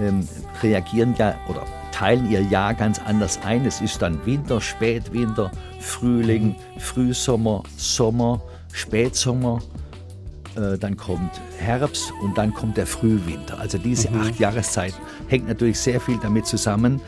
ähm, 0.00 0.26
reagieren 0.62 1.14
ja 1.18 1.34
oder 1.48 1.64
teilen 1.92 2.30
ihr 2.30 2.42
Jahr 2.42 2.74
ganz 2.74 2.98
anders 2.98 3.38
ein. 3.44 3.64
Es 3.64 3.80
ist 3.80 4.02
dann 4.02 4.24
Winter, 4.26 4.60
Spätwinter, 4.60 5.50
Frühling, 5.80 6.56
Frühsommer, 6.78 7.62
Sommer, 7.76 8.42
Spätsommer. 8.72 9.60
Äh, 10.56 10.78
dann 10.78 10.96
kommt 10.96 11.40
Herbst 11.58 12.12
und 12.22 12.36
dann 12.36 12.52
kommt 12.52 12.76
der 12.76 12.86
Frühwinter. 12.86 13.58
Also 13.58 13.78
diese 13.78 14.10
mhm. 14.10 14.20
acht 14.20 14.38
Jahreszeiten 14.38 14.98
hängt 15.28 15.48
natürlich 15.48 15.78
sehr 15.78 16.00
viel 16.00 16.18
damit 16.18 16.46
zusammen, 16.46 17.00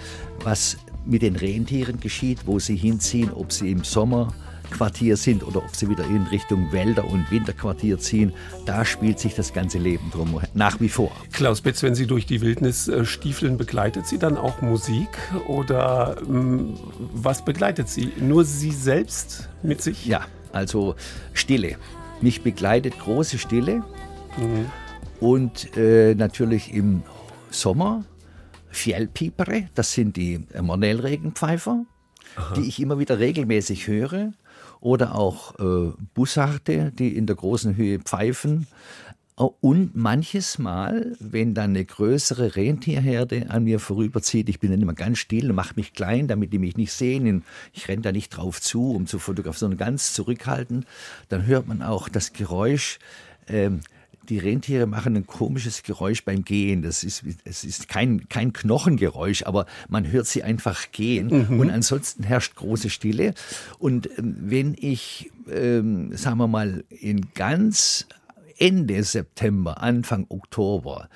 was 0.42 0.76
mit 1.05 1.22
den 1.22 1.36
Rentieren 1.36 2.01
geschieht, 2.01 2.40
wo 2.47 2.59
sie 2.59 2.76
hinziehen, 2.76 3.30
ob 3.32 3.53
sie 3.53 3.70
im 3.70 3.84
Sommer 3.84 4.32
Quartier 4.71 5.17
sind 5.17 5.47
oder 5.47 5.59
ob 5.59 5.75
sie 5.75 5.89
wieder 5.89 6.05
in 6.05 6.23
Richtung 6.25 6.73
Wälder 6.73 7.05
und 7.05 7.31
Winterquartier 7.31 7.99
ziehen, 7.99 8.33
da 8.64 8.85
spielt 8.85 9.19
sich 9.19 9.35
das 9.35 9.53
ganze 9.53 9.79
Leben 9.79 10.11
drum 10.11 10.41
nach 10.55 10.81
wie 10.81 10.89
vor. 10.89 11.12
Klaus 11.33 11.61
Betz, 11.61 11.83
wenn 11.83 11.95
Sie 11.95 12.07
durch 12.07 12.27
die 12.27 12.41
Wildnis 12.41 12.89
äh, 12.89 13.05
stiefeln, 13.05 13.57
begleitet 13.57 14.07
Sie 14.07 14.19
dann 14.19 14.37
auch 14.37 14.61
Musik 14.62 15.09
oder 15.47 16.17
ähm, 16.29 16.75
was 17.12 17.45
begleitet 17.45 17.89
Sie? 17.89 18.12
Nur 18.19 18.45
Sie 18.45 18.73
selbst 18.73 19.49
mit 19.62 19.83
sich? 19.83 20.07
Ja, 20.07 20.27
also 20.53 20.95
Stille. 21.33 21.77
Mich 22.21 22.43
begleitet 22.43 22.99
große 22.99 23.39
Stille 23.39 23.83
mhm. 24.37 24.67
und 25.21 25.77
äh, 25.77 26.14
natürlich 26.14 26.73
im 26.73 27.03
Sommer 27.51 28.05
Fjellpipere, 28.71 29.69
das 29.75 29.93
sind 29.93 30.17
die 30.17 30.45
Mornellregenpfeifer, 30.61 31.85
die 32.57 32.69
ich 32.69 32.81
immer 32.81 32.99
wieder 32.99 33.19
regelmäßig 33.19 33.87
höre 33.87 34.33
oder 34.81 35.14
auch 35.14 35.59
äh, 35.59 35.93
Bussarte, 36.14 36.93
die 36.93 37.16
in 37.16 37.27
der 37.27 37.37
großen 37.37 37.77
Höhe 37.77 37.99
pfeifen. 37.99 38.66
Und 39.37 39.95
manches 39.95 40.59
Mal, 40.59 41.14
wenn 41.20 41.53
dann 41.53 41.70
eine 41.70 41.85
größere 41.85 42.57
Rentierherde 42.57 43.51
an 43.51 43.64
mir 43.64 43.81
vorüberzieht, 43.81 44.49
ich 44.49 44.61
bin 44.61 44.70
dann 44.70 44.81
immer 44.81 44.95
ganz 44.95 45.18
still 45.18 45.51
und 45.51 45.57
mache 45.57 45.74
mich 45.77 45.93
klein, 45.93 46.27
damit 46.27 46.55
die 46.55 46.59
mich 46.59 46.79
nicht 46.79 46.93
sehen. 46.93 47.45
Ich 47.74 47.87
renne 47.87 48.01
da 48.01 48.12
nicht 48.12 48.31
drauf 48.31 48.62
zu, 48.62 48.93
um 48.93 49.07
zu 49.07 49.18
fotografieren, 49.18 49.72
sondern 49.72 49.79
ganz 49.79 50.14
zurückhaltend. 50.14 50.87
Dann 51.29 51.45
hört 51.45 51.66
man 51.66 51.83
auch 51.83 52.09
das 52.09 52.33
Geräusch 52.33 52.99
ähm, 53.47 53.81
die 54.29 54.39
Rentiere 54.39 54.87
machen 54.87 55.16
ein 55.16 55.27
komisches 55.27 55.83
Geräusch 55.83 56.24
beim 56.24 56.45
Gehen. 56.45 56.83
Das 56.83 57.05
ist, 57.05 57.22
es 57.45 57.64
ist 57.64 57.89
kein, 57.89 58.29
kein 58.29 58.53
Knochengeräusch, 58.53 59.45
aber 59.45 59.66
man 59.89 60.11
hört 60.11 60.27
sie 60.27 60.43
einfach 60.43 60.93
gehen. 60.93 61.49
Mhm. 61.49 61.61
Und 61.61 61.70
ansonsten 61.70 62.22
herrscht 62.22 62.55
große 62.57 62.91
Stille. 62.91 63.35
Und 63.79 64.09
ähm, 64.18 64.37
wenn 64.41 64.77
ich, 64.79 65.31
ähm, 65.51 66.16
sagen 66.16 66.39
wir 66.39 66.49
mal, 66.49 66.85
in 66.89 67.33
ganz 67.35 68.07
Ende 68.59 69.03
September, 69.03 69.83
Anfang 69.83 70.27
Oktober, 70.29 71.09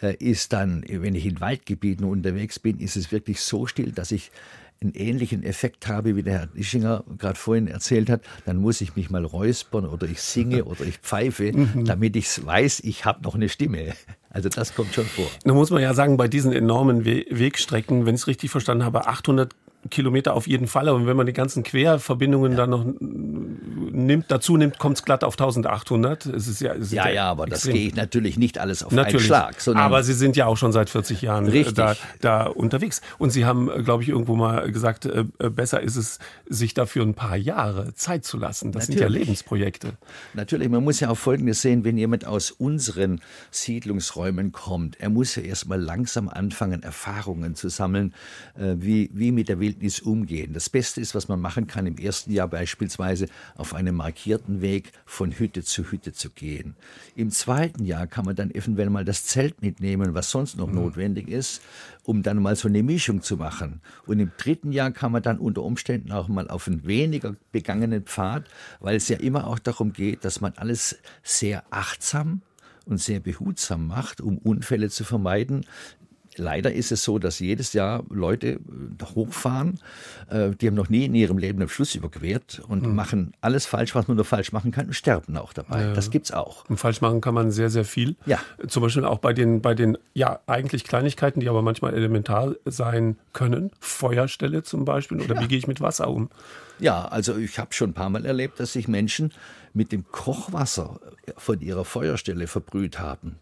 äh, 0.00 0.14
ist 0.16 0.52
dann, 0.52 0.84
wenn 0.88 1.14
ich 1.14 1.26
in 1.26 1.40
Waldgebieten 1.40 2.04
unterwegs 2.04 2.58
bin, 2.58 2.78
ist 2.78 2.96
es 2.96 3.12
wirklich 3.12 3.40
so 3.40 3.66
still, 3.66 3.92
dass 3.92 4.12
ich 4.12 4.30
einen 4.80 4.92
ähnlichen 4.94 5.42
Effekt 5.42 5.88
habe, 5.88 6.16
wie 6.16 6.22
der 6.22 6.38
Herr 6.40 6.48
Ischinger 6.54 7.04
gerade 7.18 7.38
vorhin 7.38 7.66
erzählt 7.66 8.10
hat, 8.10 8.22
dann 8.44 8.56
muss 8.56 8.80
ich 8.80 8.96
mich 8.96 9.10
mal 9.10 9.24
räuspern 9.24 9.86
oder 9.86 10.06
ich 10.06 10.20
singe 10.20 10.64
oder 10.66 10.82
ich 10.82 10.98
pfeife, 10.98 11.52
mhm. 11.52 11.84
damit 11.84 12.16
ich 12.16 12.44
weiß, 12.44 12.80
ich 12.80 13.04
habe 13.04 13.22
noch 13.22 13.34
eine 13.34 13.48
Stimme. 13.48 13.94
Also 14.30 14.48
das 14.48 14.74
kommt 14.74 14.92
schon 14.94 15.06
vor. 15.06 15.26
Nun 15.44 15.56
muss 15.56 15.70
man 15.70 15.80
ja 15.80 15.94
sagen, 15.94 16.16
bei 16.16 16.28
diesen 16.28 16.52
enormen 16.52 17.04
Wegstrecken, 17.04 18.04
wenn 18.04 18.14
ich 18.14 18.22
es 18.22 18.26
richtig 18.26 18.50
verstanden 18.50 18.84
habe, 18.84 19.06
800 19.06 19.54
Kilometer 19.90 20.34
auf 20.34 20.46
jeden 20.46 20.66
Fall. 20.66 20.88
Und 20.88 21.06
wenn 21.06 21.16
man 21.16 21.26
die 21.26 21.32
ganzen 21.32 21.62
Querverbindungen 21.62 22.52
ja. 22.52 22.58
dann 22.58 22.70
noch 22.70 22.84
nimmt, 23.96 24.26
dazu 24.28 24.56
nimmt, 24.56 24.78
kommt 24.78 24.98
es 24.98 25.04
glatt 25.04 25.24
auf 25.24 25.34
1800. 25.34 26.26
Es 26.26 26.48
ist 26.48 26.60
ja, 26.60 26.74
es 26.74 26.92
ja, 26.92 27.08
ja, 27.08 27.30
aber 27.30 27.46
das 27.46 27.64
gehe 27.64 27.88
ich 27.88 27.94
natürlich 27.94 28.36
nicht 28.36 28.58
alles 28.58 28.82
auf 28.82 28.92
natürlich. 28.92 29.30
einen 29.32 29.52
Schlag. 29.54 29.76
aber 29.76 30.02
Sie 30.02 30.14
sind 30.14 30.36
ja 30.36 30.46
auch 30.46 30.56
schon 30.56 30.72
seit 30.72 30.90
40 30.90 31.22
Jahren 31.22 31.52
äh, 31.52 31.64
da, 31.72 31.96
da, 32.20 32.46
unterwegs. 32.46 33.00
Und 33.18 33.30
Sie 33.30 33.44
haben, 33.44 33.70
äh, 33.70 33.82
glaube 33.82 34.02
ich, 34.02 34.08
irgendwo 34.08 34.36
mal 34.36 34.70
gesagt, 34.70 35.06
äh, 35.06 35.24
besser 35.50 35.80
ist 35.80 35.96
es, 35.96 36.18
sich 36.46 36.74
dafür 36.74 37.04
ein 37.04 37.14
paar 37.14 37.36
Jahre 37.36 37.94
Zeit 37.94 38.24
zu 38.24 38.38
lassen. 38.38 38.72
Das 38.72 38.88
natürlich. 38.88 38.98
sind 38.98 39.12
ja 39.12 39.18
Lebensprojekte. 39.18 39.92
Natürlich, 40.34 40.68
man 40.68 40.84
muss 40.84 41.00
ja 41.00 41.10
auch 41.10 41.18
Folgendes 41.18 41.62
sehen, 41.62 41.84
wenn 41.84 41.96
jemand 41.96 42.26
aus 42.26 42.50
unseren 42.50 43.20
Siedlungsräumen 43.50 44.52
kommt, 44.52 45.00
er 45.00 45.10
muss 45.10 45.34
ja 45.34 45.42
erstmal 45.42 45.80
langsam 45.80 46.28
anfangen, 46.28 46.82
Erfahrungen 46.82 47.54
zu 47.54 47.68
sammeln, 47.68 48.14
wie, 48.56 49.10
wie 49.12 49.32
mit 49.32 49.48
der 49.48 49.60
Wild 49.60 49.75
Wildnis 49.76 50.00
umgehen. 50.00 50.52
Das 50.52 50.70
Beste 50.70 51.00
ist, 51.00 51.14
was 51.14 51.28
man 51.28 51.40
machen 51.40 51.66
kann, 51.66 51.86
im 51.86 51.98
ersten 51.98 52.32
Jahr 52.32 52.48
beispielsweise 52.48 53.26
auf 53.56 53.74
einem 53.74 53.96
markierten 53.96 54.60
Weg 54.62 54.92
von 55.04 55.32
Hütte 55.32 55.62
zu 55.62 55.90
Hütte 55.90 56.12
zu 56.12 56.30
gehen. 56.30 56.76
Im 57.14 57.30
zweiten 57.30 57.84
Jahr 57.84 58.06
kann 58.06 58.24
man 58.24 58.36
dann 58.36 58.50
eventuell 58.50 58.90
mal 58.90 59.04
das 59.04 59.24
Zelt 59.24 59.60
mitnehmen, 59.62 60.14
was 60.14 60.30
sonst 60.30 60.56
noch 60.56 60.68
mhm. 60.68 60.76
notwendig 60.76 61.28
ist, 61.28 61.62
um 62.04 62.22
dann 62.22 62.40
mal 62.40 62.56
so 62.56 62.68
eine 62.68 62.82
Mischung 62.82 63.22
zu 63.22 63.36
machen. 63.36 63.80
Und 64.06 64.18
im 64.18 64.32
dritten 64.38 64.72
Jahr 64.72 64.90
kann 64.90 65.12
man 65.12 65.22
dann 65.22 65.38
unter 65.38 65.62
Umständen 65.62 66.12
auch 66.12 66.28
mal 66.28 66.48
auf 66.48 66.66
einen 66.66 66.86
weniger 66.86 67.36
begangenen 67.52 68.04
Pfad, 68.04 68.44
weil 68.80 68.96
es 68.96 69.08
ja 69.08 69.18
immer 69.18 69.46
auch 69.46 69.58
darum 69.58 69.92
geht, 69.92 70.24
dass 70.24 70.40
man 70.40 70.54
alles 70.56 70.98
sehr 71.22 71.64
achtsam 71.70 72.40
und 72.86 72.98
sehr 72.98 73.20
behutsam 73.20 73.88
macht, 73.88 74.20
um 74.20 74.38
Unfälle 74.38 74.88
zu 74.88 75.04
vermeiden. 75.04 75.66
Leider 76.36 76.72
ist 76.72 76.92
es 76.92 77.02
so, 77.02 77.18
dass 77.18 77.38
jedes 77.38 77.72
Jahr 77.72 78.04
Leute 78.10 78.48
äh, 78.48 78.58
hochfahren, 79.14 79.80
äh, 80.30 80.50
die 80.50 80.66
haben 80.66 80.74
noch 80.74 80.88
nie 80.88 81.04
in 81.04 81.14
ihrem 81.14 81.38
Leben 81.38 81.60
einen 81.60 81.68
Fluss 81.68 81.94
überquert 81.94 82.62
und 82.68 82.86
mhm. 82.86 82.94
machen 82.94 83.32
alles 83.40 83.66
falsch, 83.66 83.94
was 83.94 84.08
man 84.08 84.16
nur 84.16 84.24
falsch 84.24 84.52
machen 84.52 84.70
kann 84.70 84.86
und 84.86 84.94
sterben 84.94 85.36
auch 85.36 85.52
dabei. 85.52 85.82
Ja. 85.82 85.92
Das 85.94 86.10
gibt's 86.10 86.32
auch. 86.32 86.68
Und 86.68 86.76
falsch 86.76 87.00
machen 87.00 87.20
kann 87.20 87.34
man 87.34 87.50
sehr, 87.50 87.70
sehr 87.70 87.84
viel. 87.84 88.16
Ja. 88.26 88.38
Zum 88.66 88.82
Beispiel 88.82 89.04
auch 89.04 89.18
bei 89.18 89.32
den, 89.32 89.60
bei 89.62 89.74
den, 89.74 89.98
ja, 90.14 90.40
eigentlich 90.46 90.84
Kleinigkeiten, 90.84 91.40
die 91.40 91.48
aber 91.48 91.62
manchmal 91.62 91.94
elementar 91.94 92.54
sein 92.64 93.16
können. 93.32 93.70
Feuerstelle 93.80 94.62
zum 94.62 94.84
Beispiel 94.84 95.20
oder 95.20 95.36
ja. 95.36 95.40
wie 95.42 95.48
gehe 95.48 95.58
ich 95.58 95.66
mit 95.66 95.80
Wasser 95.80 96.08
um? 96.08 96.28
Ja, 96.78 97.06
also 97.06 97.36
ich 97.36 97.58
habe 97.58 97.72
schon 97.72 97.90
ein 97.90 97.94
paar 97.94 98.10
Mal 98.10 98.26
erlebt, 98.26 98.60
dass 98.60 98.74
sich 98.74 98.88
Menschen 98.88 99.32
mit 99.72 99.92
dem 99.92 100.04
Kochwasser 100.10 101.00
von 101.36 101.60
ihrer 101.60 101.84
Feuerstelle 101.84 102.46
verbrüht 102.46 102.98
haben. 102.98 103.36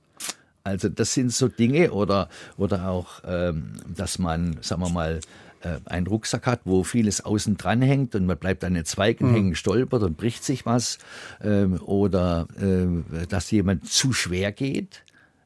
Also 0.65 0.89
das 0.89 1.13
sind 1.13 1.31
so 1.31 1.49
Dinge 1.49 1.93
oder, 1.93 2.29
oder 2.57 2.89
auch, 2.89 3.21
ähm, 3.27 3.75
dass 3.87 4.19
man, 4.19 4.57
sagen 4.63 4.81
wir 4.81 4.89
mal, 4.89 5.21
äh, 5.61 5.79
einen 5.85 6.07
Rucksack 6.07 6.47
hat, 6.47 6.61
wo 6.65 6.85
vieles 6.85 7.23
außen 7.23 7.59
dran 7.59 7.83
hängt 7.83 8.15
und 8.15 8.25
man 8.25 8.39
bleibt 8.39 8.65
an 8.65 8.73
den 8.73 8.87
Zweigen 8.87 9.29
mhm. 9.29 9.35
hängen, 9.35 9.55
stolpert 9.57 10.03
und 10.03 10.17
bricht 10.17 10.43
sich 10.43 10.65
was. 10.65 10.99
Ähm, 11.43 11.81
oder 11.83 12.47
äh, 12.59 13.27
dass 13.27 13.51
jemand 13.51 13.87
zu 13.91 14.15
schwer 14.15 14.53
geht 14.53 15.05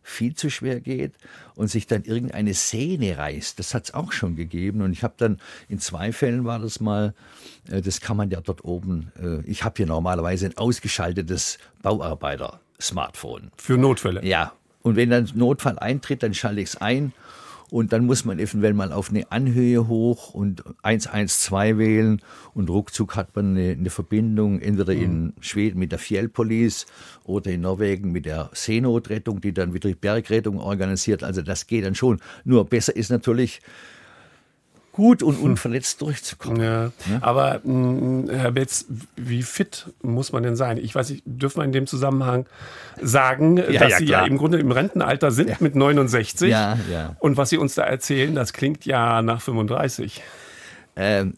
viel 0.08 0.34
zu 0.34 0.50
schwer 0.50 0.80
geht 0.80 1.12
und 1.54 1.68
sich 1.68 1.86
dann 1.86 2.02
irgendeine 2.04 2.54
Sehne 2.54 3.18
reißt. 3.18 3.58
Das 3.58 3.74
hat 3.74 3.84
es 3.84 3.94
auch 3.94 4.12
schon 4.12 4.36
gegeben. 4.36 4.80
Und 4.80 4.92
ich 4.92 5.02
habe 5.02 5.14
dann, 5.18 5.38
in 5.68 5.78
zwei 5.78 6.12
Fällen 6.12 6.44
war 6.44 6.58
das 6.58 6.80
mal, 6.80 7.14
äh, 7.70 7.82
das 7.82 8.00
kann 8.00 8.16
man 8.16 8.30
ja 8.30 8.40
dort 8.40 8.64
oben, 8.64 9.12
äh, 9.22 9.40
ich 9.48 9.64
habe 9.64 9.74
hier 9.76 9.86
normalerweise 9.86 10.46
ein 10.46 10.56
ausgeschaltetes 10.56 11.58
Bauarbeiter-Smartphone. 11.82 13.50
Für 13.56 13.76
Notfälle? 13.76 14.24
Ja, 14.24 14.52
und 14.88 14.96
wenn 14.96 15.10
dann 15.10 15.28
Notfall 15.34 15.78
eintritt, 15.78 16.22
dann 16.22 16.34
schalte 16.34 16.60
ich 16.60 16.70
es 16.70 16.76
ein. 16.76 17.12
Und 17.70 17.92
dann 17.92 18.06
muss 18.06 18.24
man 18.24 18.38
eventuell 18.38 18.72
mal 18.72 18.92
auf 18.92 19.10
eine 19.10 19.30
Anhöhe 19.30 19.88
hoch 19.88 20.32
und 20.32 20.64
112 20.82 21.76
wählen 21.76 22.22
und 22.54 22.70
ruckzuck 22.70 23.14
hat 23.14 23.36
man 23.36 23.56
eine, 23.56 23.72
eine 23.72 23.90
Verbindung 23.90 24.58
entweder 24.58 24.94
in 24.94 25.24
mhm. 25.24 25.32
Schweden 25.40 25.78
mit 25.78 25.92
der 25.92 25.98
Fjellpolice 25.98 26.86
oder 27.24 27.50
in 27.50 27.60
Norwegen 27.60 28.10
mit 28.10 28.24
der 28.24 28.48
Seenotrettung, 28.54 29.42
die 29.42 29.52
dann 29.52 29.74
wieder 29.74 29.90
die 29.90 29.94
Bergrettung 29.94 30.58
organisiert. 30.58 31.22
Also 31.22 31.42
das 31.42 31.66
geht 31.66 31.84
dann 31.84 31.94
schon. 31.94 32.20
Nur 32.44 32.64
besser 32.64 32.96
ist 32.96 33.10
natürlich, 33.10 33.60
gut 34.98 35.22
und 35.22 35.38
unverletzt 35.38 36.02
durchzukommen. 36.02 36.60
Ja. 36.60 36.82
Ja? 36.82 36.90
Aber 37.20 37.60
mh, 37.62 37.72
mm, 37.72 38.30
Herr 38.30 38.50
Betz, 38.50 38.84
wie 39.14 39.44
fit 39.44 39.86
muss 40.02 40.32
man 40.32 40.42
denn 40.42 40.56
sein? 40.56 40.76
Ich 40.76 40.92
weiß 40.92 41.10
nicht, 41.10 41.22
dürfen 41.24 41.60
wir 41.60 41.64
in 41.64 41.70
dem 41.70 41.86
Zusammenhang 41.86 42.46
sagen, 43.00 43.58
ja, 43.58 43.78
dass 43.78 43.98
Sie 43.98 44.06
klar. 44.06 44.22
ja 44.22 44.26
im 44.26 44.38
Grunde 44.38 44.58
im 44.58 44.72
Rentenalter 44.72 45.30
sind 45.30 45.60
mit 45.60 45.76
69. 45.76 46.50
Ja, 46.50 46.76
ja. 46.90 47.14
Und 47.20 47.36
was 47.36 47.50
Sie 47.50 47.58
uns 47.58 47.76
da 47.76 47.84
erzählen, 47.84 48.34
das 48.34 48.52
klingt 48.52 48.86
ja 48.86 49.22
nach 49.22 49.40
35. 49.40 50.20
Ähm, 51.00 51.34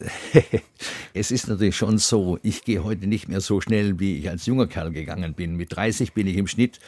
es 1.13 1.29
ist 1.29 1.47
natürlich 1.47 1.77
schon 1.77 1.99
so, 1.99 2.39
ich 2.41 2.63
gehe 2.63 2.83
heute 2.83 3.05
nicht 3.05 3.29
mehr 3.29 3.41
so 3.41 3.61
schnell, 3.61 3.99
wie 3.99 4.17
ich 4.17 4.27
als 4.27 4.47
junger 4.47 4.65
Kerl 4.65 4.91
gegangen 4.91 5.35
bin. 5.35 5.55
Mit 5.55 5.75
30 5.75 6.13
bin 6.13 6.25
ich 6.25 6.35
im 6.35 6.47
Schnitt, 6.47 6.79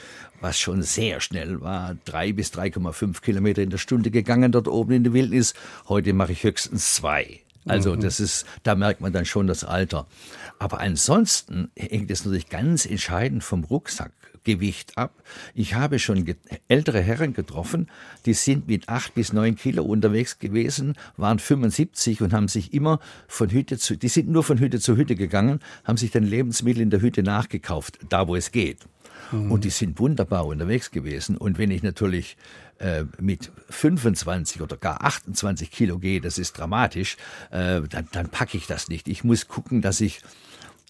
was 0.41 0.59
schon 0.59 0.81
sehr 0.81 1.21
schnell 1.21 1.61
war, 1.61 1.95
drei 2.03 2.33
bis 2.33 2.51
3,5 2.51 3.21
Kilometer 3.21 3.61
in 3.61 3.69
der 3.69 3.77
Stunde 3.77 4.09
gegangen 4.09 4.51
dort 4.51 4.67
oben 4.67 4.93
in 4.93 5.03
der 5.03 5.13
Wildnis. 5.13 5.53
Heute 5.87 6.13
mache 6.13 6.31
ich 6.31 6.43
höchstens 6.43 6.95
zwei. 6.95 7.42
Also 7.65 7.95
mhm. 7.95 8.01
das 8.01 8.19
ist, 8.19 8.45
da 8.63 8.75
merkt 8.75 9.01
man 9.01 9.13
dann 9.13 9.25
schon 9.25 9.47
das 9.47 9.63
Alter. 9.63 10.07
Aber 10.59 10.79
ansonsten 10.79 11.71
hängt 11.77 12.11
es 12.11 12.25
natürlich 12.25 12.49
ganz 12.49 12.85
entscheidend 12.85 13.43
vom 13.43 13.63
Rucksackgewicht 13.63 14.97
ab. 14.97 15.23
Ich 15.53 15.75
habe 15.75 15.99
schon 15.99 16.25
ältere 16.67 17.01
Herren 17.01 17.33
getroffen, 17.33 17.89
die 18.25 18.33
sind 18.33 18.67
mit 18.67 18.89
acht 18.89 19.15
bis 19.15 19.33
neun 19.33 19.55
Kilo 19.55 19.83
unterwegs 19.83 20.39
gewesen, 20.39 20.95
waren 21.17 21.39
75 21.39 22.21
und 22.21 22.33
haben 22.33 22.47
sich 22.47 22.73
immer 22.73 22.99
von 23.27 23.49
Hütte 23.49 23.77
zu, 23.77 23.95
die 23.95 24.09
sind 24.09 24.29
nur 24.29 24.43
von 24.43 24.59
Hütte 24.59 24.79
zu 24.79 24.95
Hütte 24.97 25.15
gegangen, 25.15 25.59
haben 25.83 25.97
sich 25.97 26.11
dann 26.11 26.23
Lebensmittel 26.23 26.81
in 26.81 26.89
der 26.89 27.01
Hütte 27.01 27.23
nachgekauft, 27.23 27.99
da 28.09 28.27
wo 28.27 28.35
es 28.35 28.51
geht. 28.51 28.79
Mhm. 29.31 29.51
Und 29.51 29.63
die 29.63 29.69
sind 29.69 29.99
wunderbar 29.99 30.45
unterwegs 30.45 30.91
gewesen. 30.91 31.37
Und 31.37 31.57
wenn 31.57 31.71
ich 31.71 31.83
natürlich 31.83 32.37
äh, 32.83 33.05
mit 33.17 33.49
25 33.69 34.61
oder 34.61 34.75
gar 34.75 35.03
28 35.03 35.71
Kilo 35.71 35.99
gehe, 35.99 36.19
das 36.19 36.37
ist 36.37 36.57
dramatisch, 36.57 37.15
äh, 37.49 37.81
dann, 37.81 38.09
dann 38.11 38.27
packe 38.27 38.57
ich 38.57 38.67
das 38.67 38.89
nicht. 38.89 39.07
Ich 39.07 39.23
muss 39.23 39.47
gucken, 39.47 39.81
dass 39.81 40.01
ich 40.01 40.21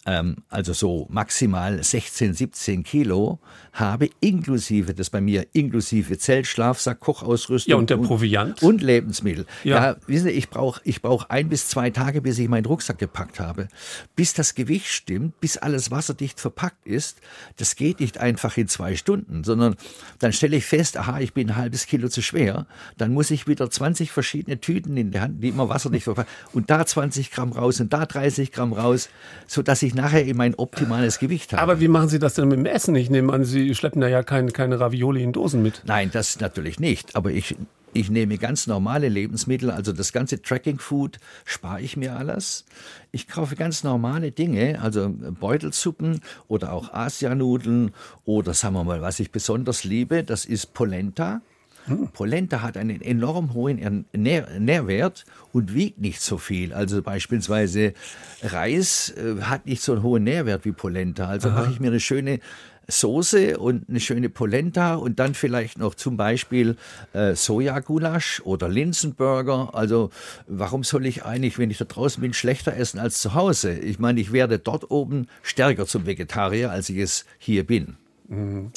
ähm, 0.06 0.38
also 0.49 0.74
so 0.74 1.08
maximal 1.10 1.82
16, 1.82 2.34
17 2.34 2.84
Kilo 2.84 3.39
habe, 3.74 4.10
inklusive, 4.20 4.93
das 4.93 5.10
bei 5.10 5.22
mir 5.22 5.47
inklusive 5.54 6.18
Zelt, 6.18 6.45
Schlafsack, 6.45 6.99
Kochausrüstung. 6.99 7.72
Ja, 7.72 7.78
und 7.78 7.89
der 7.89 7.97
Proviant. 7.97 8.62
Und, 8.62 8.70
und 8.70 8.82
Lebensmittel. 8.82 9.45
Ja, 9.64 9.84
ja 9.84 9.95
wissen 10.06 10.26
Sie, 10.26 10.32
ich 10.32 10.49
brauche 10.49 10.82
ich 10.84 11.01
brauch 11.01 11.30
ein 11.30 11.49
bis 11.49 11.70
zwei 11.70 11.89
Tage, 11.89 12.22
bis 12.22 12.38
ich 12.38 12.47
meinen 12.49 12.66
Rucksack 12.66 12.99
gepackt 12.99 13.39
habe. 13.39 13.68
Bis 14.16 14.34
das 14.34 14.56
Gewicht 14.56 14.88
stimmt, 14.88 15.39
bis 15.39 15.58
alles 15.58 15.89
wasserdicht 15.89 16.39
verpackt 16.39 16.86
ist. 16.86 17.20
Das 17.58 17.76
geht 17.76 17.99
nicht 17.99 18.18
einfach 18.20 18.58
in 18.58 18.68
zwei 18.68 18.95
Stunden, 18.95 19.43
sondern 19.43 19.76
dann 20.20 20.34
stelle 20.34 20.58
ich 20.58 20.66
fest, 20.66 20.97
aha, 20.97 21.20
ich 21.20 21.34
bin 21.34 21.49
ein 21.49 21.56
halbes 21.56 21.88
Kilo 21.88 22.10
zu 22.10 22.22
schwer. 22.22 22.68
Dann 22.97 23.14
muss 23.14 23.32
ich 23.32 23.47
wieder 23.47 23.70
20 23.70 24.12
verschiedene 24.12 24.60
Tüten 24.60 24.97
in 24.97 25.12
der 25.12 25.22
Hand, 25.22 25.43
die 25.43 25.49
immer 25.49 25.70
wasserdicht 25.70 26.04
verpackt 26.04 26.30
und 26.54 26.70
da 26.70 26.86
20 26.86 27.32
Gramm 27.32 27.54
raus 27.54 27.80
und 27.80 27.91
da 27.91 28.06
30 28.06 28.51
Gramm 28.51 28.74
raus, 28.74 29.10
sodass 29.47 29.82
ich 29.82 29.92
nachher 29.93 30.25
in 30.25 30.37
mein 30.37 30.55
optimales 30.55 31.19
Gewicht 31.19 31.53
habe. 31.53 31.61
Aber 31.61 31.79
wie 31.79 31.87
machen 31.87 32.09
Sie 32.09 32.19
das 32.19 32.35
denn 32.35 32.47
mit 32.47 32.57
dem 32.57 32.65
Essen? 32.65 32.95
Ich 32.95 33.09
nehme 33.09 33.31
an, 33.33 33.43
Sie 33.43 33.73
schleppen 33.75 34.01
da 34.01 34.07
ja 34.07 34.23
keine, 34.23 34.51
keine 34.51 34.79
Ravioli 34.79 35.23
in 35.23 35.31
Dosen 35.31 35.61
mit. 35.61 35.81
Nein, 35.85 36.09
das 36.11 36.39
natürlich 36.39 36.79
nicht. 36.79 37.15
Aber 37.15 37.31
ich, 37.31 37.55
ich 37.93 38.09
nehme 38.09 38.37
ganz 38.37 38.67
normale 38.67 39.07
Lebensmittel, 39.09 39.69
also 39.69 39.93
das 39.93 40.11
ganze 40.13 40.41
Tracking 40.41 40.79
Food 40.79 41.19
spare 41.45 41.81
ich 41.81 41.95
mir 41.95 42.15
alles. 42.15 42.65
Ich 43.11 43.27
kaufe 43.27 43.55
ganz 43.55 43.83
normale 43.83 44.31
Dinge, 44.31 44.81
also 44.81 45.09
Beutelsuppen 45.09 46.21
oder 46.47 46.73
auch 46.73 46.93
Asianudeln 46.93 47.91
oder 48.25 48.53
sagen 48.53 48.75
wir 48.75 48.83
mal, 48.83 49.01
was 49.01 49.19
ich 49.19 49.31
besonders 49.31 49.83
liebe, 49.83 50.23
das 50.23 50.45
ist 50.45 50.73
Polenta. 50.73 51.41
Hm. 51.86 52.09
Polenta 52.13 52.61
hat 52.61 52.77
einen 52.77 53.01
enorm 53.01 53.53
hohen 53.53 54.05
Nähr 54.13 54.47
Nährwert 54.59 55.25
und 55.51 55.73
wiegt 55.73 55.99
nicht 55.99 56.21
so 56.21 56.38
viel. 56.38 56.73
Also 56.73 57.01
beispielsweise 57.01 57.93
Reis 58.41 59.13
äh, 59.17 59.41
hat 59.41 59.65
nicht 59.65 59.81
so 59.81 59.93
einen 59.93 60.03
hohen 60.03 60.23
Nährwert 60.23 60.65
wie 60.65 60.71
Polenta. 60.71 61.27
Also 61.27 61.49
Aha. 61.49 61.61
mache 61.61 61.71
ich 61.71 61.79
mir 61.79 61.88
eine 61.88 61.99
schöne 61.99 62.39
Soße 62.88 63.57
und 63.59 63.89
eine 63.89 63.99
schöne 63.99 64.29
Polenta 64.29 64.95
und 64.95 65.19
dann 65.19 65.34
vielleicht 65.34 65.77
noch 65.77 65.95
zum 65.95 66.17
Beispiel 66.17 66.75
äh, 67.13 67.36
Sojagulasch 67.36 68.41
oder 68.43 68.67
Linsenburger. 68.67 69.73
Also 69.73 70.09
warum 70.47 70.84
soll 70.84 71.05
ich 71.05 71.23
eigentlich, 71.23 71.57
wenn 71.57 71.71
ich 71.71 71.77
da 71.77 71.86
draußen 71.86 72.21
bin, 72.21 72.34
schlechter 72.34 72.75
essen 72.75 72.99
als 72.99 73.21
zu 73.21 73.34
Hause? 73.34 73.73
Ich 73.73 73.99
meine, 73.99 74.19
ich 74.19 74.34
werde 74.34 74.59
dort 74.59 74.91
oben 74.91 75.27
stärker 75.41 75.86
zum 75.86 76.05
Vegetarier, 76.05 76.71
als 76.71 76.89
ich 76.89 76.97
es 76.97 77.25
hier 77.38 77.65
bin. 77.65 77.95
Mhm. 78.27 78.71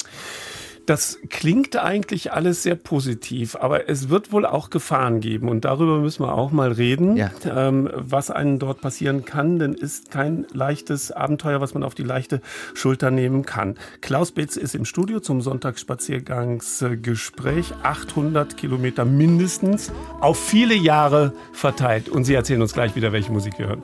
Das 0.87 1.19
klingt 1.29 1.75
eigentlich 1.75 2.31
alles 2.31 2.63
sehr 2.63 2.75
positiv, 2.75 3.57
aber 3.57 3.89
es 3.89 4.07
wird 4.07 4.31
wohl 4.31 4.45
auch 4.45 4.69
Gefahren 4.69 5.19
geben 5.19 5.49
und 5.49 5.65
darüber 5.65 5.99
müssen 5.99 6.23
wir 6.23 6.33
auch 6.33 6.51
mal 6.51 6.71
reden, 6.71 7.17
ja. 7.17 7.29
ähm, 7.45 7.89
was 7.93 8.31
einem 8.31 8.57
dort 8.57 8.79
passieren 8.79 9.25
kann, 9.25 9.59
denn 9.59 9.73
ist 9.73 10.11
kein 10.11 10.45
leichtes 10.53 11.11
Abenteuer, 11.11 11.59
was 11.59 11.73
man 11.73 11.83
auf 11.83 11.93
die 11.93 12.03
leichte 12.03 12.39
Schulter 12.73 13.11
nehmen 13.11 13.45
kann. 13.45 13.75
Klaus 13.99 14.31
Betz 14.31 14.55
ist 14.55 14.75
im 14.75 14.85
Studio 14.85 15.19
zum 15.19 15.41
Sonntagsspaziergangsgespräch, 15.41 17.73
800 17.83 18.55
Kilometer 18.55 19.03
mindestens, 19.03 19.91
auf 20.21 20.39
viele 20.39 20.75
Jahre 20.75 21.33
verteilt 21.51 22.07
und 22.07 22.23
Sie 22.23 22.33
erzählen 22.33 22.61
uns 22.61 22.71
gleich 22.71 22.95
wieder, 22.95 23.11
welche 23.11 23.33
Musik 23.33 23.59
wir 23.59 23.67
hören. 23.67 23.83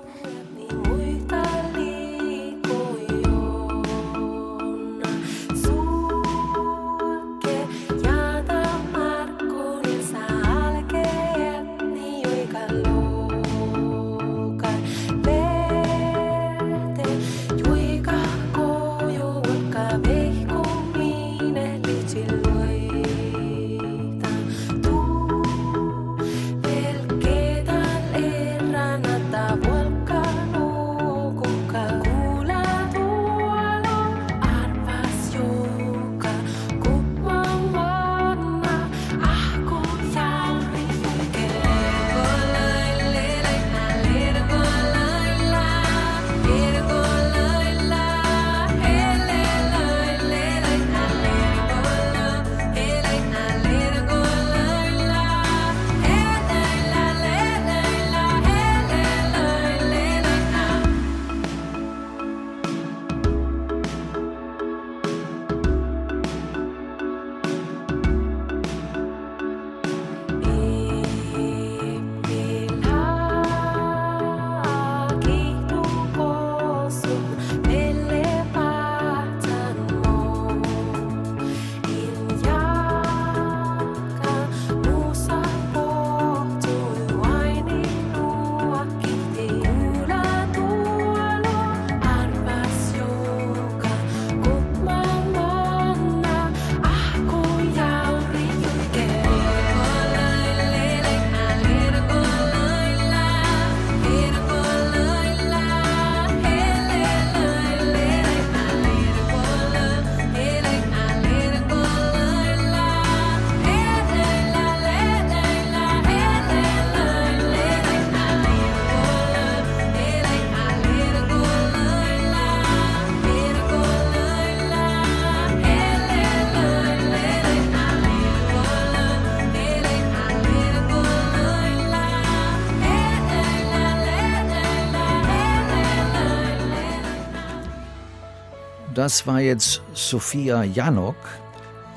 Das 139.04 139.28
war 139.28 139.42
jetzt 139.42 139.82
Sophia 139.94 140.64
Janok, 140.64 141.18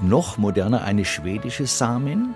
noch 0.01 0.39
moderner, 0.39 0.83
eine 0.83 1.05
schwedische 1.05 1.65
Samin. 1.65 2.35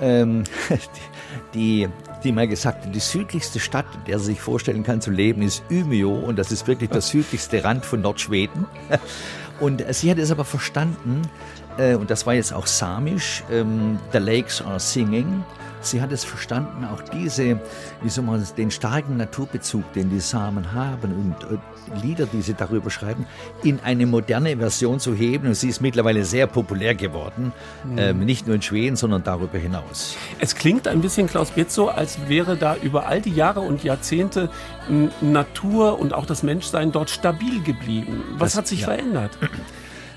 ähm, 0.00 0.44
die, 1.54 1.88
die 2.22 2.30
mal 2.30 2.46
gesagt 2.46 2.86
hat, 2.86 2.94
die 2.94 3.00
südlichste 3.00 3.58
Stadt, 3.58 3.86
in 3.96 4.04
der 4.04 4.20
sie 4.20 4.26
sich 4.26 4.40
vorstellen 4.40 4.84
kann 4.84 5.00
zu 5.00 5.10
leben, 5.10 5.42
ist 5.42 5.64
Umeå 5.72 6.20
und 6.20 6.38
das 6.38 6.52
ist 6.52 6.68
wirklich 6.68 6.90
der 6.90 7.00
südlichste 7.00 7.64
Rand 7.64 7.84
von 7.84 8.00
Nordschweden. 8.00 8.66
Und 9.58 9.84
sie 9.92 10.08
hat 10.10 10.18
es 10.18 10.30
aber 10.30 10.44
verstanden, 10.44 11.22
äh, 11.76 11.94
und 11.94 12.10
das 12.10 12.24
war 12.24 12.32
jetzt 12.32 12.54
auch 12.54 12.66
samisch, 12.66 13.42
ähm, 13.50 13.98
The 14.12 14.18
Lakes 14.18 14.62
are 14.62 14.80
Singing. 14.80 15.44
Sie 15.82 16.02
hat 16.02 16.12
es 16.12 16.24
verstanden, 16.24 16.84
auch 16.84 17.02
diese, 17.02 17.60
wie 18.02 18.08
soll 18.08 18.24
man 18.24 18.46
den 18.56 18.70
starken 18.70 19.16
Naturbezug, 19.16 19.92
den 19.94 20.10
die 20.10 20.20
Samen 20.20 20.72
haben 20.72 21.12
und 21.12 21.52
äh, 21.52 21.58
Lieder, 22.02 22.26
die 22.26 22.42
sie 22.42 22.54
darüber 22.54 22.90
schreiben, 22.90 23.26
in 23.62 23.80
eine 23.80 24.06
moderne 24.06 24.56
Version 24.56 25.00
zu 25.00 25.14
heben. 25.14 25.48
Und 25.48 25.54
sie 25.54 25.68
ist 25.68 25.80
mittlerweile 25.80 26.24
sehr 26.24 26.46
populär 26.46 26.94
geworden, 26.94 27.52
mhm. 27.84 27.98
ähm, 27.98 28.20
nicht 28.20 28.46
nur 28.46 28.56
in 28.56 28.62
Schweden, 28.62 28.96
sondern 28.96 29.24
darüber 29.24 29.58
hinaus. 29.58 30.16
Es 30.38 30.54
klingt 30.54 30.86
ein 30.86 31.00
bisschen, 31.00 31.26
Klaus 31.26 31.50
Bitt, 31.50 31.70
so, 31.70 31.88
als 31.88 32.28
wäre 32.28 32.56
da 32.56 32.76
über 32.76 33.06
all 33.06 33.20
die 33.20 33.34
Jahre 33.34 33.60
und 33.60 33.82
Jahrzehnte 33.82 34.50
Natur 35.20 35.98
und 35.98 36.12
auch 36.12 36.26
das 36.26 36.42
Menschsein 36.42 36.92
dort 36.92 37.10
stabil 37.10 37.62
geblieben. 37.62 38.22
Was 38.38 38.52
das, 38.52 38.58
hat 38.58 38.66
sich 38.66 38.80
ja. 38.80 38.86
verändert? 38.86 39.38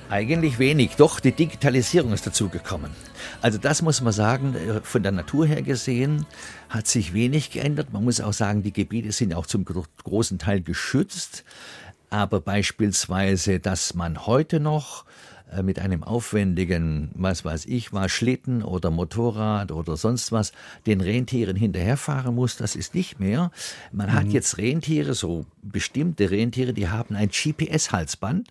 Eigentlich 0.09 0.59
wenig, 0.59 0.95
doch 0.97 1.19
die 1.19 1.31
Digitalisierung 1.31 2.13
ist 2.13 2.27
dazugekommen. 2.27 2.91
Also 3.41 3.57
das 3.57 3.81
muss 3.81 4.01
man 4.01 4.13
sagen, 4.13 4.55
äh, 4.55 4.81
von 4.81 5.03
der 5.03 5.11
Natur 5.11 5.45
her 5.47 5.61
gesehen 5.61 6.25
hat 6.69 6.87
sich 6.87 7.13
wenig 7.13 7.51
geändert. 7.51 7.91
Man 7.91 8.03
muss 8.03 8.21
auch 8.21 8.33
sagen, 8.33 8.63
die 8.63 8.73
Gebiete 8.73 9.11
sind 9.11 9.33
auch 9.33 9.45
zum 9.45 9.65
großen 9.65 10.39
Teil 10.39 10.61
geschützt. 10.61 11.43
Aber 12.09 12.41
beispielsweise, 12.41 13.59
dass 13.59 13.95
man 13.95 14.27
heute 14.27 14.59
noch 14.59 15.05
äh, 15.51 15.63
mit 15.63 15.79
einem 15.79 16.03
aufwendigen, 16.03 17.09
was 17.15 17.43
weiß 17.43 17.65
ich, 17.65 17.91
war 17.91 18.07
Schlitten 18.09 18.63
oder 18.63 18.91
Motorrad 18.91 19.71
oder 19.71 19.97
sonst 19.97 20.31
was, 20.31 20.51
den 20.85 21.01
Rentieren 21.01 21.55
hinterherfahren 21.55 22.35
muss, 22.35 22.57
das 22.57 22.75
ist 22.75 22.93
nicht 22.93 23.19
mehr. 23.19 23.51
Man 23.91 24.09
mhm. 24.09 24.13
hat 24.13 24.27
jetzt 24.27 24.57
Rentiere, 24.57 25.13
so 25.13 25.45
bestimmte 25.61 26.29
Rentiere, 26.29 26.73
die 26.73 26.89
haben 26.89 27.15
ein 27.15 27.29
GPS-Halsband 27.29 28.49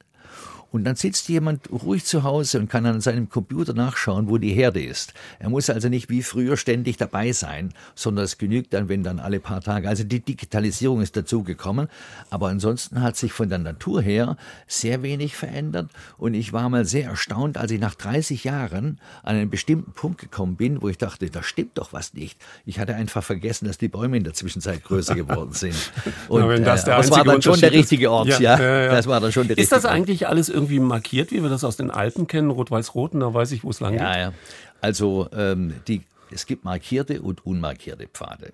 und 0.72 0.84
dann 0.84 0.96
sitzt 0.96 1.28
jemand 1.28 1.70
ruhig 1.70 2.04
zu 2.04 2.22
Hause 2.22 2.58
und 2.58 2.68
kann 2.68 2.86
an 2.86 3.00
seinem 3.02 3.28
Computer 3.28 3.74
nachschauen, 3.74 4.28
wo 4.28 4.38
die 4.38 4.52
Herde 4.52 4.82
ist. 4.82 5.12
Er 5.38 5.50
muss 5.50 5.68
also 5.68 5.88
nicht 5.88 6.08
wie 6.08 6.22
früher 6.22 6.56
ständig 6.56 6.96
dabei 6.96 7.32
sein, 7.32 7.74
sondern 7.94 8.24
es 8.24 8.38
genügt 8.38 8.72
dann, 8.72 8.88
wenn 8.88 9.02
dann 9.02 9.20
alle 9.20 9.38
paar 9.38 9.60
Tage. 9.60 9.88
Also 9.88 10.02
die 10.04 10.20
Digitalisierung 10.20 11.02
ist 11.02 11.14
dazugekommen. 11.16 11.88
Aber 12.30 12.48
ansonsten 12.48 13.02
hat 13.02 13.16
sich 13.16 13.32
von 13.32 13.50
der 13.50 13.58
Natur 13.58 14.00
her 14.00 14.38
sehr 14.66 15.02
wenig 15.02 15.36
verändert. 15.36 15.90
Und 16.16 16.32
ich 16.32 16.54
war 16.54 16.68
mal 16.70 16.86
sehr 16.86 17.10
erstaunt, 17.10 17.58
als 17.58 17.70
ich 17.70 17.80
nach 17.80 17.94
30 17.94 18.44
Jahren 18.44 18.98
an 19.22 19.36
einen 19.36 19.50
bestimmten 19.50 19.92
Punkt 19.92 20.18
gekommen 20.18 20.56
bin, 20.56 20.80
wo 20.80 20.88
ich 20.88 20.96
dachte, 20.96 21.28
da 21.28 21.42
stimmt 21.42 21.76
doch 21.76 21.92
was 21.92 22.14
nicht. 22.14 22.40
Ich 22.64 22.78
hatte 22.78 22.94
einfach 22.94 23.22
vergessen, 23.22 23.66
dass 23.66 23.76
die 23.76 23.88
Bäume 23.88 24.16
in 24.16 24.24
der 24.24 24.32
Zwischenzeit 24.32 24.82
größer 24.82 25.14
geworden 25.14 25.52
sind. 25.52 25.76
Und 26.28 26.46
Na, 26.46 26.58
das, 26.58 26.84
äh, 26.84 26.86
das 26.86 27.10
war 27.10 27.24
dann 27.24 27.42
schon 27.42 27.60
der 27.60 27.72
richtige 27.72 28.10
Ort, 28.10 28.28
ja. 28.28 28.40
ja. 28.40 28.58
ja, 28.58 28.82
ja. 28.84 28.92
Das 28.92 29.06
war 29.06 29.20
dann 29.20 29.32
schon 29.32 29.48
der 29.48 29.58
ist 29.58 29.64
richtige 29.64 29.76
Ist 29.76 29.84
das 29.84 29.90
eigentlich 29.90 30.26
alles 30.28 30.48
irgendwie 30.48 30.61
irgendwie 30.62 30.80
markiert, 30.80 31.32
wie 31.32 31.42
wir 31.42 31.50
das 31.50 31.64
aus 31.64 31.76
den 31.76 31.90
Alpen 31.90 32.26
kennen, 32.26 32.50
rot-weiß-rot, 32.50 33.14
und 33.14 33.20
da 33.20 33.34
weiß 33.34 33.52
ich, 33.52 33.64
wo 33.64 33.70
es 33.70 33.80
lang 33.80 33.94
ja, 33.94 34.12
geht? 34.12 34.22
Ja, 34.22 34.32
also 34.80 35.28
ähm, 35.34 35.74
die, 35.88 36.02
es 36.30 36.46
gibt 36.46 36.64
markierte 36.64 37.20
und 37.22 37.44
unmarkierte 37.44 38.06
Pfade. 38.06 38.52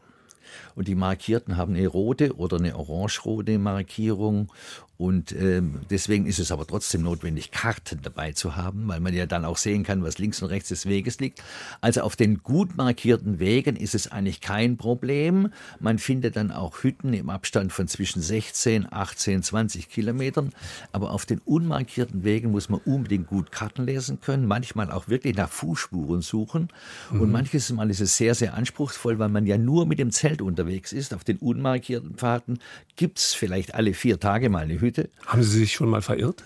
Und 0.75 0.89
die 0.89 0.95
Markierten 0.95 1.57
haben 1.57 1.75
eine 1.75 1.87
rote 1.87 2.37
oder 2.37 2.57
eine 2.57 2.77
orange-rote 2.77 3.59
Markierung 3.59 4.51
und 4.99 5.30
ähm, 5.30 5.82
deswegen 5.90 6.26
ist 6.26 6.40
es 6.40 6.51
aber 6.51 6.66
trotzdem 6.66 7.03
notwendig, 7.03 7.53
Karten 7.53 8.01
dabei 8.03 8.32
zu 8.32 8.57
haben, 8.57 8.88
weil 8.88 8.99
man 8.99 9.14
ja 9.14 9.26
dann 9.26 9.44
auch 9.44 9.57
sehen 9.57 9.84
kann, 9.84 10.03
was 10.03 10.18
links 10.18 10.42
und 10.42 10.49
rechts 10.49 10.70
des 10.70 10.86
Weges 10.86 11.20
liegt. 11.20 11.40
Also 11.80 12.01
auf 12.01 12.16
den 12.16 12.42
gut 12.42 12.76
markierten 12.76 13.38
Wegen 13.38 13.76
ist 13.76 13.94
es 13.94 14.11
eigentlich 14.11 14.40
kein 14.40 14.76
Problem. 14.76 15.51
Man 15.78 16.01
findet 16.01 16.34
dann 16.34 16.51
auch 16.51 16.82
Hütten 16.82 17.12
im 17.12 17.30
Abstand 17.30 17.72
von 17.72 17.86
zwischen 17.86 18.20
16, 18.20 18.92
18, 18.92 19.44
20 19.44 19.88
Kilometern. 19.88 20.51
Aber 20.90 21.12
auf 21.12 21.26
den 21.26 21.38
unmarkierten 21.44 22.24
Wegen 22.24 22.51
muss 22.51 22.68
man 22.68 22.80
unbedingt 22.84 23.28
gut 23.28 23.53
Karten 23.53 23.84
lesen 23.84 24.20
können, 24.20 24.46
manchmal 24.46 24.90
auch 24.90 25.07
wirklich 25.07 25.36
nach 25.36 25.49
Fußspuren 25.49 26.22
suchen. 26.22 26.70
Mhm. 27.12 27.20
Und 27.20 27.30
manches 27.30 27.70
Mal 27.70 27.88
ist 27.88 28.01
es 28.01 28.16
sehr, 28.16 28.34
sehr 28.34 28.55
anspruchsvoll, 28.55 29.20
weil 29.20 29.28
man 29.28 29.46
ja 29.46 29.59
nur 29.59 29.86
mit 29.86 30.01
dem 30.01 30.11
Zelt 30.11 30.42
unterwegs 30.42 30.92
ist. 30.92 31.14
Auf 31.14 31.22
den 31.22 31.36
unmarkierten 31.36 32.16
Pfaden 32.16 32.59
gibt 32.96 33.18
es 33.18 33.32
vielleicht 33.32 33.76
alle 33.76 33.94
vier 33.94 34.18
Tage 34.18 34.49
mal 34.49 34.64
eine 34.64 34.80
Hütte 34.80 34.88
Hütte. 34.89 35.11
Haben 35.26 35.43
Sie 35.43 35.59
sich 35.59 35.72
schon 35.72 35.89
mal 35.89 36.03
verirrt? 36.03 36.45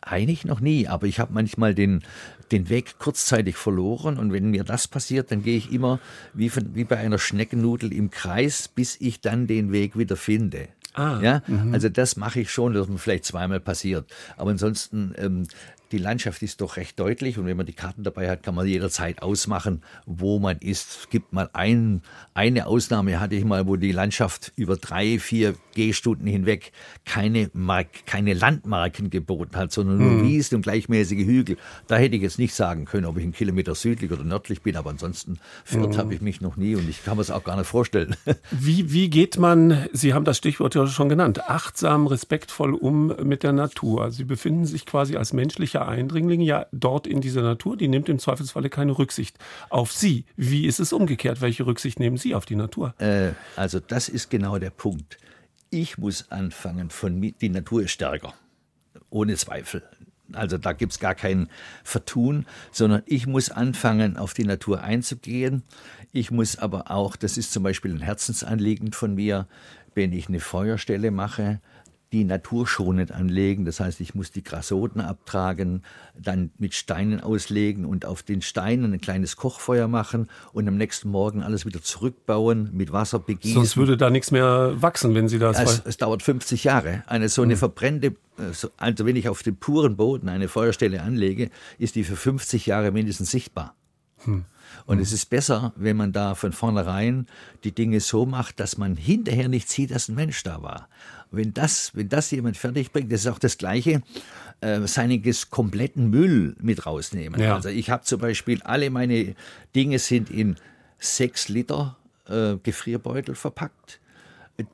Eigentlich 0.00 0.44
noch 0.44 0.60
nie, 0.60 0.88
aber 0.88 1.06
ich 1.06 1.20
habe 1.20 1.32
manchmal 1.32 1.74
den, 1.74 2.02
den 2.52 2.68
Weg 2.68 2.98
kurzzeitig 2.98 3.56
verloren 3.56 4.18
und 4.18 4.32
wenn 4.32 4.50
mir 4.50 4.64
das 4.64 4.88
passiert, 4.88 5.30
dann 5.30 5.42
gehe 5.42 5.58
ich 5.58 5.72
immer 5.72 6.00
wie, 6.32 6.48
von, 6.48 6.74
wie 6.74 6.84
bei 6.84 6.96
einer 6.96 7.18
Schneckennudel 7.18 7.92
im 7.92 8.10
Kreis, 8.10 8.68
bis 8.68 8.96
ich 9.00 9.20
dann 9.20 9.46
den 9.46 9.70
Weg 9.70 9.98
wieder 9.98 10.16
finde. 10.16 10.68
Ah, 10.94 11.20
ja, 11.22 11.42
mhm. 11.46 11.74
also 11.74 11.88
das 11.88 12.16
mache 12.16 12.40
ich 12.40 12.50
schon, 12.50 12.72
dass 12.72 12.88
mir 12.88 12.98
vielleicht 12.98 13.24
zweimal 13.24 13.60
passiert. 13.60 14.10
Aber 14.36 14.50
ansonsten 14.50 15.14
ähm, 15.16 15.46
die 15.92 15.98
Landschaft 15.98 16.42
ist 16.42 16.60
doch 16.60 16.76
recht 16.76 16.98
deutlich 16.98 17.38
und 17.38 17.46
wenn 17.46 17.56
man 17.56 17.66
die 17.66 17.72
Karten 17.72 18.02
dabei 18.02 18.28
hat, 18.28 18.42
kann 18.42 18.54
man 18.54 18.66
jederzeit 18.66 19.22
ausmachen, 19.22 19.82
wo 20.06 20.38
man 20.38 20.58
ist. 20.58 21.00
Es 21.00 21.10
gibt 21.10 21.32
mal 21.32 21.48
ein, 21.52 22.02
eine 22.34 22.66
Ausnahme, 22.66 23.20
hatte 23.20 23.34
ich 23.34 23.44
mal, 23.44 23.66
wo 23.66 23.76
die 23.76 23.92
Landschaft 23.92 24.52
über 24.56 24.76
drei, 24.76 25.18
vier 25.18 25.54
Gehstunden 25.74 26.26
hinweg 26.26 26.72
keine, 27.04 27.50
Mark, 27.54 27.88
keine 28.06 28.34
Landmarken 28.34 29.10
geboten 29.10 29.56
hat, 29.56 29.72
sondern 29.72 29.98
nur 29.98 30.10
mhm. 30.10 30.28
Wiesen 30.28 30.56
und 30.56 30.62
gleichmäßige 30.62 31.24
Hügel. 31.24 31.56
Da 31.86 31.96
hätte 31.96 32.16
ich 32.16 32.22
jetzt 32.22 32.38
nicht 32.38 32.54
sagen 32.54 32.84
können, 32.84 33.06
ob 33.06 33.16
ich 33.16 33.22
einen 33.22 33.32
Kilometer 33.32 33.74
südlich 33.74 34.10
oder 34.10 34.24
nördlich 34.24 34.62
bin, 34.62 34.76
aber 34.76 34.90
ansonsten 34.90 35.38
Fürth 35.64 35.94
mhm. 35.94 35.98
habe 35.98 36.14
ich 36.14 36.20
mich 36.20 36.40
noch 36.40 36.56
nie 36.56 36.74
und 36.74 36.88
ich 36.88 37.04
kann 37.04 37.16
mir 37.16 37.22
es 37.22 37.30
auch 37.30 37.44
gar 37.44 37.56
nicht 37.56 37.66
vorstellen. 37.66 38.16
Wie, 38.50 38.92
wie 38.92 39.08
geht 39.08 39.38
man, 39.38 39.86
Sie 39.92 40.14
haben 40.14 40.24
das 40.24 40.38
Stichwort 40.38 40.74
ja 40.74 40.86
schon 40.86 41.08
genannt, 41.08 41.48
achtsam, 41.48 42.06
respektvoll 42.06 42.74
um 42.74 43.14
mit 43.22 43.42
der 43.42 43.52
Natur? 43.52 44.10
Sie 44.10 44.24
befinden 44.24 44.64
sich 44.64 44.86
quasi 44.86 45.16
als 45.16 45.32
menschlicher 45.32 45.77
menschlicher 45.78 45.88
Eindringling 45.88 46.40
ja 46.40 46.66
dort 46.72 47.06
in 47.06 47.20
dieser 47.20 47.42
Natur, 47.42 47.76
die 47.76 47.88
nimmt 47.88 48.08
im 48.08 48.18
Zweifelsfalle 48.18 48.70
keine 48.70 48.98
Rücksicht 48.98 49.38
auf 49.70 49.92
Sie. 49.92 50.24
Wie 50.36 50.66
ist 50.66 50.80
es 50.80 50.92
umgekehrt? 50.92 51.40
Welche 51.40 51.66
Rücksicht 51.66 52.00
nehmen 52.00 52.16
Sie 52.16 52.34
auf 52.34 52.46
die 52.46 52.56
Natur? 52.56 52.94
Äh, 52.98 53.32
also 53.56 53.80
das 53.80 54.08
ist 54.08 54.30
genau 54.30 54.58
der 54.58 54.70
Punkt. 54.70 55.18
Ich 55.70 55.98
muss 55.98 56.30
anfangen 56.30 56.90
von 56.90 57.18
mir, 57.18 57.32
die 57.32 57.50
Natur 57.50 57.82
ist 57.82 57.92
stärker. 57.92 58.34
Ohne 59.10 59.36
Zweifel. 59.36 59.82
Also 60.32 60.58
da 60.58 60.72
gibt 60.74 60.92
es 60.92 60.98
gar 60.98 61.14
kein 61.14 61.48
Vertun, 61.84 62.44
sondern 62.70 63.02
ich 63.06 63.26
muss 63.26 63.50
anfangen, 63.50 64.18
auf 64.18 64.34
die 64.34 64.44
Natur 64.44 64.82
einzugehen. 64.82 65.62
Ich 66.12 66.30
muss 66.30 66.58
aber 66.58 66.90
auch, 66.90 67.16
das 67.16 67.38
ist 67.38 67.52
zum 67.52 67.62
Beispiel 67.62 67.94
ein 67.94 68.00
Herzensanliegen 68.00 68.92
von 68.92 69.14
mir, 69.14 69.46
wenn 69.94 70.12
ich 70.12 70.28
eine 70.28 70.40
Feuerstelle 70.40 71.10
mache, 71.10 71.60
die 72.12 72.24
naturschonend 72.24 73.12
anlegen. 73.12 73.64
Das 73.64 73.80
heißt, 73.80 74.00
ich 74.00 74.14
muss 74.14 74.30
die 74.30 74.42
Grasoten 74.42 75.00
abtragen, 75.00 75.82
dann 76.18 76.50
mit 76.58 76.74
Steinen 76.74 77.20
auslegen 77.20 77.84
und 77.84 78.06
auf 78.06 78.22
den 78.22 78.40
Steinen 78.40 78.92
ein 78.92 79.00
kleines 79.00 79.36
Kochfeuer 79.36 79.88
machen 79.88 80.28
und 80.52 80.66
am 80.68 80.76
nächsten 80.76 81.10
Morgen 81.10 81.42
alles 81.42 81.66
wieder 81.66 81.82
zurückbauen, 81.82 82.70
mit 82.72 82.92
Wasser 82.92 83.18
begießen. 83.18 83.54
Sonst 83.54 83.76
würde 83.76 83.96
da 83.96 84.10
nichts 84.10 84.30
mehr 84.30 84.74
wachsen, 84.80 85.14
wenn 85.14 85.28
Sie 85.28 85.38
das... 85.38 85.58
Es, 85.58 85.82
es 85.84 85.96
dauert 85.98 86.22
50 86.22 86.64
Jahre. 86.64 87.02
Eine 87.06 87.28
so 87.28 87.42
eine 87.42 87.54
hm. 87.54 87.58
verbrennte, 87.58 88.16
also 88.78 89.06
wenn 89.06 89.16
ich 89.16 89.28
auf 89.28 89.42
dem 89.42 89.56
puren 89.56 89.96
Boden 89.96 90.28
eine 90.28 90.48
Feuerstelle 90.48 91.02
anlege, 91.02 91.50
ist 91.78 91.94
die 91.94 92.04
für 92.04 92.16
50 92.16 92.66
Jahre 92.66 92.90
mindestens 92.90 93.30
sichtbar. 93.30 93.74
Hm. 94.24 94.44
Und 94.86 94.96
hm. 94.96 95.02
es 95.02 95.12
ist 95.12 95.26
besser, 95.26 95.72
wenn 95.76 95.96
man 95.96 96.12
da 96.12 96.34
von 96.34 96.52
vornherein 96.52 97.26
die 97.64 97.72
Dinge 97.72 98.00
so 98.00 98.26
macht, 98.26 98.60
dass 98.60 98.78
man 98.78 98.96
hinterher 98.96 99.48
nicht 99.48 99.68
sieht, 99.68 99.90
dass 99.90 100.08
ein 100.08 100.14
Mensch 100.14 100.42
da 100.42 100.62
war. 100.62 100.88
Wenn 101.30 101.54
das, 101.54 101.94
wenn 101.94 102.08
das 102.08 102.30
jemand 102.30 102.56
fertig 102.56 102.92
bringt, 102.92 103.12
das 103.12 103.20
ist 103.20 103.26
auch 103.26 103.38
das 103.38 103.58
Gleiche, 103.58 104.02
äh, 104.60 104.86
seinen 104.86 105.22
kompletten 105.50 106.10
Müll 106.10 106.56
mit 106.60 106.86
rausnehmen. 106.86 107.40
Ja. 107.40 107.56
Also 107.56 107.68
ich 107.68 107.90
habe 107.90 108.04
zum 108.04 108.20
Beispiel, 108.20 108.62
alle 108.62 108.90
meine 108.90 109.34
Dinge 109.74 109.98
sind 109.98 110.30
in 110.30 110.56
sechs 110.98 111.48
Liter 111.48 111.96
äh, 112.28 112.56
Gefrierbeutel 112.62 113.34
verpackt 113.34 114.00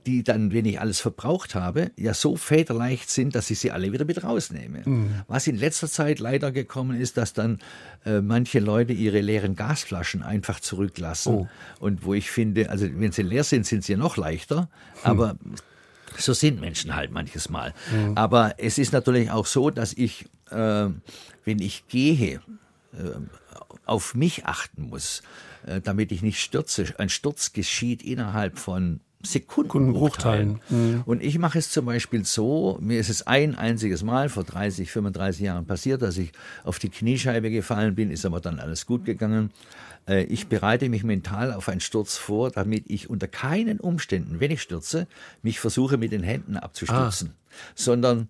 die 0.06 0.22
dann, 0.22 0.52
wenn 0.52 0.64
ich 0.64 0.80
alles 0.80 1.00
verbraucht 1.00 1.54
habe, 1.54 1.90
ja 1.96 2.14
so 2.14 2.36
federleicht 2.36 3.10
sind, 3.10 3.34
dass 3.34 3.50
ich 3.50 3.58
sie 3.58 3.70
alle 3.70 3.92
wieder 3.92 4.06
mit 4.06 4.24
rausnehme. 4.24 4.82
Mhm. 4.84 5.22
Was 5.28 5.46
in 5.46 5.56
letzter 5.56 5.88
Zeit 5.88 6.20
leider 6.20 6.52
gekommen 6.52 6.98
ist, 6.98 7.18
dass 7.18 7.34
dann 7.34 7.58
äh, 8.06 8.22
manche 8.22 8.60
Leute 8.60 8.94
ihre 8.94 9.20
leeren 9.20 9.56
Gasflaschen 9.56 10.22
einfach 10.22 10.60
zurücklassen. 10.60 11.34
Oh. 11.34 11.48
Und 11.80 12.04
wo 12.04 12.14
ich 12.14 12.30
finde, 12.30 12.70
also 12.70 12.86
wenn 12.94 13.12
sie 13.12 13.22
leer 13.22 13.44
sind, 13.44 13.66
sind 13.66 13.84
sie 13.84 13.96
noch 13.96 14.16
leichter, 14.16 14.62
mhm. 14.62 14.68
aber 15.02 15.36
so 16.18 16.32
sind 16.32 16.60
Menschen 16.60 16.94
halt 16.94 17.10
manches 17.10 17.48
Mal. 17.48 17.74
Mhm. 17.92 18.16
Aber 18.16 18.54
es 18.58 18.78
ist 18.78 18.92
natürlich 18.92 19.30
auch 19.30 19.46
so, 19.46 19.70
dass 19.70 19.92
ich, 19.92 20.26
äh, 20.50 20.88
wenn 21.44 21.58
ich 21.58 21.86
gehe, 21.88 22.34
äh, 22.34 22.40
auf 23.86 24.14
mich 24.14 24.46
achten 24.46 24.88
muss, 24.88 25.22
äh, 25.66 25.80
damit 25.80 26.12
ich 26.12 26.22
nicht 26.22 26.40
stürze. 26.40 26.94
Ein 26.98 27.08
Sturz 27.08 27.52
geschieht 27.52 28.02
innerhalb 28.02 28.58
von 28.58 29.00
Sekundenbruchteilen. 29.26 30.60
Mhm. 30.68 31.02
Und 31.06 31.22
ich 31.22 31.38
mache 31.38 31.58
es 31.58 31.70
zum 31.70 31.86
Beispiel 31.86 32.24
so, 32.24 32.78
mir 32.80 32.98
ist 32.98 33.08
es 33.08 33.26
ein 33.26 33.54
einziges 33.54 34.02
Mal 34.02 34.28
vor 34.28 34.44
30, 34.44 34.90
35 34.90 35.42
Jahren 35.42 35.66
passiert, 35.66 36.02
dass 36.02 36.18
ich 36.18 36.32
auf 36.62 36.78
die 36.78 36.90
Kniescheibe 36.90 37.50
gefallen 37.50 37.94
bin, 37.94 38.10
ist 38.10 38.26
aber 38.26 38.40
dann 38.40 38.60
alles 38.60 38.86
gut 38.86 39.04
gegangen. 39.04 39.50
Äh, 40.08 40.24
ich 40.24 40.48
bereite 40.48 40.88
mich 40.88 41.04
mental 41.04 41.52
auf 41.52 41.68
einen 41.68 41.80
Sturz 41.80 42.16
vor, 42.16 42.50
damit 42.50 42.84
ich 42.88 43.10
unter 43.10 43.28
keinen 43.28 43.80
Umständen, 43.80 44.40
wenn 44.40 44.50
ich 44.50 44.62
stürze, 44.62 45.06
mich 45.42 45.60
versuche 45.60 45.96
mit 45.96 46.12
den 46.12 46.22
Händen 46.22 46.56
abzustützen, 46.56 47.34
ah. 47.34 47.54
sondern 47.74 48.28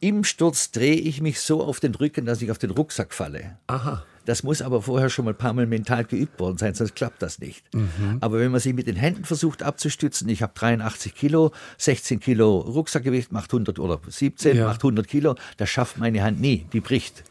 im 0.00 0.24
Sturz 0.24 0.70
drehe 0.70 0.96
ich 0.96 1.20
mich 1.20 1.40
so 1.40 1.62
auf 1.62 1.80
den 1.80 1.94
Rücken, 1.94 2.26
dass 2.26 2.42
ich 2.42 2.50
auf 2.50 2.58
den 2.58 2.70
Rucksack 2.70 3.14
falle. 3.14 3.58
Aha. 3.66 4.04
Das 4.26 4.42
muss 4.42 4.60
aber 4.60 4.82
vorher 4.82 5.08
schon 5.08 5.24
mal 5.24 5.30
ein 5.30 5.38
paar 5.38 5.52
Mal 5.52 5.66
mental 5.66 6.04
geübt 6.04 6.40
worden 6.40 6.58
sein, 6.58 6.74
sonst 6.74 6.96
klappt 6.96 7.22
das 7.22 7.38
nicht. 7.38 7.72
Mhm. 7.72 8.18
Aber 8.20 8.40
wenn 8.40 8.50
man 8.50 8.60
sich 8.60 8.74
mit 8.74 8.88
den 8.88 8.96
Händen 8.96 9.24
versucht 9.24 9.62
abzustützen, 9.62 10.28
ich 10.28 10.42
habe 10.42 10.52
83 10.54 11.14
Kilo, 11.14 11.52
16 11.78 12.18
Kilo 12.18 12.58
Rucksackgewicht 12.58 13.30
macht 13.30 13.52
100 13.52 13.78
oder 13.78 14.00
17 14.06 14.56
ja. 14.56 14.66
macht 14.66 14.80
100 14.80 15.06
Kilo, 15.06 15.36
das 15.56 15.70
schafft 15.70 15.98
meine 15.98 16.24
Hand 16.24 16.40
nie, 16.40 16.66
die 16.72 16.80
bricht. 16.80 17.22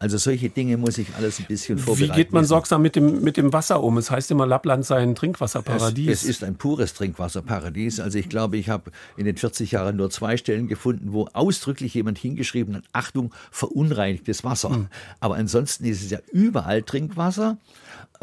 Also 0.00 0.16
solche 0.16 0.48
Dinge 0.48 0.78
muss 0.78 0.96
ich 0.96 1.14
alles 1.14 1.40
ein 1.40 1.44
bisschen 1.44 1.76
vorbereiten. 1.76 2.10
Wie 2.10 2.16
geht 2.16 2.32
man 2.32 2.46
sorgsam 2.46 2.80
mit 2.80 2.96
dem, 2.96 3.20
mit 3.22 3.36
dem 3.36 3.52
Wasser 3.52 3.82
um? 3.82 3.98
Es 3.98 4.10
heißt 4.10 4.30
immer, 4.30 4.46
Lappland 4.46 4.86
sei 4.86 4.96
ein 4.96 5.14
Trinkwasserparadies. 5.14 6.10
Es, 6.10 6.22
es 6.22 6.28
ist 6.30 6.44
ein 6.44 6.54
pures 6.54 6.94
Trinkwasserparadies. 6.94 8.00
Also 8.00 8.18
ich 8.18 8.30
glaube, 8.30 8.56
ich 8.56 8.70
habe 8.70 8.92
in 9.18 9.26
den 9.26 9.36
40 9.36 9.72
Jahren 9.72 9.96
nur 9.96 10.08
zwei 10.08 10.38
Stellen 10.38 10.68
gefunden, 10.68 11.12
wo 11.12 11.28
ausdrücklich 11.34 11.92
jemand 11.92 12.16
hingeschrieben 12.16 12.76
hat, 12.76 12.84
Achtung, 12.94 13.34
verunreinigtes 13.50 14.42
Wasser. 14.42 14.70
Mhm. 14.70 14.86
Aber 15.20 15.34
ansonsten 15.34 15.84
ist 15.84 16.02
es 16.02 16.08
ja 16.08 16.20
überall 16.32 16.82
Trinkwasser 16.82 17.58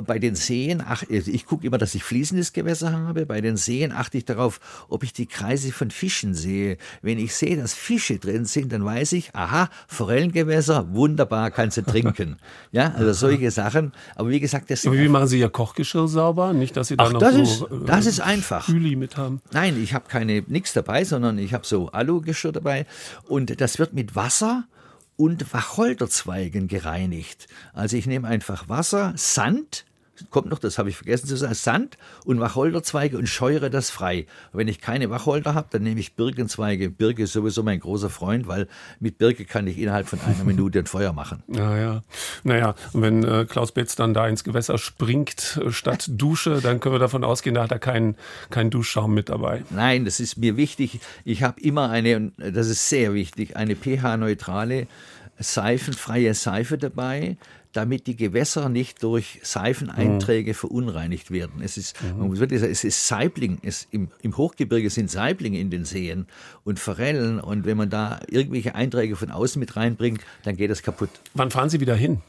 bei 0.05 0.19
den 0.19 0.35
Seen, 0.35 0.83
ach, 0.85 1.03
ich 1.09 1.45
gucke 1.45 1.65
immer, 1.65 1.79
dass 1.79 1.95
ich 1.95 2.03
fließendes 2.03 2.53
Gewässer 2.53 2.91
habe. 2.91 3.25
Bei 3.25 3.41
den 3.41 3.57
Seen 3.57 3.91
achte 3.91 4.19
ich 4.19 4.25
darauf, 4.25 4.59
ob 4.89 5.03
ich 5.03 5.11
die 5.11 5.25
Kreise 5.25 5.71
von 5.71 5.89
Fischen 5.89 6.35
sehe. 6.35 6.77
Wenn 7.01 7.17
ich 7.17 7.33
sehe, 7.35 7.57
dass 7.57 7.73
Fische 7.73 8.19
drin 8.19 8.45
sind, 8.45 8.71
dann 8.71 8.85
weiß 8.85 9.13
ich, 9.13 9.33
aha, 9.33 9.69
Forellengewässer, 9.87 10.93
wunderbar, 10.93 11.49
kannst 11.49 11.77
du 11.77 11.81
trinken. 11.81 12.37
ja, 12.71 12.93
also 12.93 13.11
solche 13.13 13.49
Sachen. 13.49 13.91
Aber 14.15 14.29
wie 14.29 14.39
gesagt, 14.39 14.69
das. 14.69 14.85
Aber 14.85 14.97
wie 14.97 15.09
machen 15.09 15.27
Sie 15.27 15.39
Ihr 15.39 15.49
Kochgeschirr 15.49 16.07
sauber? 16.07 16.53
Nicht, 16.53 16.77
dass 16.77 16.89
Sie 16.89 16.97
da 16.97 17.05
ach, 17.05 17.13
noch 17.13 17.19
das 17.19 17.33
so 17.33 17.41
ist, 17.41 17.87
das 17.87 18.05
ist 18.05 18.19
einfach. 18.19 18.67
Küli 18.67 18.95
mit 18.95 19.17
haben. 19.17 19.41
Nein, 19.51 19.81
ich 19.81 19.95
habe 19.95 20.05
keine 20.07 20.43
nichts 20.45 20.73
dabei, 20.73 21.05
sondern 21.05 21.39
ich 21.39 21.55
habe 21.55 21.65
so 21.65 21.89
Alugeschirr 21.89 22.51
dabei 22.51 22.85
und 23.27 23.59
das 23.59 23.79
wird 23.79 23.93
mit 23.93 24.15
Wasser 24.15 24.65
und 25.15 25.51
Wacholderzweigen 25.51 26.67
gereinigt. 26.67 27.47
Also 27.73 27.97
ich 27.97 28.05
nehme 28.05 28.27
einfach 28.27 28.69
Wasser, 28.69 29.13
Sand, 29.17 29.86
kommt 30.29 30.49
noch, 30.49 30.59
das 30.59 30.77
habe 30.77 30.89
ich 30.89 30.97
vergessen 30.97 31.27
zu 31.27 31.37
sagen, 31.37 31.53
Sand 31.53 31.97
und 32.25 32.39
Wacholderzweige 32.39 33.17
und 33.17 33.27
scheure 33.27 33.69
das 33.69 33.89
frei. 33.89 34.25
wenn 34.53 34.67
ich 34.67 34.81
keine 34.81 35.09
Wacholder 35.09 35.53
habe, 35.53 35.67
dann 35.71 35.83
nehme 35.83 35.99
ich 35.99 36.15
Birkenzweige. 36.15 36.89
Birke 36.89 37.23
ist 37.23 37.33
sowieso 37.33 37.63
mein 37.63 37.79
großer 37.79 38.09
Freund, 38.09 38.47
weil 38.47 38.67
mit 38.99 39.17
Birke 39.17 39.45
kann 39.45 39.67
ich 39.67 39.77
innerhalb 39.77 40.07
von 40.07 40.19
einer 40.21 40.43
Minute 40.43 40.79
ein 40.79 40.85
Feuer 40.85 41.13
machen. 41.13 41.43
Naja, 41.67 42.03
naja, 42.43 42.75
und 42.93 43.01
wenn 43.01 43.23
äh, 43.23 43.45
Klaus 43.45 43.71
Betz 43.71 43.95
dann 43.95 44.13
da 44.13 44.27
ins 44.27 44.43
Gewässer 44.43 44.77
springt 44.77 45.59
äh, 45.63 45.71
statt 45.71 46.05
Dusche, 46.11 46.61
dann 46.61 46.79
können 46.79 46.95
wir 46.95 46.99
davon 46.99 47.23
ausgehen, 47.23 47.55
da 47.55 47.63
hat 47.63 47.71
er 47.71 47.79
keinen 47.79 48.15
kein 48.49 48.69
Duschschaum 48.69 49.13
mit 49.13 49.29
dabei. 49.29 49.63
Nein, 49.69 50.05
das 50.05 50.19
ist 50.19 50.37
mir 50.37 50.55
wichtig. 50.55 50.99
Ich 51.25 51.43
habe 51.43 51.59
immer 51.59 51.89
eine, 51.89 52.15
und 52.17 52.33
das 52.37 52.67
ist 52.67 52.89
sehr 52.89 53.13
wichtig, 53.13 53.57
eine 53.57 53.75
pH-neutrale, 53.75 54.87
seifenfreie 55.39 56.33
Seife 56.33 56.77
dabei 56.77 57.37
damit 57.73 58.07
die 58.07 58.15
Gewässer 58.15 58.69
nicht 58.69 59.03
durch 59.03 59.39
Seifeneinträge 59.43 60.51
mhm. 60.51 60.55
verunreinigt 60.55 61.31
werden. 61.31 61.61
Es 61.61 61.77
ist, 61.77 62.01
mhm. 62.01 62.19
man 62.19 62.27
muss 62.29 62.39
wirklich 62.39 62.59
sagen, 62.59 62.71
es 62.71 62.83
ist 62.83 63.07
Saibling, 63.07 63.59
es, 63.63 63.87
im, 63.91 64.09
im 64.21 64.35
Hochgebirge 64.37 64.89
sind 64.89 65.11
Saiblinge 65.11 65.59
in 65.59 65.69
den 65.69 65.85
Seen 65.85 66.27
und 66.63 66.79
Forellen 66.79 67.39
und 67.39 67.65
wenn 67.65 67.77
man 67.77 67.89
da 67.89 68.19
irgendwelche 68.29 68.75
Einträge 68.75 69.15
von 69.15 69.31
außen 69.31 69.59
mit 69.59 69.75
reinbringt, 69.75 70.21
dann 70.43 70.55
geht 70.55 70.71
das 70.71 70.81
kaputt. 70.81 71.09
Wann 71.33 71.51
fahren 71.51 71.69
Sie 71.69 71.79
wieder 71.79 71.95
hin? 71.95 72.21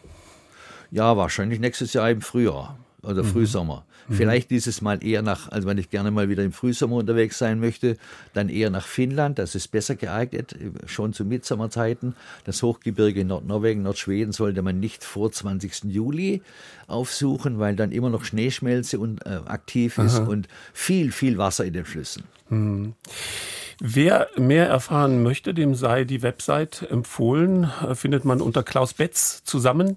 Ja, 0.91 1.17
wahrscheinlich 1.17 1.61
nächstes 1.61 1.93
Jahr 1.93 2.11
im 2.11 2.23
Frühjahr 2.23 2.79
oder 3.03 3.23
mhm. 3.23 3.29
Frühsommer. 3.29 3.85
Mhm. 4.09 4.15
Vielleicht 4.15 4.51
dieses 4.51 4.81
Mal 4.81 5.05
eher 5.05 5.23
nach, 5.23 5.51
also 5.51 5.69
wenn 5.69 5.79
ich 5.79 5.91
gerne 5.91 6.11
mal 6.11 6.29
wieder 6.29 6.43
im 6.43 6.53
Frühsommer 6.53 6.97
unterwegs 6.97 7.39
sein 7.39 7.61
möchte, 7.61 7.97
dann 8.33 8.49
eher 8.49 8.71
nach 8.71 8.87
Finnland. 8.87 9.39
Das 9.39 9.55
ist 9.55 9.69
besser 9.69 9.97
geeignet, 9.97 10.57
schon 10.87 11.13
zu 11.13 11.25
Mitsommerzeiten. 11.25 12.15
Das 12.45 12.63
Hochgebirge 12.63 13.21
in 13.21 13.29
Nordnorwegen, 13.29 13.83
Nordschweden 13.83 14.33
sollte 14.33 14.63
man 14.63 14.81
nicht 14.81 15.05
vor 15.05 15.31
20. 15.31 15.85
Juli 15.85 16.43
aufsuchen, 16.87 17.59
weil 17.59 17.77
dann 17.77 17.93
immer 17.93 18.11
noch 18.11 18.25
Schneeschmelze 18.25 18.99
und, 18.99 19.25
äh, 19.27 19.41
aktiv 19.45 19.99
ist 19.99 20.21
Aha. 20.21 20.27
und 20.27 20.49
viel, 20.73 21.13
viel 21.13 21.39
Wasser 21.39 21.65
in 21.65 21.75
den 21.75 21.85
Flüssen. 21.85 22.25
Mhm. 22.49 22.95
Wer 23.81 24.29
mehr 24.37 24.67
erfahren 24.67 25.23
möchte, 25.23 25.55
dem 25.55 25.75
sei 25.75 26.05
die 26.05 26.23
Website 26.23 26.87
empfohlen. 26.91 27.71
Äh, 27.87 27.95
findet 27.95 28.25
man 28.25 28.41
unter 28.41 28.63
Klaus 28.63 28.95
Betz 28.95 29.45
zusammen. 29.45 29.97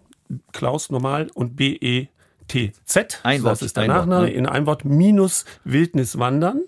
Klaus 0.51 0.89
normal 0.89 1.29
und 1.33 1.55
BE 1.55 2.07
TZ, 2.51 3.19
ein 3.23 3.43
Wort, 3.43 3.53
das 3.53 3.61
ist 3.61 3.77
der 3.77 3.87
Nachname, 3.87 4.25
ne? 4.25 4.31
in 4.31 4.45
einem 4.45 4.65
Wort 4.65 4.83
minus 4.83 5.45
Wildniswandern. 5.63 6.61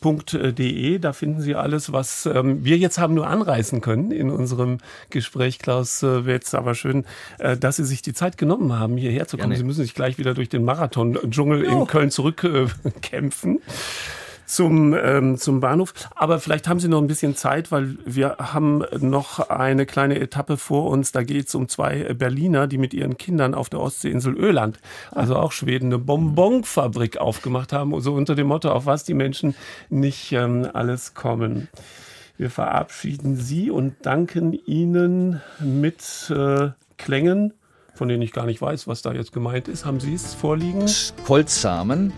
.de, 0.00 0.98
da 1.00 1.12
finden 1.12 1.40
Sie 1.40 1.56
alles, 1.56 1.92
was 1.92 2.24
ähm, 2.26 2.64
wir 2.64 2.78
jetzt 2.78 2.98
haben 2.98 3.14
nur 3.14 3.26
anreißen 3.26 3.80
können 3.80 4.12
in 4.12 4.30
unserem 4.30 4.78
Gespräch, 5.10 5.58
Klaus 5.58 6.04
äh, 6.04 6.24
Wetz. 6.24 6.54
Aber 6.54 6.76
schön, 6.76 7.04
äh, 7.40 7.56
dass 7.56 7.76
Sie 7.76 7.84
sich 7.84 8.00
die 8.00 8.12
Zeit 8.12 8.38
genommen 8.38 8.78
haben, 8.78 8.96
hierher 8.96 9.26
zu 9.26 9.36
kommen. 9.36 9.50
Gerne. 9.50 9.56
Sie 9.56 9.64
müssen 9.64 9.82
sich 9.82 9.94
gleich 9.94 10.16
wieder 10.16 10.34
durch 10.34 10.48
den 10.48 10.64
Marathon-Dschungel 10.64 11.64
in 11.64 11.86
Köln 11.88 12.12
zurückkämpfen. 12.12 13.56
Äh, 13.56 13.60
zum, 14.48 14.94
ähm, 14.94 15.36
zum 15.36 15.60
Bahnhof. 15.60 15.94
Aber 16.14 16.40
vielleicht 16.40 16.66
haben 16.68 16.80
Sie 16.80 16.88
noch 16.88 17.00
ein 17.00 17.06
bisschen 17.06 17.36
Zeit, 17.36 17.70
weil 17.70 17.96
wir 18.04 18.36
haben 18.38 18.82
noch 18.98 19.50
eine 19.50 19.86
kleine 19.86 20.18
Etappe 20.18 20.56
vor 20.56 20.86
uns. 20.86 21.12
Da 21.12 21.22
geht 21.22 21.48
es 21.48 21.54
um 21.54 21.68
zwei 21.68 22.14
Berliner, 22.14 22.66
die 22.66 22.78
mit 22.78 22.94
ihren 22.94 23.18
Kindern 23.18 23.54
auf 23.54 23.68
der 23.68 23.80
Ostseeinsel 23.80 24.34
Öland, 24.34 24.80
also 25.12 25.36
auch 25.36 25.52
Schweden, 25.52 25.86
eine 25.86 25.98
Bonbonfabrik 25.98 27.18
aufgemacht 27.18 27.72
haben, 27.72 27.98
so 28.00 28.14
unter 28.14 28.34
dem 28.34 28.48
Motto, 28.48 28.70
auf 28.70 28.86
was 28.86 29.04
die 29.04 29.14
Menschen 29.14 29.54
nicht 29.90 30.32
ähm, 30.32 30.68
alles 30.72 31.14
kommen. 31.14 31.68
Wir 32.38 32.50
verabschieden 32.50 33.36
Sie 33.36 33.70
und 33.70 33.94
danken 34.02 34.52
Ihnen 34.52 35.42
mit 35.60 36.32
äh, 36.34 36.70
Klängen, 36.96 37.52
von 37.94 38.08
denen 38.08 38.22
ich 38.22 38.32
gar 38.32 38.46
nicht 38.46 38.62
weiß, 38.62 38.86
was 38.86 39.02
da 39.02 39.12
jetzt 39.12 39.32
gemeint 39.32 39.68
ist. 39.68 39.84
Haben 39.84 40.00
Sie 40.00 40.14
es 40.14 40.34
vorliegen? 40.34 40.86
Kolzsamen. 41.26 42.12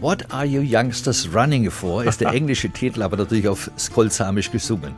What 0.00 0.30
Are 0.32 0.44
You 0.44 0.60
Youngsters 0.60 1.28
Running 1.34 1.70
For 1.70 2.04
ist 2.04 2.20
der 2.20 2.32
englische 2.32 2.68
Titel, 2.72 3.02
aber 3.02 3.16
natürlich 3.16 3.48
auf 3.48 3.70
Skolsamisch 3.78 4.50
gesungen. 4.50 4.94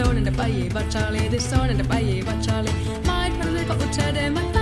Sonen 0.00 0.24
der 0.24 0.32
Baye 0.32 0.72
Vachali, 0.72 1.28
the 1.30 1.38
Sonen 1.38 1.76
der 1.76 1.84
Baye 1.84 2.22
Vachali, 2.24 2.70
my 3.04 3.28
brother 3.38 3.64
got 3.64 3.78
Uchade, 3.80 4.30
my 4.30 4.59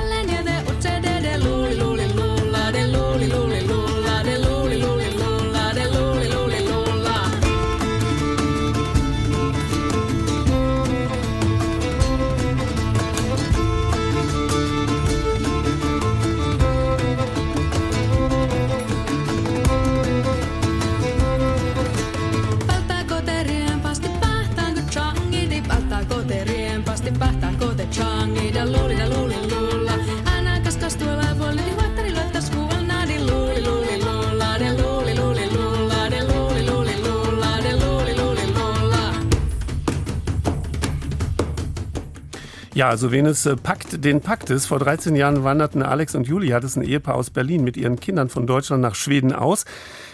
Ja, 42.78 42.90
also 42.90 43.10
wen 43.10 43.26
es 43.26 43.44
äh, 43.44 43.56
packt, 43.56 44.04
den 44.04 44.20
packt 44.20 44.50
es. 44.50 44.66
Vor 44.66 44.78
13 44.78 45.16
Jahren 45.16 45.42
wanderten 45.42 45.82
Alex 45.82 46.14
und 46.14 46.28
Julia, 46.28 46.60
das 46.60 46.70
ist 46.70 46.76
ein 46.76 46.84
Ehepaar 46.84 47.16
aus 47.16 47.28
Berlin, 47.28 47.64
mit 47.64 47.76
ihren 47.76 47.98
Kindern 47.98 48.28
von 48.28 48.46
Deutschland 48.46 48.82
nach 48.82 48.94
Schweden 48.94 49.32
aus. 49.32 49.64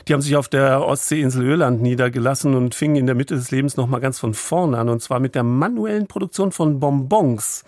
Die 0.08 0.14
haben 0.14 0.22
sich 0.22 0.34
auf 0.34 0.48
der 0.48 0.80
Ostseeinsel 0.80 1.44
Öland 1.44 1.82
niedergelassen 1.82 2.54
und 2.54 2.74
fingen 2.74 2.96
in 2.96 3.04
der 3.04 3.16
Mitte 3.16 3.34
des 3.34 3.50
Lebens 3.50 3.76
nochmal 3.76 4.00
ganz 4.00 4.18
von 4.18 4.32
vorne 4.32 4.78
an, 4.78 4.88
und 4.88 5.02
zwar 5.02 5.20
mit 5.20 5.34
der 5.34 5.42
manuellen 5.42 6.06
Produktion 6.06 6.52
von 6.52 6.80
Bonbons. 6.80 7.64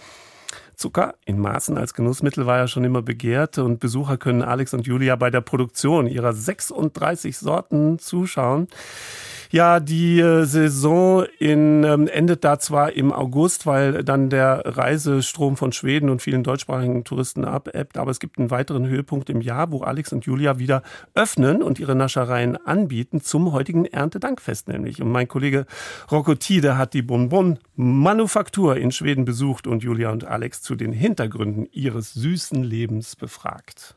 Zucker 0.77 1.17
in 1.27 1.39
Maßen 1.41 1.77
als 1.77 1.93
Genussmittel 1.93 2.47
war 2.47 2.57
ja 2.57 2.67
schon 2.67 2.85
immer 2.85 3.03
begehrt 3.03 3.59
und 3.59 3.81
Besucher 3.81 4.17
können 4.17 4.41
Alex 4.41 4.73
und 4.73 4.87
Julia 4.87 5.17
bei 5.17 5.29
der 5.29 5.43
Produktion 5.43 6.07
ihrer 6.07 6.33
36 6.33 7.37
Sorten 7.37 7.99
zuschauen. 7.99 8.69
Ja, 9.57 9.81
die 9.81 10.21
äh, 10.21 10.45
Saison 10.45 11.25
in, 11.39 11.83
ähm, 11.83 12.09
endet 12.09 12.45
da 12.45 12.59
zwar 12.59 12.93
im 12.93 13.11
August, 13.11 13.65
weil 13.65 14.05
dann 14.05 14.29
der 14.29 14.61
Reisestrom 14.67 15.57
von 15.57 15.73
Schweden 15.73 16.11
und 16.11 16.21
vielen 16.21 16.45
deutschsprachigen 16.45 17.05
Touristen 17.05 17.47
abebbt, 17.47 17.97
aber 17.97 18.11
es 18.11 18.21
gibt 18.21 18.37
einen 18.37 18.51
weiteren 18.51 18.87
Höhepunkt 18.87 19.31
im 19.31 19.41
Jahr, 19.41 19.73
wo 19.73 19.81
Alex 19.81 20.13
und 20.13 20.27
Julia 20.27 20.59
wieder 20.59 20.83
öffnen 21.15 21.63
und 21.63 21.79
ihre 21.79 21.95
Naschereien 21.95 22.59
anbieten 22.67 23.23
zum 23.23 23.53
heutigen 23.53 23.87
Erntedankfest 23.87 24.69
nämlich. 24.69 25.01
Und 25.01 25.11
mein 25.11 25.27
Kollege 25.27 25.65
Rocco 26.13 26.35
Tide 26.35 26.77
hat 26.77 26.93
die 26.93 27.01
Bonbon 27.01 27.59
Manufaktur 27.77 28.77
in 28.77 28.93
Schweden 28.93 29.25
besucht 29.25 29.67
und 29.67 29.83
Julia 29.83 30.11
und 30.11 30.27
Alex 30.27 30.61
zu 30.61 30.75
den 30.75 30.93
Hintergründen 30.93 31.67
ihres 31.73 32.13
süßen 32.13 32.63
Lebens 32.63 33.17
befragt. 33.17 33.95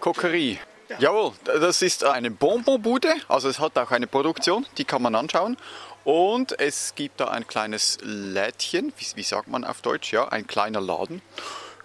Kokerie. 0.00 0.58
Jawohl, 0.98 1.32
das 1.44 1.82
ist 1.82 2.04
eine 2.04 2.30
Bonbonbude, 2.30 3.14
also 3.28 3.48
es 3.48 3.58
hat 3.58 3.76
auch 3.78 3.90
eine 3.90 4.06
Produktion, 4.06 4.66
die 4.78 4.84
kann 4.84 5.02
man 5.02 5.14
anschauen. 5.14 5.56
Und 6.04 6.58
es 6.60 6.94
gibt 6.94 7.20
da 7.20 7.28
ein 7.28 7.48
kleines 7.48 7.98
Lädchen, 8.02 8.92
wie, 8.96 9.16
wie 9.16 9.22
sagt 9.24 9.48
man 9.48 9.64
auf 9.64 9.82
Deutsch, 9.82 10.12
ja, 10.12 10.28
ein 10.28 10.46
kleiner 10.46 10.80
Laden. 10.80 11.20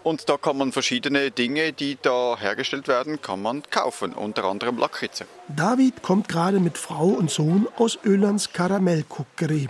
Und 0.03 0.29
da 0.29 0.37
kann 0.37 0.57
man 0.57 0.71
verschiedene 0.71 1.31
Dinge, 1.31 1.73
die 1.73 1.97
da 2.01 2.37
hergestellt 2.39 2.87
werden, 2.87 3.21
kann 3.21 3.41
man 3.41 3.63
kaufen, 3.69 4.13
unter 4.13 4.45
anderem 4.45 4.77
Lakritze. 4.77 5.25
David 5.47 6.01
kommt 6.01 6.27
gerade 6.27 6.59
mit 6.59 6.77
Frau 6.77 7.05
und 7.05 7.29
Sohn 7.29 7.67
aus 7.77 7.99
Ölands 8.03 8.51
Karamellkuckerie. 8.53 9.69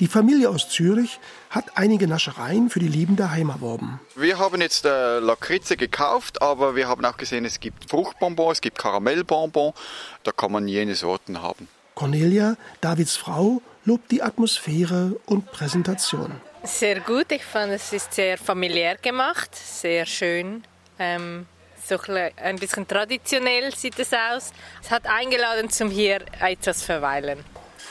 Die 0.00 0.06
Familie 0.06 0.48
aus 0.48 0.70
Zürich 0.70 1.20
hat 1.50 1.66
einige 1.74 2.08
Naschereien 2.08 2.70
für 2.70 2.80
die 2.80 2.88
Lieben 2.88 3.16
daheim 3.16 3.50
erworben. 3.50 4.00
Wir 4.16 4.38
haben 4.38 4.62
jetzt 4.62 4.86
äh, 4.86 5.18
Lakritze 5.18 5.76
gekauft, 5.76 6.40
aber 6.40 6.74
wir 6.74 6.88
haben 6.88 7.04
auch 7.04 7.18
gesehen, 7.18 7.44
es 7.44 7.60
gibt 7.60 7.90
Fruchtbonbon, 7.90 8.52
es 8.52 8.62
gibt 8.62 8.78
Karamellbonbon. 8.78 9.74
Da 10.22 10.32
kann 10.32 10.52
man 10.52 10.66
jene 10.66 10.94
Sorten 10.94 11.42
haben. 11.42 11.68
Cornelia, 11.94 12.56
Davids 12.80 13.16
Frau, 13.16 13.60
lobt 13.84 14.10
die 14.10 14.22
Atmosphäre 14.22 15.16
und 15.26 15.52
Präsentation. 15.52 16.40
Sehr 16.64 17.00
gut, 17.00 17.30
ich 17.30 17.44
fand 17.44 17.72
es 17.72 17.92
ist 17.92 18.14
sehr 18.14 18.38
familiär 18.38 18.96
gemacht, 18.96 19.54
sehr 19.54 20.06
schön. 20.06 20.64
Ähm 20.98 21.46
so 21.86 21.98
ein 22.36 22.56
bisschen 22.56 22.86
traditionell 22.86 23.74
sieht 23.74 23.98
es 23.98 24.12
aus. 24.12 24.52
Es 24.82 24.90
hat 24.90 25.06
eingeladen, 25.06 25.68
zum 25.70 25.90
hier 25.90 26.20
etwas 26.40 26.84
verweilen. 26.84 27.44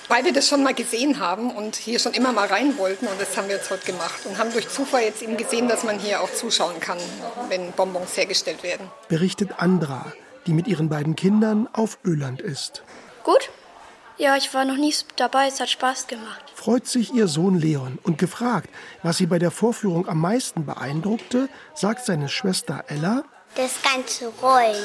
Weil 0.10 0.26
wir 0.26 0.34
das 0.34 0.47
schon 0.47 0.64
mal 0.64 0.74
gesehen 0.74 1.20
haben 1.20 1.51
und 1.51 1.76
hier 1.76 1.99
schon 1.99 2.14
immer 2.14 2.34
mal 2.34 2.47
rein 2.47 2.78
wollten 2.80 3.05
und 3.05 3.22
das 3.22 3.38
haben 3.38 3.47
wir 3.47 3.57
jetzt 3.57 3.70
heute 3.70 3.86
gemacht 3.86 4.26
und 4.26 4.39
haben 4.39 4.51
durch 4.51 4.68
Zufall 4.68 5.03
jetzt 5.03 5.22
eben 5.22 5.38
gesehen, 5.38 5.68
dass 5.68 5.84
man 5.84 5.99
hier 5.99 6.22
auch 6.22 6.34
zuschauen 6.34 6.80
kann, 6.80 6.97
wenn 7.47 7.72
Bonbons 7.74 8.18
hergestellt 8.18 8.64
werden. 8.64 8.89
Berichtet 9.07 9.51
Andra, 9.60 10.12
die 10.47 10.53
mit 10.53 10.68
ihren 10.68 10.89
beiden 10.89 11.16
Kindern 11.16 11.70
auf 11.74 11.99
Öland 12.03 12.41
ist. 12.41 12.82
Gut. 13.24 13.51
Ja, 14.18 14.36
ich 14.36 14.51
war 14.53 14.66
noch 14.66 14.76
nie 14.76 14.93
dabei, 15.16 15.47
es 15.47 15.60
hat 15.60 15.70
Spaß 15.70 16.07
gemacht. 16.07 16.43
Freut 16.55 16.88
sich 16.88 17.14
ihr 17.14 17.28
Sohn 17.28 17.57
Leon 17.57 17.99
und 18.03 18.18
gefragt, 18.18 18.70
was 19.03 19.18
sie 19.18 19.28
bei 19.28 19.39
der 19.39 19.51
Vorführung 19.51 20.10
am 20.10 20.20
meisten 20.20 20.66
beeindruckte, 20.66 21.47
sagt 21.76 22.03
seine 22.05 22.28
Schwester 22.28 22.84
Ella. 22.88 23.24
Das 23.55 23.76
ganze 23.82 24.28
Rollen. 24.41 24.84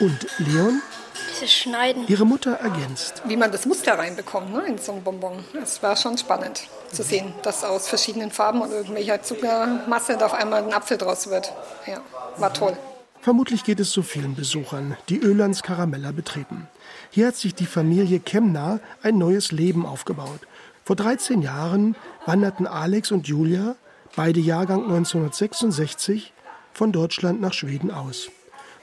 Und 0.00 0.26
Leon 0.38 0.82
dieses 1.30 1.52
Schneiden. 1.52 2.04
Ihre 2.08 2.24
Mutter 2.24 2.52
ergänzt. 2.52 3.22
Wie 3.26 3.36
man 3.36 3.52
das 3.52 3.66
Muster 3.66 3.98
reinbekommt 3.98 4.52
ne, 4.52 4.66
in 4.66 4.78
so 4.78 4.92
ein 4.92 5.02
Bonbon. 5.02 5.44
Es 5.62 5.82
war 5.82 5.96
schon 5.96 6.18
spannend 6.18 6.66
zu 6.92 7.02
sehen, 7.02 7.32
dass 7.42 7.64
aus 7.64 7.88
verschiedenen 7.88 8.30
Farben 8.30 8.60
und 8.60 8.70
irgendwelcher 8.70 9.22
Zuckermasse 9.22 10.16
da 10.16 10.26
auf 10.26 10.34
einmal 10.34 10.62
ein 10.62 10.72
Apfel 10.72 10.98
draus 10.98 11.28
wird. 11.30 11.52
Ja, 11.86 12.00
war 12.36 12.52
toll. 12.52 12.76
Vermutlich 13.20 13.64
geht 13.64 13.80
es 13.80 13.90
so 13.90 14.02
vielen 14.02 14.34
Besuchern, 14.34 14.96
die 15.08 15.18
Ölands 15.18 15.62
Karamella 15.62 16.12
betreten. 16.12 16.68
Hier 17.10 17.28
hat 17.28 17.36
sich 17.36 17.54
die 17.54 17.66
Familie 17.66 18.20
Kemner 18.20 18.80
ein 19.02 19.16
neues 19.16 19.50
Leben 19.50 19.86
aufgebaut. 19.86 20.40
Vor 20.84 20.96
13 20.96 21.40
Jahren 21.40 21.96
wanderten 22.26 22.66
Alex 22.66 23.10
und 23.12 23.26
Julia, 23.26 23.76
beide 24.14 24.40
Jahrgang 24.40 24.82
1966, 24.82 26.34
von 26.74 26.92
Deutschland 26.92 27.40
nach 27.40 27.54
Schweden 27.54 27.90
aus 27.90 28.28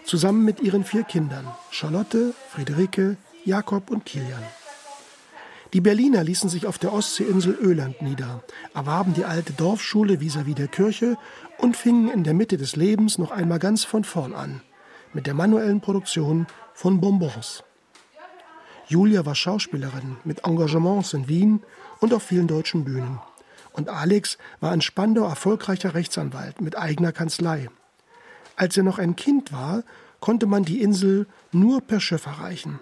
zusammen 0.04 0.46
mit 0.46 0.62
ihren 0.62 0.84
vier 0.84 1.04
Kindern 1.04 1.48
Charlotte, 1.70 2.34
Friederike, 2.50 3.18
Jakob 3.46 3.90
und 3.90 4.06
Kilian. 4.06 4.44
Die 5.74 5.82
Berliner 5.82 6.24
ließen 6.24 6.50
sich 6.50 6.66
auf 6.68 6.78
der 6.78 6.92
Ostseeinsel 6.92 7.58
Öland 7.62 8.02
nieder, 8.02 8.44
erwarben 8.74 9.14
die 9.14 9.24
alte 9.24 9.54
Dorfschule 9.54 10.16
vis-à-vis 10.20 10.54
-vis 10.54 10.56
der 10.56 10.68
Kirche 10.68 11.18
und 11.58 11.78
fingen 11.78 12.10
in 12.10 12.24
der 12.24 12.34
Mitte 12.34 12.58
des 12.58 12.76
Lebens 12.76 13.18
noch 13.18 13.32
einmal 13.32 13.60
ganz 13.60 13.86
von 13.86 14.04
vorn 14.04 14.34
an, 14.34 14.62
mit 15.14 15.28
der 15.28 15.34
manuellen 15.34 15.80
Produktion 15.80 16.48
von 16.74 17.00
Bonbons. 17.00 17.64
Julia 18.88 19.26
war 19.26 19.36
Schauspielerin 19.36 20.18
mit 20.26 20.44
Engagements 20.44 21.14
in 21.14 21.30
Wien 21.30 21.64
und 22.02 22.14
auf 22.14 22.24
vielen 22.24 22.48
deutschen 22.48 22.84
Bühnen. 22.84 23.20
Und 23.72 23.88
Alex 23.88 24.38
war 24.60 24.74
in 24.74 24.82
Spandau 24.82 25.24
erfolgreicher 25.24 25.94
Rechtsanwalt 25.94 26.60
mit 26.60 26.78
eigener 26.78 27.14
Kanzlei. 27.14 27.70
Als 28.56 28.78
er 28.78 28.84
noch 28.84 29.00
ein 29.00 29.16
Kind 29.16 29.52
war, 29.52 29.84
konnte 30.20 30.46
man 30.46 30.64
die 30.64 30.82
Insel 30.82 31.28
nur 31.52 31.82
per 31.82 32.00
Schiff 32.00 32.26
erreichen. 32.26 32.80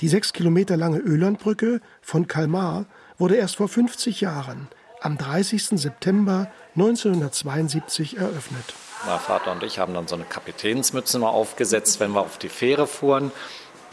Die 0.00 0.08
sechs 0.08 0.32
Kilometer 0.32 0.76
lange 0.76 0.98
Ölandbrücke 0.98 1.80
von 2.00 2.28
Kalmar 2.28 2.86
wurde 3.18 3.36
erst 3.36 3.56
vor 3.56 3.68
50 3.68 4.20
Jahren, 4.20 4.68
am 5.00 5.18
30. 5.18 5.80
September 5.80 6.50
1972, 6.76 8.16
eröffnet. 8.16 8.74
Mein 9.06 9.18
Vater 9.18 9.52
und 9.52 9.62
ich 9.62 9.78
haben 9.78 9.94
dann 9.94 10.08
so 10.08 10.14
eine 10.14 10.24
Kapitänsmütze 10.24 11.18
mal 11.18 11.30
aufgesetzt, 11.30 12.00
wenn 12.00 12.12
wir 12.12 12.20
auf 12.20 12.38
die 12.38 12.48
Fähre 12.48 12.86
fuhren. 12.86 13.30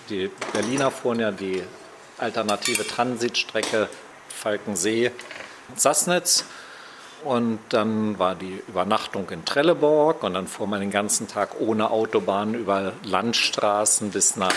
Die 0.09 0.29
Berliner 0.53 0.91
fuhren 0.91 1.19
ja 1.19 1.31
die 1.31 1.63
alternative 2.17 2.87
Transitstrecke 2.87 3.89
Falkensee-Sassnitz. 4.29 6.45
Und 7.25 7.57
dann 7.69 8.19
war 8.19 8.35
die 8.35 8.61
Übernachtung 8.67 9.27
in 9.31 9.43
Trelleborg 9.45 10.21
und 10.21 10.35
dann 10.35 10.45
fuhr 10.45 10.67
man 10.67 10.79
den 10.79 10.91
ganzen 10.91 11.27
Tag 11.27 11.59
ohne 11.59 11.89
Autobahn 11.89 12.53
über 12.53 12.93
Landstraßen 13.03 14.11
bis 14.11 14.35
nach 14.35 14.53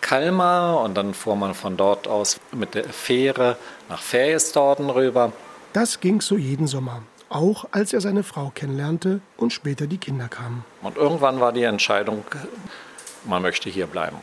Kalmar 0.00 0.80
und 0.80 0.94
dann 0.94 1.12
fuhr 1.12 1.36
man 1.36 1.52
von 1.52 1.76
dort 1.76 2.08
aus 2.08 2.40
mit 2.50 2.74
der 2.74 2.84
Fähre 2.84 3.58
nach 3.90 4.00
Ferjesdorten 4.00 4.88
rüber. 4.88 5.32
Das 5.74 6.00
ging 6.00 6.22
so 6.22 6.38
jeden 6.38 6.66
Sommer, 6.66 7.02
auch 7.28 7.66
als 7.72 7.92
er 7.92 8.00
seine 8.00 8.22
Frau 8.22 8.50
kennenlernte 8.54 9.20
und 9.36 9.52
später 9.52 9.86
die 9.86 9.98
Kinder 9.98 10.28
kamen. 10.28 10.64
Und 10.80 10.96
irgendwann 10.96 11.40
war 11.40 11.52
die 11.52 11.64
Entscheidung, 11.64 12.24
man 13.26 13.42
möchte 13.42 13.68
hier 13.68 13.86
bleiben. 13.86 14.16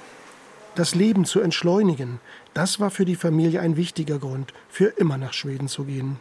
Das 0.74 0.96
Leben 0.96 1.24
zu 1.24 1.40
entschleunigen, 1.40 2.20
das 2.56 2.80
war 2.80 2.90
für 2.90 3.06
die 3.06 3.16
Familie 3.16 3.62
ein 3.62 3.78
wichtiger 3.78 4.18
Grund, 4.18 4.54
für 4.70 4.86
immer 4.86 5.20
nach 5.20 5.34
Schweden 5.34 5.68
zu 5.68 5.84
gehen. 5.84 6.20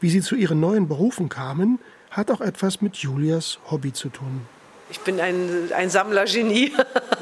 Wie 0.00 0.10
sie 0.10 0.20
zu 0.20 0.34
ihren 0.36 0.60
neuen 0.60 0.88
Berufen 0.88 1.28
kamen, 1.28 1.78
hat 2.10 2.30
auch 2.30 2.40
etwas 2.40 2.80
mit 2.80 2.96
Julias 2.96 3.58
Hobby 3.70 3.92
zu 3.92 4.08
tun. 4.08 4.46
Ich 4.88 5.00
bin 5.00 5.20
ein, 5.20 5.72
ein 5.74 5.90
Sammlergenie. 5.90 6.72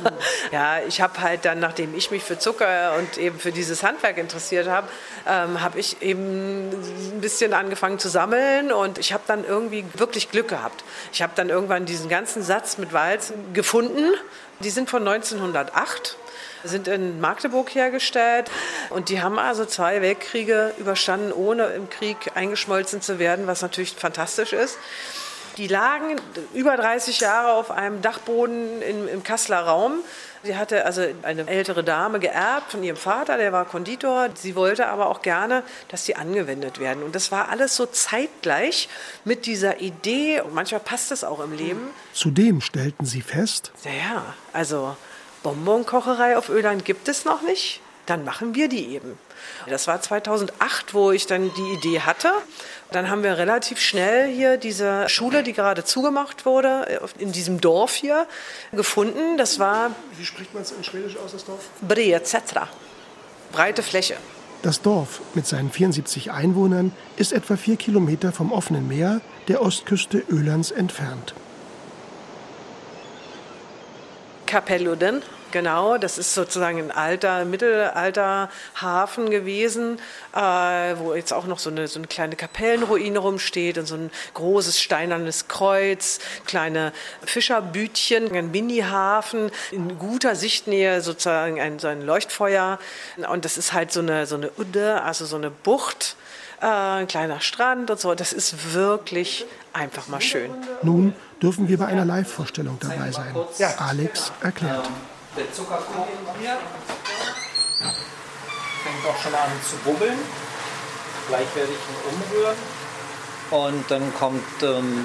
ja, 0.52 0.80
ich 0.86 1.00
habe 1.00 1.18
halt 1.22 1.46
dann, 1.46 1.60
nachdem 1.60 1.94
ich 1.94 2.10
mich 2.10 2.22
für 2.22 2.38
Zucker 2.38 2.94
und 2.98 3.16
eben 3.16 3.38
für 3.38 3.52
dieses 3.52 3.82
Handwerk 3.82 4.18
interessiert 4.18 4.68
habe, 4.68 4.86
ähm, 5.26 5.62
habe 5.62 5.80
ich 5.80 6.02
eben 6.02 6.68
ein 6.68 7.20
bisschen 7.22 7.54
angefangen 7.54 7.98
zu 7.98 8.10
sammeln 8.10 8.70
und 8.70 8.98
ich 8.98 9.14
habe 9.14 9.22
dann 9.26 9.44
irgendwie 9.44 9.84
wirklich 9.94 10.30
Glück 10.30 10.48
gehabt. 10.48 10.84
Ich 11.12 11.22
habe 11.22 11.32
dann 11.36 11.48
irgendwann 11.48 11.86
diesen 11.86 12.10
ganzen 12.10 12.42
Satz 12.42 12.76
mit 12.76 12.92
Walzen 12.92 13.54
gefunden. 13.54 14.12
Die 14.60 14.70
sind 14.70 14.90
von 14.90 15.08
1908 15.08 16.18
sind 16.64 16.88
in 16.88 17.20
Magdeburg 17.20 17.74
hergestellt 17.74 18.50
und 18.90 19.08
die 19.08 19.22
haben 19.22 19.38
also 19.38 19.64
zwei 19.64 20.02
Weltkriege 20.02 20.74
überstanden, 20.78 21.32
ohne 21.32 21.66
im 21.66 21.88
Krieg 21.90 22.32
eingeschmolzen 22.34 23.00
zu 23.00 23.18
werden, 23.18 23.46
was 23.46 23.62
natürlich 23.62 23.94
fantastisch 23.94 24.52
ist. 24.52 24.78
Die 25.56 25.68
lagen 25.68 26.20
über 26.52 26.76
30 26.76 27.20
Jahre 27.20 27.52
auf 27.52 27.70
einem 27.70 28.02
Dachboden 28.02 28.82
im, 28.82 29.06
im 29.06 29.22
Kasseler 29.22 29.60
Raum. 29.60 30.00
Sie 30.42 30.56
hatte 30.56 30.84
also 30.84 31.02
eine 31.22 31.46
ältere 31.46 31.84
Dame 31.84 32.18
geerbt 32.18 32.72
von 32.72 32.82
ihrem 32.82 32.96
Vater, 32.96 33.38
der 33.38 33.52
war 33.52 33.64
Konditor. 33.64 34.28
Sie 34.34 34.56
wollte 34.56 34.88
aber 34.88 35.08
auch 35.08 35.22
gerne, 35.22 35.62
dass 35.88 36.04
sie 36.04 36.16
angewendet 36.16 36.80
werden. 36.80 37.02
Und 37.02 37.14
das 37.14 37.32
war 37.32 37.48
alles 37.48 37.76
so 37.76 37.86
zeitgleich 37.86 38.88
mit 39.24 39.46
dieser 39.46 39.80
Idee. 39.80 40.40
Und 40.40 40.54
manchmal 40.54 40.80
passt 40.80 41.12
es 41.12 41.24
auch 41.24 41.40
im 41.40 41.52
Leben. 41.52 41.88
Zudem 42.12 42.60
stellten 42.60 43.06
sie 43.06 43.22
fest. 43.22 43.72
Ja, 43.84 43.90
ja, 43.90 44.34
also 44.52 44.96
Bonbonkocherei 45.44 46.36
auf 46.36 46.48
Öland 46.48 46.84
gibt 46.84 47.06
es 47.06 47.24
noch 47.24 47.42
nicht, 47.42 47.80
dann 48.06 48.24
machen 48.24 48.54
wir 48.54 48.68
die 48.68 48.88
eben. 48.94 49.16
Das 49.68 49.86
war 49.86 50.00
2008, 50.00 50.94
wo 50.94 51.12
ich 51.12 51.26
dann 51.26 51.52
die 51.54 51.72
Idee 51.74 52.00
hatte. 52.00 52.32
Dann 52.90 53.10
haben 53.10 53.22
wir 53.22 53.36
relativ 53.38 53.78
schnell 53.78 54.32
hier 54.34 54.56
diese 54.56 55.08
Schule, 55.08 55.42
die 55.42 55.52
gerade 55.52 55.84
zugemacht 55.84 56.46
wurde, 56.46 57.00
in 57.18 57.30
diesem 57.30 57.60
Dorf 57.60 57.94
hier 57.94 58.26
gefunden. 58.72 59.36
Das 59.36 59.58
war. 59.58 59.90
Wie 60.16 60.24
spricht 60.24 60.54
man 60.54 60.62
es 60.62 60.72
in 60.72 60.82
Schwedisch 60.82 61.16
aus, 61.16 61.32
das 61.32 61.44
Dorf? 61.44 61.60
Brezetra. 61.86 62.68
Breite 63.52 63.82
Fläche. 63.82 64.16
Das 64.62 64.80
Dorf 64.80 65.20
mit 65.34 65.46
seinen 65.46 65.70
74 65.70 66.32
Einwohnern 66.32 66.92
ist 67.16 67.34
etwa 67.34 67.56
vier 67.56 67.76
Kilometer 67.76 68.32
vom 68.32 68.50
offenen 68.50 68.88
Meer 68.88 69.20
der 69.48 69.60
Ostküste 69.60 70.24
Ölands 70.30 70.70
entfernt. 70.70 71.34
Kapelluden 74.46 75.22
Genau, 75.54 75.98
das 75.98 76.18
ist 76.18 76.34
sozusagen 76.34 76.78
ein 76.80 76.90
alter, 76.90 77.44
mittelalter 77.44 78.50
Hafen 78.74 79.30
gewesen, 79.30 80.00
äh, 80.34 80.40
wo 80.40 81.14
jetzt 81.14 81.32
auch 81.32 81.46
noch 81.46 81.60
so 81.60 81.70
eine, 81.70 81.86
so 81.86 82.00
eine 82.00 82.08
kleine 82.08 82.34
Kapellenruine 82.34 83.20
rumsteht 83.20 83.78
und 83.78 83.86
so 83.86 83.94
ein 83.94 84.10
großes 84.34 84.80
steinernes 84.80 85.46
Kreuz, 85.46 86.18
kleine 86.44 86.92
Fischerbütchen, 87.24 88.34
ein 88.34 88.50
Mini-Hafen, 88.50 89.52
in 89.70 89.96
guter 89.96 90.34
Sichtnähe 90.34 91.00
sozusagen 91.00 91.60
ein, 91.60 91.78
so 91.78 91.86
ein 91.86 92.02
Leuchtfeuer. 92.02 92.80
Und 93.30 93.44
das 93.44 93.56
ist 93.56 93.72
halt 93.72 93.92
so 93.92 94.00
eine, 94.00 94.26
so 94.26 94.34
eine 94.34 94.50
Udde, 94.58 95.02
also 95.02 95.24
so 95.24 95.36
eine 95.36 95.50
Bucht. 95.50 96.16
Äh, 96.60 96.66
ein 96.66 97.06
kleiner 97.06 97.40
Strand 97.40 97.92
und 97.92 98.00
so. 98.00 98.16
Das 98.16 98.32
ist 98.32 98.74
wirklich 98.74 99.46
einfach 99.72 100.08
mal 100.08 100.20
schön. 100.20 100.50
Nun 100.82 101.14
dürfen 101.44 101.68
wir 101.68 101.76
bei 101.76 101.84
einer 101.84 102.06
Live-Vorstellung 102.06 102.78
dabei 102.80 103.12
sein. 103.12 103.36
Alex 103.76 104.32
erklärt. 104.40 104.88
Der 105.36 105.52
Zuckerkuchen 105.52 106.08
hier 106.40 106.56
fängt 108.82 109.06
auch 109.06 109.22
schon 109.22 109.34
an 109.34 109.50
zu 109.68 109.76
bubbeln. 109.84 110.18
Gleich 111.28 111.46
werde 111.54 111.70
ich 111.70 111.78
ihn 111.90 112.14
umrühren. 112.14 112.56
Und 113.50 113.90
dann 113.90 114.14
kommt 114.14 114.62
ähm, 114.62 115.04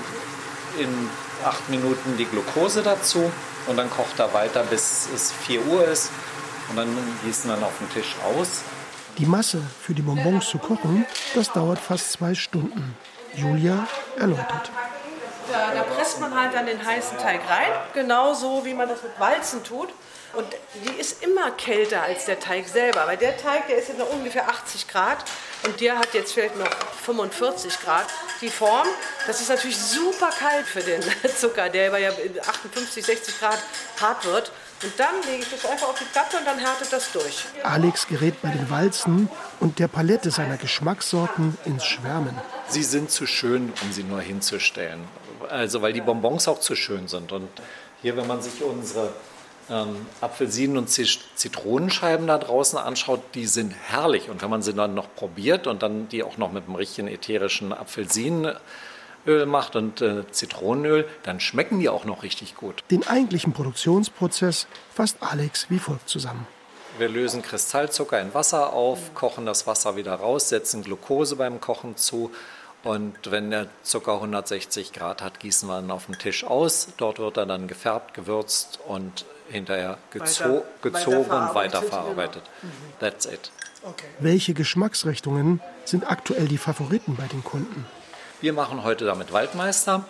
in 0.80 1.10
acht 1.46 1.68
Minuten 1.68 2.16
die 2.18 2.24
Glucose 2.24 2.84
dazu. 2.84 3.30
Und 3.68 3.76
dann 3.76 3.90
kocht 3.90 4.18
er 4.18 4.34
weiter, 4.34 4.64
bis 4.64 5.10
es 5.14 5.34
4 5.34 5.66
Uhr 5.66 5.86
ist. 5.86 6.10
Und 6.70 6.78
dann 6.78 6.88
gießen 7.26 7.50
wir 7.50 7.58
ihn 7.58 7.64
auf 7.64 7.78
den 7.80 7.90
Tisch 7.90 8.16
aus. 8.24 8.62
Die 9.18 9.26
Masse 9.26 9.62
für 9.82 9.94
die 9.94 10.02
Bonbons 10.02 10.48
zu 10.48 10.58
kochen, 10.58 11.06
das 11.36 11.52
dauert 11.52 11.80
fast 11.80 12.14
zwei 12.14 12.34
Stunden. 12.34 12.96
Julia 13.36 13.86
erläutert. 14.18 14.72
Da, 15.52 15.74
da 15.74 15.84
presst 15.84 16.20
man 16.20 16.40
halt 16.40 16.54
dann 16.54 16.66
den 16.66 16.84
heißen 16.84 17.18
Teig 17.18 17.42
rein, 17.50 17.72
genauso 17.94 18.64
wie 18.66 18.74
man 18.74 18.88
das 18.88 19.02
mit 19.02 19.20
Walzen 19.20 19.64
tut. 19.64 19.90
Und 20.34 20.46
die 20.86 21.00
ist 21.00 21.24
immer 21.24 21.50
kälter 21.52 22.04
als 22.04 22.26
der 22.26 22.40
Teig 22.40 22.68
selber. 22.68 23.08
Weil 23.08 23.18
der 23.18 23.36
Teig, 23.38 23.68
der 23.68 23.78
ist 23.78 23.88
jetzt 23.88 23.98
noch 23.98 24.12
ungefähr 24.12 24.48
80 24.48 24.88
Grad 24.88 25.18
und 25.64 25.82
der 25.82 25.98
hat 25.98 26.14
jetzt 26.14 26.34
vielleicht 26.34 26.56
noch 26.56 26.70
45 27.04 27.80
Grad. 27.80 28.06
Die 28.42 28.50
Form, 28.50 28.88
das 29.26 29.42
ist 29.42 29.50
natürlich 29.50 29.78
super 29.78 30.30
kalt 30.30 30.68
für 30.68 30.82
den 30.82 31.02
Zucker, 31.36 31.70
der 31.70 31.98
ja 31.98 32.10
58, 32.10 33.04
60 33.04 33.40
Grad 33.40 33.58
hart 34.00 34.26
wird. 34.26 34.52
Und 34.82 34.94
dann 34.98 35.16
lege 35.26 35.44
ich 35.44 35.50
das 35.50 35.70
einfach 35.70 35.90
auf 35.90 36.00
die 36.00 36.06
Platte 36.06 36.38
und 36.38 36.46
dann 36.46 36.58
härtet 36.58 36.94
das 36.94 37.12
durch. 37.12 37.46
Alex 37.64 38.08
gerät 38.08 38.42
bei 38.42 38.50
den 38.50 38.70
Walzen 38.70 39.30
und 39.60 39.80
der 39.80 39.90
Palette 39.90 40.32
seiner 40.32 40.56
Geschmackssorten 40.56 41.58
ins 41.66 41.86
Schwärmen. 41.86 42.40
Sie 42.70 42.84
sind 42.84 43.12
zu 43.12 43.26
schön, 43.26 43.74
um 43.82 43.92
sie 43.92 44.04
nur 44.04 44.22
hinzustellen. 44.22 45.06
Also 45.50 45.82
weil 45.82 45.94
die 45.94 46.02
Bonbons 46.02 46.48
auch 46.48 46.60
zu 46.60 46.76
schön 46.76 47.08
sind. 47.08 47.32
Und 47.32 47.50
hier, 48.02 48.16
wenn 48.16 48.28
man 48.28 48.42
sich 48.42 48.64
unsere 48.64 49.10
ähm, 49.70 50.06
Apfelsinen 50.22 50.78
und 50.78 50.90
Zitronenscheiben 50.90 52.28
da 52.28 52.38
draußen 52.38 52.78
anschaut, 52.78 53.22
die 53.36 53.46
sind 53.46 53.74
herrlich. 53.88 54.30
Und 54.30 54.42
wenn 54.42 54.50
man 54.50 54.62
sie 54.62 54.74
dann 54.74 54.94
noch 54.94 55.14
probiert 55.16 55.68
und 55.68 55.84
dann 55.84 56.10
die 56.10 56.24
auch 56.24 56.38
noch 56.38 56.52
mit 56.52 56.66
einem 56.66 56.76
richtigen 56.76 57.08
ätherischen 57.08 57.74
Apfelsinenöl 57.74 58.58
macht 59.46 59.76
und 59.76 60.02
äh, 60.02 60.30
Zitronenöl, 60.32 61.08
dann 61.24 61.40
schmecken 61.40 61.80
die 61.80 61.90
auch 61.90 62.06
noch 62.06 62.24
richtig 62.24 62.56
gut. 62.56 62.84
Den 62.92 63.08
eigentlichen 63.08 63.54
Produktionsprozess 63.54 64.68
fasst 64.94 65.18
Alex 65.22 65.68
wie 65.70 65.80
folgt 65.80 66.10
zusammen. 66.10 66.48
Wir 66.98 67.08
lösen 67.08 67.42
Kristallzucker 67.42 68.20
in 68.20 68.34
Wasser 68.34 68.74
auf, 68.74 69.14
kochen 69.14 69.46
das 69.46 69.66
Wasser 69.68 69.96
wieder 69.96 70.16
raus, 70.16 70.50
setzen 70.50 70.84
Glucose 70.84 71.38
beim 71.38 71.62
Kochen 71.62 71.96
zu 71.96 72.32
und 72.84 73.16
wenn 73.30 73.52
der 73.52 73.68
Zucker 73.84 74.16
160 74.16 74.94
Grad 74.94 75.22
hat, 75.22 75.40
gießen 75.40 75.68
wir 75.68 75.80
ihn 75.80 75.92
auf 75.92 76.06
den 76.06 76.18
Tisch 76.18 76.44
aus. 76.44 76.88
Dort 76.98 77.20
wird 77.20 77.38
er 77.38 77.46
dann 77.46 77.68
gefärbt, 77.68 78.14
gewürzt 78.14 78.80
und 78.88 79.26
hinterher 79.50 79.98
gezo 80.12 80.44
weiter, 80.44 80.64
gezogen 80.82 81.32
und 81.32 81.56
weiterverarbeitet. 81.56 82.44
Genau. 82.62 82.74
That's 83.00 83.26
it. 83.26 83.52
Okay. 83.84 84.08
Welche 84.20 84.54
Geschmacksrichtungen 84.54 85.62
sind 85.86 86.10
aktuell 86.10 86.48
die 86.48 86.58
Favoriten 86.58 87.16
bei 87.16 87.28
den 87.28 87.44
Kunden? 87.44 87.86
Wir 88.42 88.54
machen 88.54 88.84
heute 88.84 89.06
damit 89.06 89.34
Waldmeister. 89.34 90.06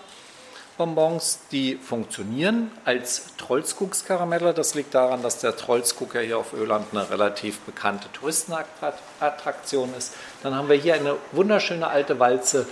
Bonbons, 0.79 1.39
die 1.51 1.75
funktionieren 1.75 2.71
als 2.85 3.35
Trollskuckskaramelle. 3.37 4.53
Das 4.53 4.75
liegt 4.75 4.95
daran, 4.95 5.21
dass 5.21 5.39
der 5.39 5.57
Trollskuck 5.57 6.15
ja 6.15 6.21
hier 6.21 6.37
auf 6.37 6.53
Öland 6.53 6.87
eine 6.91 7.09
relativ 7.09 7.59
bekannte 7.59 8.09
Touristenattraktion 8.13 9.93
ist. 9.97 10.13
Dann 10.41 10.55
haben 10.55 10.69
wir 10.69 10.77
hier 10.77 10.93
eine 10.93 11.17
wunderschöne 11.33 11.85
alte 11.85 12.19
Walze, 12.19 12.65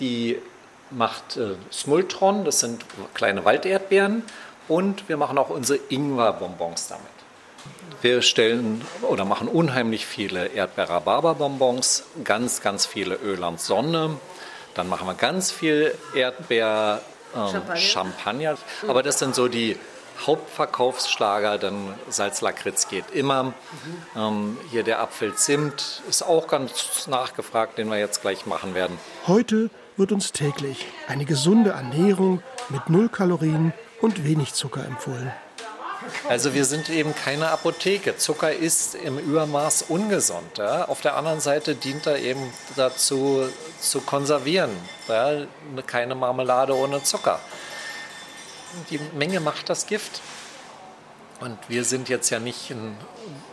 die 0.00 0.38
macht 0.90 1.38
äh, 1.38 1.54
Smultron, 1.72 2.44
das 2.44 2.60
sind 2.60 2.84
kleine 3.14 3.46
Walderdbeeren. 3.46 4.22
Und 4.68 5.08
wir 5.08 5.16
machen 5.16 5.38
auch 5.38 5.48
unsere 5.48 5.78
Ingwer-Bonbons 5.88 6.88
damit. 6.88 7.06
Wir 8.02 8.20
stellen 8.20 8.84
oder 9.00 9.24
machen 9.24 9.48
unheimlich 9.48 10.04
viele 10.04 10.48
Erdbeer-Rhabarber-Bonbons, 10.48 12.04
ganz, 12.22 12.60
ganz 12.60 12.84
viele 12.84 13.14
Öland 13.14 13.60
Sonne. 13.60 14.18
Dann 14.74 14.90
machen 14.90 15.06
wir 15.06 15.14
ganz 15.14 15.50
viel 15.50 15.94
Erdbeer 16.14 17.00
ähm, 17.36 17.48
Champagner. 17.52 17.76
Champagner. 17.76 18.58
Aber 18.88 19.02
das 19.02 19.18
sind 19.18 19.34
so 19.34 19.48
die 19.48 19.76
Hauptverkaufsschlager, 20.26 21.58
denn 21.58 21.94
Salzlakritz 22.08 22.88
geht 22.88 23.10
immer. 23.12 23.44
Mhm. 23.44 23.52
Ähm, 24.16 24.58
hier 24.70 24.82
der 24.82 25.00
Apfelzimt 25.00 26.02
ist 26.08 26.22
auch 26.22 26.46
ganz 26.46 27.06
nachgefragt, 27.06 27.78
den 27.78 27.88
wir 27.88 27.98
jetzt 27.98 28.22
gleich 28.22 28.46
machen 28.46 28.74
werden. 28.74 28.98
Heute 29.26 29.70
wird 29.96 30.12
uns 30.12 30.32
täglich 30.32 30.86
eine 31.06 31.24
gesunde 31.24 31.70
Ernährung 31.70 32.42
mit 32.68 32.88
null 32.88 33.08
Kalorien 33.08 33.72
und 34.00 34.24
wenig 34.24 34.54
Zucker 34.54 34.84
empfohlen. 34.84 35.32
Also 36.28 36.54
wir 36.54 36.64
sind 36.64 36.90
eben 36.90 37.14
keine 37.14 37.50
Apotheke. 37.50 38.16
Zucker 38.16 38.52
ist 38.52 38.94
im 38.94 39.18
Übermaß 39.18 39.86
ungesund. 39.88 40.58
Ja? 40.58 40.86
Auf 40.86 41.00
der 41.00 41.16
anderen 41.16 41.40
Seite 41.40 41.74
dient 41.74 42.06
er 42.06 42.18
eben 42.18 42.52
dazu 42.76 43.48
zu 43.80 44.00
konservieren. 44.00 44.70
Ja? 45.08 45.46
Keine 45.86 46.14
Marmelade 46.14 46.74
ohne 46.74 47.02
Zucker. 47.02 47.40
Die 48.90 48.98
Menge 49.14 49.40
macht 49.40 49.68
das 49.68 49.86
Gift. 49.86 50.20
Und 51.40 51.58
wir 51.68 51.84
sind 51.84 52.08
jetzt 52.08 52.30
ja 52.30 52.38
nicht 52.38 52.70
im 52.70 52.96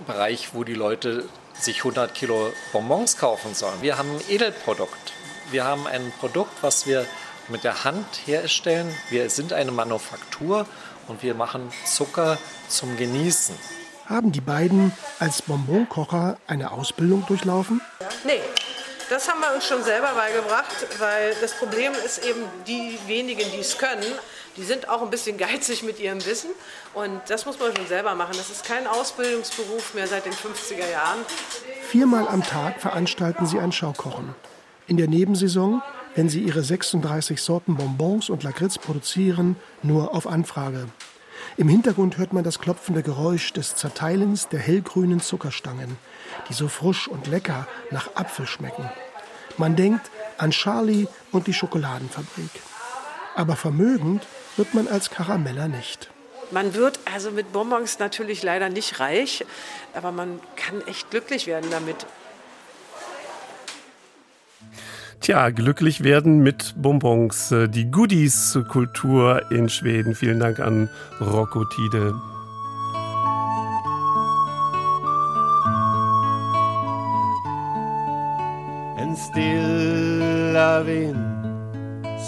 Bereich, 0.08 0.54
wo 0.54 0.64
die 0.64 0.74
Leute 0.74 1.28
sich 1.54 1.80
100 1.80 2.14
Kilo 2.14 2.52
Bonbons 2.72 3.18
kaufen 3.18 3.54
sollen. 3.54 3.82
Wir 3.82 3.98
haben 3.98 4.10
ein 4.10 4.22
Edelprodukt. 4.30 5.14
Wir 5.52 5.66
haben 5.66 5.86
ein 5.86 6.14
Produkt, 6.20 6.52
was 6.62 6.88
wir 6.88 7.06
mit 7.50 7.64
der 7.64 7.84
Hand 7.84 8.08
herstellen. 8.26 8.96
Wir 9.10 9.30
sind 9.30 9.54
eine 9.54 9.72
Manufaktur 9.72 10.66
und 11.08 11.24
wir 11.24 11.34
machen 11.34 11.72
Zucker 11.86 12.38
zum 12.68 12.98
Genießen. 12.98 13.56
Haben 14.06 14.32
die 14.32 14.42
beiden 14.42 14.92
als 15.20 15.42
Bonbonkocher 15.42 16.38
eine 16.48 16.72
Ausbildung 16.72 17.26
durchlaufen? 17.26 17.82
Nee, 18.26 18.42
das 19.10 19.30
haben 19.30 19.40
wir 19.42 19.54
uns 19.54 19.68
schon 19.68 19.84
selber 19.84 20.12
beigebracht, 20.16 20.88
weil 21.00 21.36
das 21.40 21.54
Problem 21.54 21.94
ist 22.06 22.26
eben, 22.26 22.42
die 22.68 22.98
wenigen, 23.08 23.50
die 23.52 23.60
es 23.60 23.78
können, 23.78 24.04
die 24.58 24.64
sind 24.64 24.90
auch 24.90 25.02
ein 25.02 25.10
bisschen 25.10 25.38
geizig 25.48 25.84
mit 25.84 26.00
ihrem 26.00 26.26
Wissen. 26.26 26.50
Und 26.94 27.22
das 27.28 27.46
muss 27.46 27.60
man 27.60 27.76
schon 27.76 27.88
selber 27.88 28.16
machen. 28.16 28.34
Das 28.36 28.50
ist 28.50 28.66
kein 28.66 28.88
Ausbildungsberuf 28.88 29.94
mehr 29.94 30.08
seit 30.08 30.26
den 30.26 30.34
50er 30.34 30.90
Jahren. 30.92 31.20
Viermal 31.90 32.28
am 32.28 32.44
Tag 32.44 32.82
veranstalten 32.82 33.46
sie 33.46 33.60
ein 33.60 33.72
Schaukochen. 33.72 34.36
In 34.88 34.98
der 34.98 35.08
Nebensaison 35.08 35.82
wenn 36.15 36.30
sie 36.30 36.41
ihre 36.41 36.64
36 36.64 37.41
Sorten 37.41 37.76
Bonbons 37.76 38.30
und 38.30 38.44
Lakritz 38.44 38.77
produzieren, 38.77 39.56
nur 39.81 40.14
auf 40.14 40.27
Anfrage. 40.27 40.88
Im 41.57 41.68
Hintergrund 41.68 42.18
hört 42.18 42.34
man 42.34 42.44
das 42.44 42.60
klopfende 42.60 43.03
Geräusch 43.03 43.53
des 43.53 43.76
Zerteilens 43.76 44.48
der 44.48 44.60
hellgrünen 44.60 45.19
Zuckerstangen, 45.19 45.98
die 46.49 46.53
so 46.53 46.68
frisch 46.68 47.07
und 47.07 47.27
lecker 47.27 47.68
nach 47.91 48.15
Apfel 48.15 48.48
schmecken. 48.48 48.90
Man 49.57 49.76
denkt 49.76 50.10
an 50.38 50.52
Charlie 50.52 51.07
und 51.31 51.48
die 51.48 51.53
Schokoladenfabrik. 51.53 52.49
Aber 53.35 53.56
vermögend 53.56 54.26
wird 54.57 54.73
man 54.73 54.88
als 54.88 55.10
Karameller 55.10 55.68
nicht. 55.68 56.10
Man 56.52 56.73
wird 56.76 56.99
also 57.11 57.31
mit 57.31 57.52
Bonbons 57.52 57.99
natürlich 57.99 58.44
leider 58.44 58.69
nicht 58.69 58.99
reich, 58.99 59.45
aber 59.94 60.11
man 60.11 60.40
kann 60.56 60.81
echt 60.88 61.10
glücklich 61.10 61.48
werden 61.48 61.69
damit. 61.72 62.06
Tja, 65.24 65.52
glücklich 65.52 66.04
werden 66.04 66.44
mit 66.44 66.74
Bonbons. 66.76 67.50
Äh, 67.54 67.70
die 67.70 67.90
Goodies-Kultur 67.90 69.50
in 69.52 69.70
Schweden. 69.70 70.16
Vielen 70.16 70.41
Dank 70.41 70.60
an 70.60 70.90
Rocco 71.22 71.64
Tide. 71.64 72.14
En 78.98 79.16
stilla 79.16 80.86
vind 80.86 81.16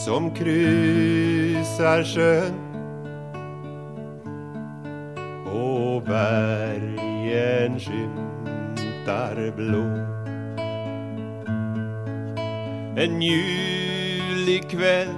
som 0.05 0.33
kryssar 0.33 2.03
sjön 2.03 2.53
och 5.45 6.01
bergen 6.03 7.79
skymtar 7.79 9.51
blå 9.55 10.14
en 12.97 13.21
julig 13.21 14.69
kväll 14.69 15.15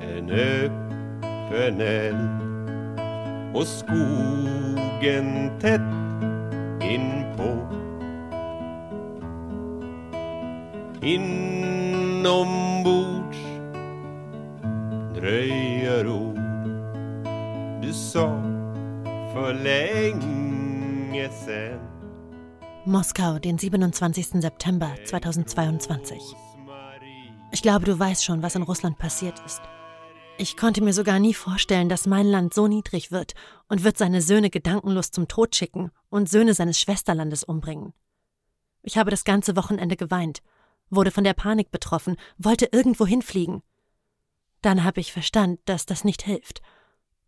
En 0.00 0.30
öppen 0.30 1.80
eld. 1.80 2.28
Och 3.54 3.66
skogen 3.66 5.50
tätt 5.60 5.80
inpå. 6.82 7.68
Inombords 11.02 12.18
dröjer 15.14 16.08
ord. 16.08 16.40
Du 17.82 17.92
sa 17.92 18.42
för 19.34 19.54
länge 19.54 21.28
sen 21.28 21.87
Moskau, 22.88 23.38
den 23.38 23.58
27. 23.58 24.40
September 24.40 24.94
2022. 25.04 26.34
Ich 27.52 27.60
glaube, 27.60 27.84
du 27.84 27.98
weißt 27.98 28.24
schon, 28.24 28.42
was 28.42 28.54
in 28.54 28.62
Russland 28.62 28.96
passiert 28.96 29.38
ist. 29.44 29.60
Ich 30.38 30.56
konnte 30.56 30.82
mir 30.82 30.94
sogar 30.94 31.18
nie 31.18 31.34
vorstellen, 31.34 31.90
dass 31.90 32.06
mein 32.06 32.26
Land 32.26 32.54
so 32.54 32.66
niedrig 32.66 33.12
wird 33.12 33.34
und 33.68 33.84
wird 33.84 33.98
seine 33.98 34.22
Söhne 34.22 34.48
gedankenlos 34.48 35.10
zum 35.10 35.28
Tod 35.28 35.54
schicken 35.54 35.90
und 36.08 36.30
Söhne 36.30 36.54
seines 36.54 36.80
Schwesterlandes 36.80 37.44
umbringen. 37.44 37.92
Ich 38.82 38.96
habe 38.96 39.10
das 39.10 39.24
ganze 39.24 39.54
Wochenende 39.54 39.96
geweint, 39.96 40.40
wurde 40.88 41.10
von 41.10 41.24
der 41.24 41.34
Panik 41.34 41.70
betroffen, 41.70 42.16
wollte 42.38 42.70
irgendwo 42.72 43.06
hinfliegen. 43.06 43.62
Dann 44.62 44.82
habe 44.82 45.00
ich 45.00 45.12
verstanden, 45.12 45.60
dass 45.66 45.84
das 45.84 46.04
nicht 46.04 46.22
hilft. 46.22 46.62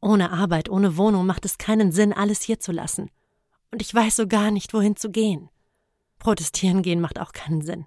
Ohne 0.01 0.33
Arbeit, 0.33 0.71
ohne 0.71 0.97
Wohnung 0.97 1.27
macht 1.27 1.45
es 1.45 1.59
keinen 1.59 1.93
Sinn, 1.93 2.15
alles 2.15 2.41
hier 2.41 2.61
zu 2.61 2.73
lassen. 2.73 3.11
Und 3.71 3.83
ich 3.83 3.95
weiß 3.95 4.17
so 4.17 4.27
gar 4.27 4.51
nicht, 4.51 4.75
wohin 4.75 4.97
zu 4.97 5.11
gehen. 5.11 5.49
Protestieren 6.19 6.83
gehen 6.83 7.01
macht 7.01 7.19
auch 7.19 7.33
keinen 7.33 7.63
Sinn. 7.63 7.87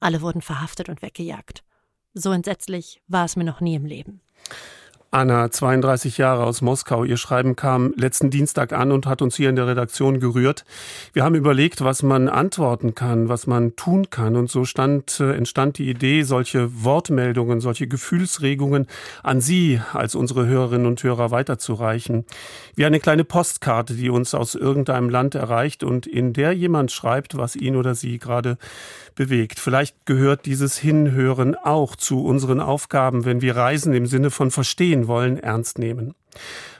Alle 0.00 0.22
wurden 0.22 0.42
verhaftet 0.42 0.88
und 0.88 1.02
weggejagt. 1.02 1.64
So 2.14 2.32
entsetzlich 2.32 3.02
war 3.08 3.24
es 3.24 3.36
mir 3.36 3.44
noch 3.44 3.60
nie 3.60 3.74
im 3.74 3.86
Leben. 3.86 4.20
Anna, 5.14 5.48
32 5.48 6.18
Jahre 6.18 6.42
aus 6.42 6.60
Moskau. 6.60 7.04
Ihr 7.04 7.18
Schreiben 7.18 7.54
kam 7.54 7.94
letzten 7.96 8.30
Dienstag 8.30 8.72
an 8.72 8.90
und 8.90 9.06
hat 9.06 9.22
uns 9.22 9.36
hier 9.36 9.48
in 9.48 9.54
der 9.54 9.68
Redaktion 9.68 10.18
gerührt. 10.18 10.64
Wir 11.12 11.22
haben 11.22 11.36
überlegt, 11.36 11.84
was 11.84 12.02
man 12.02 12.28
antworten 12.28 12.96
kann, 12.96 13.28
was 13.28 13.46
man 13.46 13.76
tun 13.76 14.10
kann. 14.10 14.34
Und 14.34 14.50
so 14.50 14.64
stand, 14.64 15.20
äh, 15.20 15.34
entstand 15.34 15.78
die 15.78 15.88
Idee, 15.88 16.22
solche 16.24 16.82
Wortmeldungen, 16.82 17.60
solche 17.60 17.86
Gefühlsregungen 17.86 18.88
an 19.22 19.40
Sie 19.40 19.80
als 19.92 20.16
unsere 20.16 20.48
Hörerinnen 20.48 20.88
und 20.88 21.00
Hörer 21.00 21.30
weiterzureichen. 21.30 22.24
Wie 22.74 22.84
eine 22.84 22.98
kleine 22.98 23.22
Postkarte, 23.22 23.94
die 23.94 24.10
uns 24.10 24.34
aus 24.34 24.56
irgendeinem 24.56 25.10
Land 25.10 25.36
erreicht 25.36 25.84
und 25.84 26.08
in 26.08 26.32
der 26.32 26.54
jemand 26.54 26.90
schreibt, 26.90 27.36
was 27.36 27.54
ihn 27.54 27.76
oder 27.76 27.94
sie 27.94 28.18
gerade 28.18 28.58
bewegt. 29.14 29.60
Vielleicht 29.60 30.06
gehört 30.06 30.44
dieses 30.44 30.76
Hinhören 30.76 31.54
auch 31.54 31.94
zu 31.94 32.24
unseren 32.24 32.58
Aufgaben, 32.58 33.24
wenn 33.24 33.42
wir 33.42 33.54
Reisen 33.54 33.92
im 33.92 34.06
Sinne 34.06 34.32
von 34.32 34.50
verstehen 34.50 35.03
wollen, 35.08 35.38
ernst 35.38 35.78
nehmen. 35.78 36.14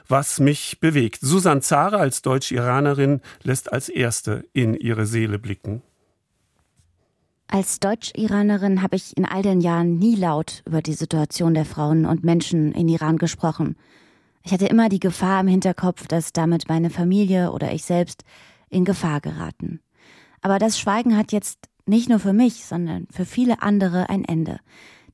Was 0.07 0.39
mich 0.39 0.79
bewegt. 0.79 1.19
Susan 1.21 1.61
Zare 1.61 1.97
als 1.97 2.21
Deutsch-Iranerin 2.21 3.21
lässt 3.43 3.71
als 3.71 3.89
Erste 3.89 4.45
in 4.53 4.75
ihre 4.75 5.05
Seele 5.05 5.39
blicken. 5.39 5.81
Als 7.47 7.79
Deutsch-Iranerin 7.79 8.81
habe 8.81 8.95
ich 8.95 9.15
in 9.17 9.25
all 9.25 9.41
den 9.41 9.61
Jahren 9.61 9.97
nie 9.97 10.15
laut 10.15 10.63
über 10.65 10.81
die 10.81 10.93
Situation 10.93 11.53
der 11.53 11.65
Frauen 11.65 12.05
und 12.05 12.23
Menschen 12.23 12.71
in 12.71 12.89
Iran 12.89 13.17
gesprochen. 13.17 13.75
Ich 14.43 14.51
hatte 14.51 14.67
immer 14.67 14.89
die 14.89 14.99
Gefahr 14.99 15.41
im 15.41 15.47
Hinterkopf, 15.47 16.07
dass 16.07 16.33
damit 16.33 16.69
meine 16.69 16.89
Familie 16.89 17.51
oder 17.51 17.71
ich 17.71 17.83
selbst 17.83 18.23
in 18.69 18.85
Gefahr 18.85 19.21
geraten. 19.21 19.79
Aber 20.41 20.59
das 20.59 20.79
Schweigen 20.79 21.17
hat 21.17 21.31
jetzt 21.31 21.69
nicht 21.85 22.09
nur 22.09 22.19
für 22.19 22.33
mich, 22.33 22.65
sondern 22.65 23.07
für 23.11 23.25
viele 23.25 23.61
andere 23.61 24.09
ein 24.09 24.25
Ende. 24.25 24.59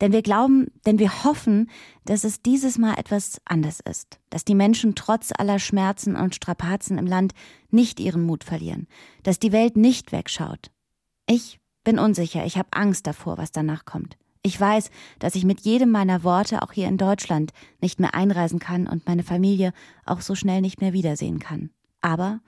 Denn 0.02 0.12
wir 0.12 0.24
glauben, 0.24 0.72
denn 0.86 0.98
wir 0.98 1.24
hoffen, 1.24 1.70
dass 2.06 2.24
es 2.24 2.42
dieses 2.42 2.80
Mal 2.80 2.96
etwas 2.96 3.40
anders 3.46 3.80
ist, 3.80 4.20
dass 4.32 4.44
die 4.44 4.56
Menschen 4.56 4.96
trotz 4.96 5.32
aller 5.38 5.60
Schmerzen 5.60 6.16
und 6.16 6.36
Strapazen 6.36 6.98
im 6.98 7.06
Land 7.06 7.34
nicht 7.70 8.00
ihren 8.00 8.24
Mut 8.24 8.44
verlieren, 8.44 8.88
dass 9.22 9.38
die 9.40 9.52
Welt 9.52 9.78
nicht 9.78 10.12
wegschaut. 10.12 10.72
Ich 11.28 11.60
bin 11.84 12.00
unsicher, 12.00 12.46
ich 12.46 12.58
habe 12.58 12.70
Angst 12.72 13.06
davor, 13.06 13.38
was 13.38 13.52
danach 13.52 13.86
kommt. 13.86 14.18
Ich 14.44 14.60
weiß, 14.60 14.90
dass 15.20 15.36
ich 15.36 15.46
mit 15.46 15.62
jedem 15.62 15.92
meiner 15.92 16.24
Worte 16.24 16.64
auch 16.64 16.72
hier 16.72 16.88
in 16.88 16.98
Deutschland 16.98 17.52
nicht 17.80 18.00
mehr 18.00 18.16
einreisen 18.16 18.58
kann 18.58 18.88
und 18.88 19.06
meine 19.06 19.24
Familie 19.24 19.72
auch 20.04 20.22
so 20.22 20.34
schnell 20.34 20.62
nicht 20.62 20.82
mehr 20.82 20.94
wiedersehen 20.94 21.38
kann. 21.38 21.70
Aber 22.02 22.42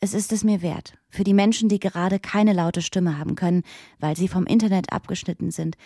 es 0.00 0.12
ist 0.12 0.32
es 0.32 0.42
mir 0.42 0.60
wert. 0.60 0.98
Für 1.08 1.22
die 1.22 1.34
Menschen, 1.34 1.68
die 1.68 1.78
gerade 1.78 2.18
keine 2.18 2.52
laute 2.52 2.82
Stimme 2.82 3.16
haben 3.16 3.36
können, 3.36 3.62
weil 4.00 4.16
sie 4.16 4.26
vom 4.26 4.44
Internet 4.44 4.92
abgeschnitten 4.92 5.52
sind, 5.52 5.76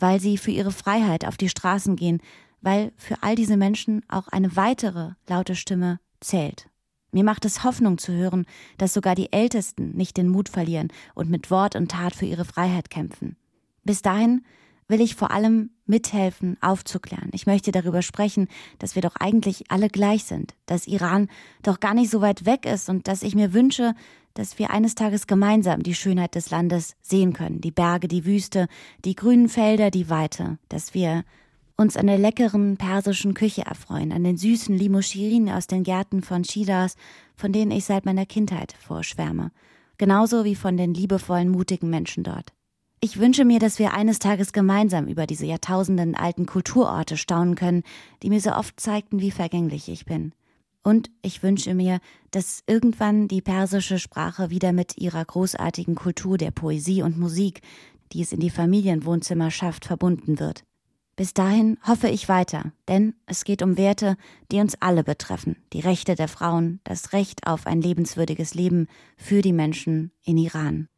weil 0.00 0.20
sie 0.20 0.36
für 0.38 0.50
ihre 0.50 0.72
Freiheit 0.72 1.24
auf 1.24 1.36
die 1.36 1.48
Straßen 1.48 1.96
gehen, 1.96 2.20
weil 2.60 2.92
für 2.96 3.22
all 3.22 3.36
diese 3.36 3.56
Menschen 3.56 4.02
auch 4.08 4.28
eine 4.28 4.56
weitere 4.56 5.12
laute 5.28 5.54
Stimme 5.54 6.00
zählt. 6.20 6.68
Mir 7.12 7.24
macht 7.24 7.44
es 7.44 7.64
Hoffnung 7.64 7.98
zu 7.98 8.12
hören, 8.12 8.46
dass 8.78 8.94
sogar 8.94 9.14
die 9.14 9.32
Ältesten 9.32 9.96
nicht 9.96 10.16
den 10.16 10.28
Mut 10.28 10.48
verlieren 10.48 10.88
und 11.14 11.30
mit 11.30 11.50
Wort 11.50 11.74
und 11.74 11.90
Tat 11.90 12.14
für 12.14 12.26
ihre 12.26 12.44
Freiheit 12.44 12.90
kämpfen. 12.90 13.36
Bis 13.84 14.02
dahin 14.02 14.44
will 14.86 15.00
ich 15.00 15.14
vor 15.14 15.30
allem 15.30 15.70
mithelfen, 15.86 16.56
aufzuklären. 16.60 17.30
Ich 17.32 17.46
möchte 17.46 17.72
darüber 17.72 18.02
sprechen, 18.02 18.48
dass 18.78 18.94
wir 18.94 19.02
doch 19.02 19.16
eigentlich 19.16 19.70
alle 19.70 19.88
gleich 19.88 20.24
sind, 20.24 20.54
dass 20.66 20.86
Iran 20.86 21.28
doch 21.62 21.80
gar 21.80 21.94
nicht 21.94 22.10
so 22.10 22.20
weit 22.20 22.44
weg 22.44 22.66
ist 22.66 22.88
und 22.88 23.08
dass 23.08 23.22
ich 23.22 23.34
mir 23.34 23.52
wünsche, 23.52 23.94
dass 24.34 24.58
wir 24.58 24.70
eines 24.70 24.94
Tages 24.94 25.26
gemeinsam 25.26 25.82
die 25.82 25.94
Schönheit 25.94 26.34
des 26.34 26.50
Landes 26.50 26.94
sehen 27.02 27.32
können, 27.32 27.60
die 27.60 27.70
Berge, 27.70 28.08
die 28.08 28.24
Wüste, 28.24 28.68
die 29.04 29.14
grünen 29.14 29.48
Felder, 29.48 29.90
die 29.90 30.10
Weite, 30.10 30.58
dass 30.68 30.94
wir 30.94 31.24
uns 31.76 31.96
an 31.96 32.06
der 32.06 32.18
leckeren 32.18 32.76
persischen 32.76 33.34
Küche 33.34 33.62
erfreuen, 33.62 34.12
an 34.12 34.22
den 34.22 34.36
süßen 34.36 34.76
Limouchirin 34.76 35.48
aus 35.48 35.66
den 35.66 35.82
Gärten 35.82 36.22
von 36.22 36.44
Shiraz, 36.44 36.94
von 37.36 37.52
denen 37.52 37.70
ich 37.70 37.86
seit 37.86 38.04
meiner 38.04 38.26
Kindheit 38.26 38.74
vorschwärme, 38.78 39.50
genauso 39.96 40.44
wie 40.44 40.54
von 40.54 40.76
den 40.76 40.92
liebevollen, 40.92 41.48
mutigen 41.48 41.88
Menschen 41.88 42.22
dort. 42.22 42.52
Ich 43.02 43.18
wünsche 43.18 43.46
mir, 43.46 43.58
dass 43.58 43.78
wir 43.78 43.94
eines 43.94 44.18
Tages 44.18 44.52
gemeinsam 44.52 45.06
über 45.06 45.26
diese 45.26 45.46
Jahrtausenden 45.46 46.14
alten 46.14 46.44
Kulturorte 46.44 47.16
staunen 47.16 47.54
können, 47.54 47.82
die 48.22 48.28
mir 48.28 48.42
so 48.42 48.52
oft 48.52 48.78
zeigten, 48.78 49.20
wie 49.20 49.30
vergänglich 49.30 49.88
ich 49.88 50.04
bin. 50.04 50.32
Und 50.82 51.10
ich 51.22 51.42
wünsche 51.42 51.74
mir, 51.74 52.00
dass 52.30 52.62
irgendwann 52.66 53.28
die 53.28 53.42
persische 53.42 53.98
Sprache 53.98 54.50
wieder 54.50 54.72
mit 54.72 54.96
ihrer 54.96 55.24
großartigen 55.24 55.94
Kultur 55.94 56.38
der 56.38 56.50
Poesie 56.50 57.02
und 57.02 57.18
Musik, 57.18 57.60
die 58.12 58.22
es 58.22 58.32
in 58.32 58.40
die 58.40 58.50
Familienwohnzimmer 58.50 59.50
schafft, 59.50 59.84
verbunden 59.84 60.38
wird. 60.38 60.64
Bis 61.16 61.34
dahin 61.34 61.76
hoffe 61.86 62.08
ich 62.08 62.30
weiter, 62.30 62.72
denn 62.88 63.14
es 63.26 63.44
geht 63.44 63.60
um 63.60 63.76
Werte, 63.76 64.16
die 64.50 64.60
uns 64.60 64.80
alle 64.80 65.04
betreffen, 65.04 65.56
die 65.74 65.80
Rechte 65.80 66.14
der 66.14 66.28
Frauen, 66.28 66.80
das 66.84 67.12
Recht 67.12 67.46
auf 67.46 67.66
ein 67.66 67.82
lebenswürdiges 67.82 68.54
Leben 68.54 68.86
für 69.18 69.42
die 69.42 69.52
Menschen 69.52 70.12
in 70.24 70.38
Iran. 70.38 70.88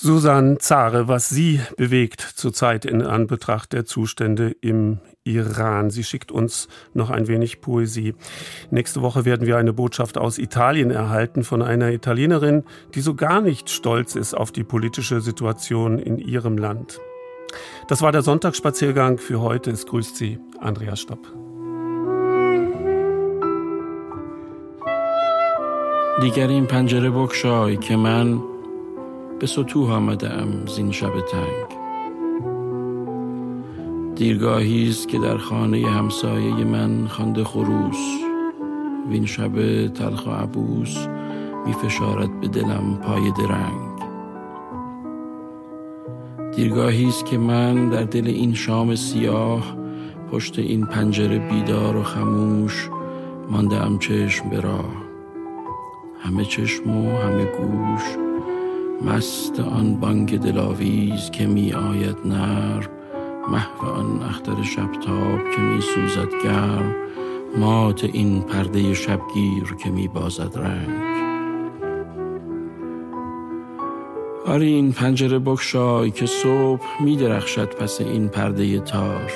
Susan 0.00 0.58
Zare, 0.60 1.08
was 1.08 1.28
Sie 1.28 1.60
bewegt 1.76 2.20
zurzeit 2.20 2.84
in 2.84 3.02
Anbetracht 3.02 3.72
der 3.72 3.84
Zustände 3.84 4.54
im 4.60 4.98
Iran. 5.24 5.90
Sie 5.90 6.04
schickt 6.04 6.30
uns 6.30 6.68
noch 6.94 7.10
ein 7.10 7.28
wenig 7.28 7.60
Poesie. 7.60 8.14
Nächste 8.70 9.02
Woche 9.02 9.24
werden 9.24 9.46
wir 9.46 9.56
eine 9.56 9.72
Botschaft 9.72 10.18
aus 10.18 10.38
Italien 10.38 10.90
erhalten 10.90 11.44
von 11.44 11.62
einer 11.62 11.90
Italienerin, 11.90 12.64
die 12.94 13.00
so 13.00 13.14
gar 13.14 13.40
nicht 13.40 13.70
stolz 13.70 14.14
ist 14.14 14.34
auf 14.34 14.52
die 14.52 14.64
politische 14.64 15.20
Situation 15.20 15.98
in 15.98 16.18
ihrem 16.18 16.58
Land. 16.58 17.00
Das 17.88 18.02
war 18.02 18.12
der 18.12 18.22
Sonntagsspaziergang 18.22 19.18
für 19.18 19.40
heute. 19.40 19.70
Es 19.70 19.86
grüßt 19.86 20.16
Sie 20.16 20.38
Andreas 20.60 21.00
Stopp. 21.00 21.26
دیگر 26.20 26.48
این 26.48 26.66
پنجره 26.66 27.10
بکشای 27.10 27.76
که 27.76 27.96
من 27.96 28.49
به 29.41 29.47
سطوح 29.47 29.91
آمده 29.91 30.33
ام 30.33 30.65
زین 30.65 30.91
شب 30.91 31.13
تنگ. 31.31 31.79
دیرگاهی 34.15 34.89
است 34.89 35.07
که 35.07 35.19
در 35.19 35.37
خانه 35.37 35.87
همسایه 35.87 36.63
من 36.63 37.07
خانده 37.07 37.43
خروس. 37.43 37.97
وین 39.09 39.25
شب 39.25 39.87
تلخ 39.87 40.27
و 40.27 40.29
عبوس 40.29 41.07
می 41.65 41.73
فشارد 41.73 42.39
به 42.39 42.47
دلم 42.47 42.99
پای 43.03 43.31
درنگ. 43.31 44.01
دیرگاهی 46.55 47.07
است 47.07 47.25
که 47.25 47.37
من 47.37 47.89
در 47.89 48.03
دل 48.03 48.27
این 48.27 48.53
شام 48.53 48.95
سیاه 48.95 49.77
پشت 50.31 50.59
این 50.59 50.85
پنجره 50.85 51.39
بیدار 51.39 51.95
و 51.95 52.03
خموش 52.03 52.89
مانده 53.49 53.97
چشم 53.99 54.49
به 54.49 54.59
راه. 54.59 54.95
همه 56.19 56.45
چشم 56.45 56.89
و 56.89 57.17
همه 57.17 57.45
گوش 57.45 58.20
مست 59.05 59.59
آن 59.59 59.95
بانگ 59.95 60.39
دلاویز 60.39 61.31
که 61.31 61.47
می 61.47 61.73
آید 61.73 62.17
نرم 62.25 62.89
محو 63.51 63.85
آن 63.85 64.21
اختر 64.29 64.63
شبتاب 64.63 65.39
که 65.55 65.61
می 65.61 65.81
سوزد 65.81 66.29
گرم 66.43 66.95
مات 67.57 68.03
این 68.03 68.41
پرده 68.41 68.93
شبگیر 68.93 69.75
که 69.83 69.89
می 69.89 70.07
بازد 70.07 70.57
رنگ. 70.57 71.11
آری 74.45 74.73
این 74.73 74.91
پنجره 74.91 75.39
بکشای 75.39 76.11
که 76.11 76.25
صبح 76.25 77.03
می 77.03 77.15
درخشد 77.15 77.75
پس 77.75 78.01
این 78.01 78.27
پرده 78.27 78.79
تار. 78.79 79.31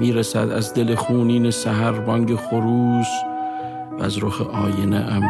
می‌رسد 0.00 0.50
از 0.50 0.74
دل 0.74 0.94
خونین 0.94 1.50
سهر 1.50 1.92
بانگ 1.92 2.34
خروس 2.34 3.06
و 3.98 4.02
از 4.02 4.24
رخ 4.24 4.40
آینه 4.40 4.96
ام 4.96 5.22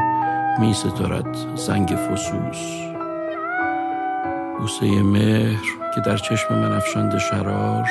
می 0.61 0.75
سترد 0.75 1.37
زنگ 1.55 1.89
فسوس. 1.89 2.86
بوسه 4.59 5.03
مهر 5.03 5.65
که 5.95 6.01
در 6.01 6.17
چشم 6.17 6.55
من 6.55 6.73
افشانده 6.73 7.19
شرار 7.19 7.89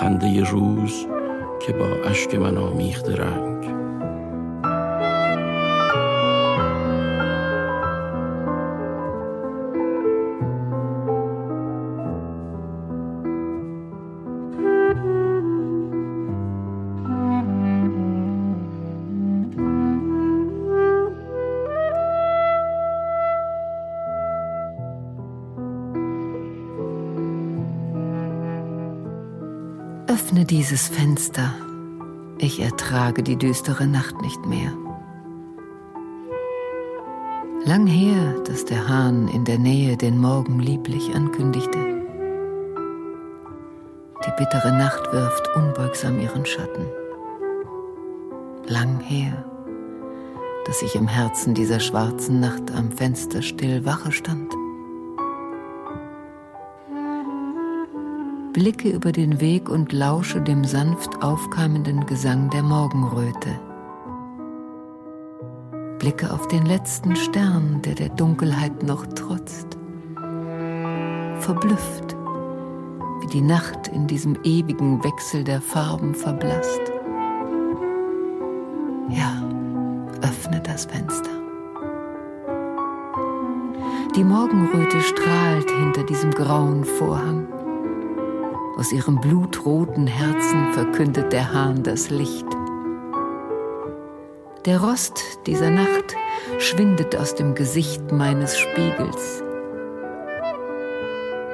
خنده 0.00 0.44
روز 0.44 1.06
که 1.66 1.72
با 1.72 1.86
اشک 2.10 2.34
من 2.34 2.56
آمیخته 2.56 3.16
رنگ. 3.16 3.49
Dieses 30.50 30.88
Fenster. 30.88 31.54
Ich 32.38 32.60
ertrage 32.60 33.22
die 33.22 33.36
düstere 33.36 33.86
Nacht 33.86 34.20
nicht 34.20 34.44
mehr. 34.46 34.72
Lang 37.64 37.86
her, 37.86 38.34
dass 38.46 38.64
der 38.64 38.88
Hahn 38.88 39.28
in 39.28 39.44
der 39.44 39.58
Nähe 39.58 39.96
den 39.96 40.18
Morgen 40.18 40.58
lieblich 40.58 41.14
ankündigte. 41.14 41.78
Die 44.26 44.32
bittere 44.36 44.72
Nacht 44.76 45.12
wirft 45.12 45.48
unbeugsam 45.54 46.18
ihren 46.18 46.44
Schatten. 46.44 46.86
Lang 48.66 48.98
her, 49.00 49.44
dass 50.66 50.82
ich 50.82 50.96
im 50.96 51.06
Herzen 51.06 51.54
dieser 51.54 51.78
schwarzen 51.78 52.40
Nacht 52.40 52.72
am 52.74 52.90
Fenster 52.90 53.42
still 53.42 53.84
Wache 53.84 54.10
stand. 54.10 54.59
Blicke 58.60 58.90
über 58.90 59.10
den 59.10 59.40
Weg 59.40 59.70
und 59.70 59.90
lausche 59.90 60.38
dem 60.42 60.64
sanft 60.64 61.22
aufkeimenden 61.22 62.04
Gesang 62.04 62.50
der 62.50 62.62
Morgenröte. 62.62 63.58
Blicke 65.98 66.30
auf 66.30 66.46
den 66.46 66.66
letzten 66.66 67.16
Stern, 67.16 67.80
der 67.80 67.94
der 67.94 68.10
Dunkelheit 68.10 68.82
noch 68.82 69.06
trotzt. 69.06 69.78
Verblüfft, 71.38 72.14
wie 73.22 73.28
die 73.28 73.40
Nacht 73.40 73.88
in 73.88 74.06
diesem 74.06 74.36
ewigen 74.44 75.02
Wechsel 75.04 75.42
der 75.42 75.62
Farben 75.62 76.14
verblasst. 76.14 76.82
Ja, 79.08 79.42
öffne 80.20 80.60
das 80.60 80.84
Fenster. 80.84 81.30
Die 84.14 84.24
Morgenröte 84.24 85.00
strahlt 85.00 85.70
hinter 85.70 86.02
diesem 86.02 86.30
grauen 86.32 86.84
Vorhang. 86.84 87.46
Aus 88.80 88.92
ihrem 88.92 89.20
blutroten 89.20 90.06
Herzen 90.06 90.72
verkündet 90.72 91.34
der 91.34 91.52
Hahn 91.52 91.82
das 91.82 92.08
Licht. 92.08 92.46
Der 94.64 94.80
Rost 94.80 95.20
dieser 95.46 95.68
Nacht 95.68 96.16
schwindet 96.56 97.14
aus 97.14 97.34
dem 97.34 97.54
Gesicht 97.54 98.10
meines 98.10 98.58
Spiegels. 98.58 99.42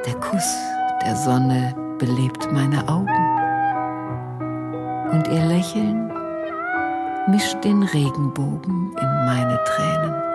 Der 0.07 0.15
Kuss 0.21 0.55
der 1.05 1.17
Sonne 1.17 1.75
belebt 1.99 2.53
meine 2.53 2.89
Augen. 2.89 3.09
Und 5.11 5.27
ihr 5.27 5.47
Lächeln 5.47 6.13
mischt 7.27 7.57
den 7.65 7.83
Regenbogen 7.83 8.95
in 9.01 9.27
meine 9.27 9.59
Tränen. 9.65 10.26